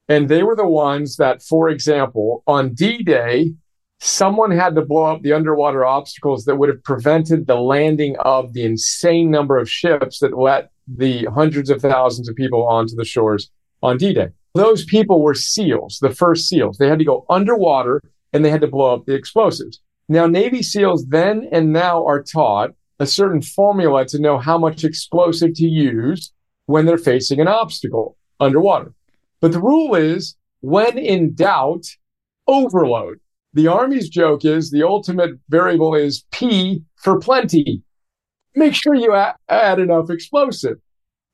And 0.07 0.27
they 0.27 0.43
were 0.43 0.55
the 0.55 0.67
ones 0.67 1.17
that, 1.17 1.41
for 1.41 1.69
example, 1.69 2.43
on 2.47 2.73
D 2.73 3.03
Day, 3.03 3.53
someone 3.99 4.51
had 4.51 4.75
to 4.75 4.81
blow 4.81 5.03
up 5.03 5.21
the 5.21 5.33
underwater 5.33 5.85
obstacles 5.85 6.45
that 6.45 6.55
would 6.55 6.69
have 6.69 6.83
prevented 6.83 7.45
the 7.45 7.59
landing 7.59 8.15
of 8.17 8.53
the 8.53 8.63
insane 8.63 9.29
number 9.29 9.57
of 9.57 9.69
ships 9.69 10.19
that 10.19 10.37
let 10.37 10.71
the 10.87 11.25
hundreds 11.25 11.69
of 11.69 11.81
thousands 11.81 12.27
of 12.27 12.35
people 12.35 12.67
onto 12.67 12.95
the 12.95 13.05
shores 13.05 13.51
on 13.83 13.97
D 13.97 14.13
Day. 14.13 14.29
Those 14.55 14.83
people 14.83 15.21
were 15.21 15.35
SEALs, 15.35 15.99
the 16.01 16.09
first 16.09 16.47
SEALs. 16.47 16.77
They 16.77 16.87
had 16.87 16.99
to 16.99 17.05
go 17.05 17.25
underwater 17.29 18.01
and 18.33 18.43
they 18.43 18.49
had 18.49 18.61
to 18.61 18.67
blow 18.67 18.93
up 18.93 19.05
the 19.05 19.15
explosives. 19.15 19.81
Now, 20.07 20.25
Navy 20.27 20.63
SEALs 20.63 21.05
then 21.07 21.47
and 21.51 21.71
now 21.71 22.05
are 22.05 22.23
taught 22.23 22.71
a 22.99 23.05
certain 23.05 23.41
formula 23.41 24.05
to 24.07 24.19
know 24.19 24.37
how 24.37 24.57
much 24.57 24.83
explosive 24.83 25.53
to 25.55 25.65
use 25.65 26.33
when 26.65 26.85
they're 26.85 26.97
facing 26.97 27.39
an 27.39 27.47
obstacle 27.47 28.17
underwater. 28.39 28.93
But 29.39 29.51
the 29.51 29.61
rule 29.61 29.95
is 29.95 30.35
when 30.61 30.97
in 30.97 31.33
doubt, 31.33 31.85
overload. 32.47 33.19
The 33.53 33.67
Army's 33.67 34.09
joke 34.09 34.45
is 34.45 34.69
the 34.69 34.85
ultimate 34.85 35.31
variable 35.49 35.95
is 35.95 36.25
P 36.31 36.83
for 36.95 37.19
plenty. 37.19 37.81
Make 38.55 38.75
sure 38.75 38.95
you 38.95 39.15
add 39.47 39.79
enough 39.79 40.09
explosive. 40.09 40.77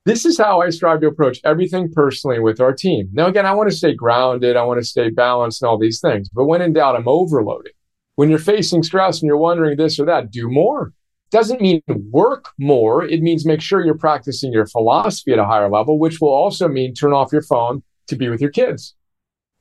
This 0.05 0.23
is 0.23 0.37
how 0.37 0.61
I 0.61 0.69
strive 0.69 1.01
to 1.01 1.07
approach 1.07 1.39
everything 1.43 1.91
personally 1.91 2.39
with 2.39 2.61
our 2.61 2.73
team. 2.73 3.09
Now, 3.11 3.25
again, 3.25 3.47
I 3.47 3.53
want 3.53 3.71
to 3.71 3.75
stay 3.75 3.95
grounded. 3.95 4.55
I 4.55 4.63
want 4.63 4.79
to 4.79 4.85
stay 4.85 5.09
balanced 5.09 5.63
and 5.63 5.69
all 5.69 5.79
these 5.79 5.99
things. 5.99 6.29
But 6.29 6.45
when 6.45 6.61
in 6.61 6.73
doubt, 6.73 6.95
I'm 6.95 7.07
overloading. 7.07 7.73
When 8.15 8.29
you're 8.29 8.37
facing 8.37 8.83
stress 8.83 9.19
and 9.19 9.27
you're 9.27 9.37
wondering 9.37 9.77
this 9.77 9.99
or 9.99 10.05
that, 10.05 10.31
do 10.31 10.47
more. 10.47 10.93
Doesn't 11.31 11.59
mean 11.59 11.81
work 12.11 12.49
more. 12.59 13.03
It 13.03 13.23
means 13.23 13.47
make 13.47 13.61
sure 13.61 13.83
you're 13.83 13.97
practicing 13.97 14.53
your 14.53 14.67
philosophy 14.67 15.33
at 15.33 15.39
a 15.39 15.45
higher 15.45 15.69
level, 15.69 15.97
which 15.97 16.21
will 16.21 16.29
also 16.29 16.67
mean 16.67 16.93
turn 16.93 17.11
off 17.11 17.33
your 17.33 17.41
phone 17.41 17.81
to 18.07 18.15
be 18.15 18.29
with 18.29 18.41
your 18.41 18.51
kids. 18.51 18.95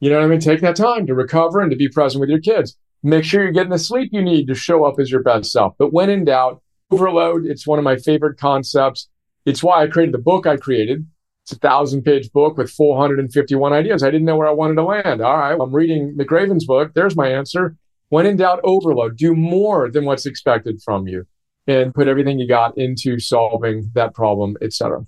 You 0.00 0.10
know 0.10 0.18
what 0.18 0.26
I 0.26 0.28
mean? 0.28 0.40
Take 0.40 0.60
that 0.60 0.76
time 0.76 1.06
to 1.06 1.14
recover 1.14 1.60
and 1.60 1.70
to 1.70 1.76
be 1.76 1.88
present 1.88 2.20
with 2.20 2.28
your 2.28 2.40
kids. 2.40 2.76
Make 3.02 3.24
sure 3.24 3.42
you're 3.42 3.52
getting 3.52 3.70
the 3.70 3.78
sleep 3.78 4.10
you 4.12 4.22
need 4.22 4.46
to 4.48 4.54
show 4.54 4.84
up 4.84 5.00
as 5.00 5.10
your 5.10 5.22
best 5.22 5.50
self. 5.50 5.74
But 5.78 5.94
when 5.94 6.10
in 6.10 6.26
doubt, 6.26 6.62
overload, 6.90 7.46
it's 7.46 7.66
one 7.66 7.78
of 7.78 7.84
my 7.84 7.96
favorite 7.96 8.38
concepts. 8.38 9.08
It's 9.44 9.62
why 9.62 9.82
I 9.82 9.86
created 9.86 10.14
the 10.14 10.18
book 10.18 10.46
I 10.46 10.56
created. 10.56 11.06
It's 11.44 11.52
a 11.52 11.58
thousand 11.58 12.02
page 12.02 12.32
book 12.32 12.56
with 12.56 12.70
451 12.70 13.72
ideas. 13.72 14.02
I 14.02 14.10
didn't 14.10 14.24
know 14.24 14.36
where 14.36 14.48
I 14.48 14.52
wanted 14.52 14.76
to 14.76 14.84
land. 14.84 15.20
All 15.20 15.36
right, 15.36 15.58
I'm 15.60 15.74
reading 15.74 16.16
McRaven's 16.16 16.64
book. 16.64 16.92
There's 16.94 17.16
my 17.16 17.28
answer. 17.28 17.76
When 18.08 18.24
in 18.26 18.36
doubt, 18.36 18.60
overload. 18.64 19.16
Do 19.18 19.34
more 19.34 19.90
than 19.90 20.04
what's 20.06 20.24
expected 20.24 20.80
from 20.82 21.06
you 21.06 21.26
and 21.66 21.94
put 21.94 22.08
everything 22.08 22.38
you 22.38 22.48
got 22.48 22.78
into 22.78 23.18
solving 23.18 23.90
that 23.94 24.14
problem, 24.14 24.56
etc. 24.62 25.04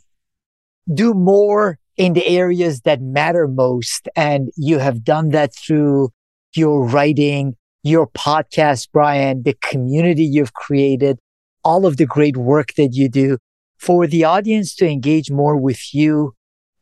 Do 0.92 1.14
more 1.14 1.78
in 1.96 2.12
the 2.12 2.26
areas 2.26 2.82
that 2.82 3.00
matter 3.00 3.48
most. 3.48 4.08
And 4.14 4.50
you 4.56 4.78
have 4.78 5.04
done 5.04 5.30
that 5.30 5.54
through 5.54 6.10
your 6.54 6.86
writing, 6.86 7.56
your 7.82 8.06
podcast, 8.08 8.88
Brian, 8.92 9.42
the 9.42 9.56
community 9.62 10.24
you've 10.24 10.52
created, 10.52 11.18
all 11.64 11.86
of 11.86 11.96
the 11.96 12.06
great 12.06 12.36
work 12.36 12.74
that 12.74 12.90
you 12.92 13.08
do 13.08 13.38
for 13.78 14.06
the 14.06 14.24
audience 14.24 14.74
to 14.76 14.88
engage 14.88 15.30
more 15.30 15.56
with 15.56 15.94
you, 15.94 16.34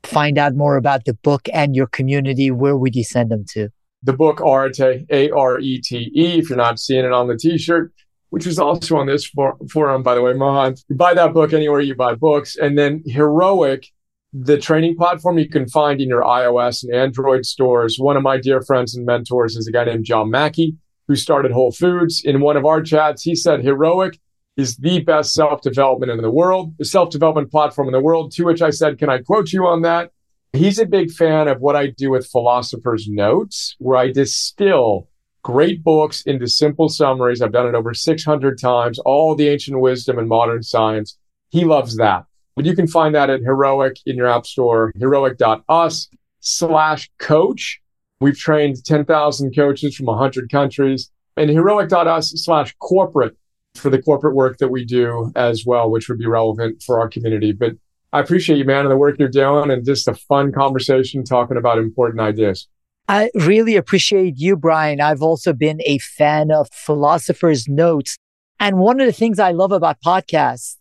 find 0.03 0.39
out 0.39 0.55
more 0.55 0.77
about 0.77 1.05
the 1.05 1.15
book 1.15 1.49
and 1.53 1.75
your 1.75 1.87
community, 1.87 2.51
where 2.51 2.77
would 2.77 2.95
you 2.95 3.05
send 3.05 3.31
them 3.31 3.45
to? 3.51 3.69
The 4.03 4.13
book 4.13 4.41
Arete, 4.41 5.07
A 5.11 5.31
R 5.31 5.59
E 5.61 5.81
T 5.81 6.11
E, 6.15 6.39
if 6.39 6.51
you're 6.51 6.59
not 6.59 6.79
seeing 6.79 7.05
it 7.05 7.13
on 7.13 7.27
the 7.27 7.37
t 7.37 7.57
shirt, 7.57 7.93
which 8.31 8.47
is 8.47 8.59
also 8.59 8.97
on 8.97 9.07
this 9.07 9.25
for- 9.25 9.57
forum, 9.73 10.03
by 10.03 10.15
the 10.15 10.23
way, 10.23 10.35
Mahan. 10.35 10.75
You 10.89 10.97
buy 10.97 11.15
that 11.15 11.33
book 11.33 11.53
anywhere 11.53 11.81
you 11.81 11.95
buy 11.95 12.15
books. 12.15 12.57
And 12.57 12.77
then 12.77 13.03
Heroic, 13.07 13.87
the 14.33 14.59
training 14.59 14.97
platform 14.97 15.39
you 15.39 15.49
can 15.49 15.69
find 15.69 16.01
in 16.01 16.09
your 16.09 16.23
iOS 16.23 16.83
and 16.83 16.95
Android 16.95 17.47
stores. 17.47 17.97
One 17.99 18.17
of 18.17 18.23
my 18.23 18.39
dear 18.39 18.61
friends 18.61 18.95
and 18.95 19.07
mentors 19.07 19.57
is 19.57 19.67
a 19.67 19.73
guy 19.73 19.85
named 19.85 20.05
John 20.05 20.31
Mackey, 20.31 20.77
who 21.09 21.17
started 21.17 21.53
Whole 21.53 21.73
Foods. 21.73 22.23
In 22.25 22.41
one 22.41 22.57
of 22.57 22.67
our 22.67 22.83
chats, 22.83 23.23
he 23.23 23.35
said, 23.35 23.63
Heroic 23.63 24.19
is 24.57 24.77
the 24.77 25.01
best 25.01 25.35
self 25.35 25.61
development 25.63 26.13
in 26.13 26.23
the 26.23 26.31
world, 26.31 26.75
the 26.79 26.85
self 26.85 27.11
development 27.11 27.51
platform 27.51 27.89
in 27.89 27.93
the 27.93 28.01
world. 28.01 28.33
To 28.33 28.45
which 28.45 28.63
I 28.63 28.71
said, 28.71 28.99
Can 28.99 29.11
I 29.11 29.19
quote 29.19 29.53
you 29.53 29.67
on 29.67 29.83
that? 29.83 30.11
He's 30.53 30.79
a 30.79 30.87
big 30.87 31.11
fan 31.11 31.49
of 31.49 31.61
what 31.61 31.75
I 31.75 31.89
do 31.89 32.11
with 32.11 32.29
Philosopher's 32.29 33.09
Notes, 33.09 33.75
where 33.79 33.97
I 33.97 34.13
distill 34.13 35.09
great 35.43 35.83
books 35.83 36.23
into 36.23 36.47
simple 36.47 36.89
summaries. 36.89 37.43
I've 37.43 37.53
done 37.53 37.67
it 37.67 37.75
over 37.75 37.93
600 37.93 38.61
times, 38.61 38.99
all 39.01 39.35
the 39.35 39.49
ancient 39.49 39.81
wisdom 39.81 40.19
and 40.19 40.29
modern 40.29 40.63
science. 40.63 41.19
He 41.51 41.65
loves 41.65 41.97
that. 41.97 42.25
But 42.55 42.67
you 42.67 42.77
can 42.77 42.87
find 42.87 43.15
that 43.15 43.31
at 43.31 43.41
Heroic 43.41 43.97
in 44.07 44.17
your 44.17 44.29
app 44.29 44.47
store, 44.47 44.93
heroic.us 44.97 46.09
slash 46.41 47.11
coach. 47.19 47.81
We've 48.21 48.39
trained 48.39 48.85
10,000 48.85 49.55
coaches 49.57 49.97
from 49.97 50.07
100 50.07 50.51
countries 50.51 51.11
and 51.37 51.51
heroic.us 51.51 52.33
slash 52.37 52.75
corporate 52.79 53.37
for 53.75 53.91
the 53.91 54.01
corporate 54.01 54.35
work 54.35 54.59
that 54.59 54.69
we 54.69 54.85
do 54.85 55.33
as 55.37 55.65
well, 55.67 55.91
which 55.91 56.09
would 56.09 56.19
be 56.19 56.27
relevant 56.27 56.83
for 56.83 57.01
our 57.01 57.09
community. 57.09 57.53
But 57.53 57.73
I 58.13 58.21
appreciate 58.21 58.59
you, 58.59 58.65
man, 58.65 58.83
and 58.83 58.91
the 58.91 58.97
work 58.97 59.19
you're 59.19 59.29
doing 59.29 59.71
and 59.71 59.85
just 59.85 60.07
a 60.07 60.15
fun 60.15 60.53
conversation 60.53 61.25
talking 61.25 61.57
about 61.57 61.79
important 61.79 62.21
ideas. 62.21 62.69
I 63.09 63.31
really 63.35 63.77
appreciate 63.77 64.35
you, 64.39 64.57
Brian. 64.57 65.01
I've 65.01 65.21
also 65.21 65.53
been 65.53 65.81
a 65.85 65.99
fan 65.99 66.51
of 66.51 66.69
Philosopher's 66.73 67.69
Notes. 67.69 68.17
And 68.61 68.79
one 68.79 69.01
of 69.01 69.07
the 69.07 69.13
things 69.13 69.39
I 69.39 69.51
love 69.51 69.73
about 69.73 70.01
podcasts 70.01 70.77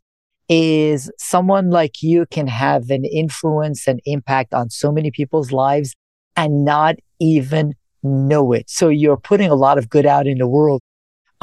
is 0.47 1.11
someone 1.17 1.69
like 1.69 2.03
you 2.03 2.25
can 2.29 2.47
have 2.47 2.89
an 2.91 3.03
influence 3.03 3.87
and 3.87 3.99
impact 4.05 4.53
on 4.53 4.69
so 4.69 4.91
many 4.91 5.09
people's 5.09 5.51
lives 5.51 5.95
and 6.35 6.63
not 6.63 6.95
even 7.19 7.73
know 8.03 8.53
it. 8.53 8.69
So 8.69 8.89
you're 8.89 9.17
putting 9.17 9.49
a 9.49 9.55
lot 9.55 9.77
of 9.77 9.89
good 9.89 10.05
out 10.05 10.27
in 10.27 10.37
the 10.37 10.47
world. 10.47 10.81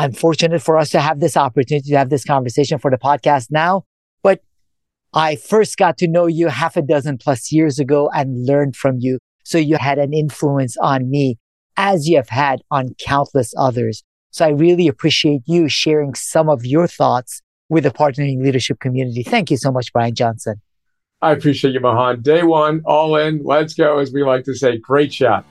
I'm 0.01 0.13
fortunate 0.15 0.63
for 0.63 0.79
us 0.79 0.89
to 0.93 1.01
have 1.01 1.21
this 1.21 1.37
opportunity 1.37 1.91
to 1.91 1.99
have 1.99 2.09
this 2.09 2.25
conversation 2.25 2.79
for 2.79 2.91
the 2.91 2.97
podcast 2.97 3.49
now. 3.51 3.85
But 4.23 4.43
I 5.13 5.37
first 5.37 5.77
got 5.77 5.99
to 5.99 6.09
know 6.09 6.27
you 6.27 6.49
half 6.49 6.79
a 6.79 6.81
dozen 6.81 7.19
plus 7.19 7.53
years 7.53 7.79
ago 7.79 8.09
and 8.15 8.47
learned 8.47 8.77
from 8.77 8.97
you. 8.99 9.19
So 9.45 9.59
you 9.59 9.77
had 9.77 9.99
an 9.99 10.15
influence 10.15 10.79
on 10.79 11.11
me 11.11 11.37
as 11.77 12.09
you 12.09 12.17
have 12.17 12.31
had 12.31 12.63
on 12.71 12.95
countless 12.99 13.53
others. 13.59 14.03
So 14.31 14.47
I 14.47 14.49
really 14.53 14.89
appreciate 14.89 15.43
you 15.45 15.69
sharing 15.69 16.15
some 16.15 16.49
of 16.49 16.65
your 16.65 16.87
thoughts 16.87 17.43
with 17.69 17.85
the 17.85 17.91
partnering 17.91 18.43
leadership 18.43 18.81
community. 18.81 19.23
Thank 19.23 19.51
you 19.51 19.59
so 19.59 19.71
much, 19.71 19.93
Brian 19.93 20.15
Johnson. 20.15 20.63
I 21.21 21.33
appreciate 21.33 21.75
you, 21.75 21.81
Mahan. 21.81 22.23
Day 22.23 22.43
one, 22.43 22.81
all 22.87 23.17
in. 23.17 23.43
Let's 23.45 23.75
go, 23.75 23.99
as 23.99 24.15
we 24.15 24.23
like 24.23 24.45
to 24.45 24.55
say. 24.55 24.79
Great 24.79 25.13
chat. 25.13 25.45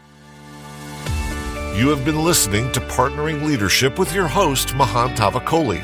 You 1.80 1.88
have 1.92 2.04
been 2.04 2.26
listening 2.26 2.74
to 2.74 2.82
Partnering 2.82 3.46
Leadership 3.46 3.98
with 3.98 4.14
your 4.14 4.28
host, 4.28 4.76
Mahan 4.76 5.16
Tavakoli. 5.16 5.82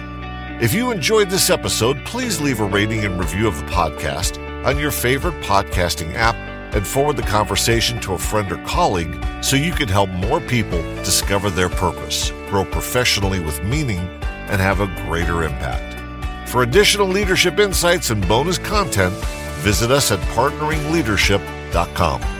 If 0.61 0.73
you 0.73 0.91
enjoyed 0.91 1.29
this 1.29 1.49
episode, 1.49 2.03
please 2.03 2.41
leave 2.41 2.59
a 2.59 2.65
rating 2.65 3.05
and 3.05 3.17
review 3.17 3.47
of 3.47 3.55
the 3.55 3.63
podcast 3.67 4.37
on 4.65 4.77
your 4.77 4.91
favorite 4.91 5.41
podcasting 5.41 6.13
app 6.15 6.35
and 6.75 6.85
forward 6.85 7.15
the 7.15 7.21
conversation 7.21 7.97
to 8.01 8.11
a 8.11 8.17
friend 8.17 8.51
or 8.51 8.57
colleague 8.65 9.25
so 9.41 9.55
you 9.55 9.71
can 9.71 9.87
help 9.87 10.09
more 10.09 10.41
people 10.41 10.81
discover 11.05 11.49
their 11.49 11.69
purpose, 11.69 12.31
grow 12.49 12.65
professionally 12.65 13.39
with 13.39 13.63
meaning, 13.63 14.01
and 14.49 14.59
have 14.59 14.81
a 14.81 14.93
greater 15.07 15.43
impact. 15.43 15.97
For 16.49 16.63
additional 16.63 17.07
leadership 17.07 17.57
insights 17.57 18.09
and 18.09 18.27
bonus 18.27 18.57
content, 18.57 19.15
visit 19.63 19.91
us 19.91 20.11
at 20.11 20.19
partneringleadership.com. 20.35 22.34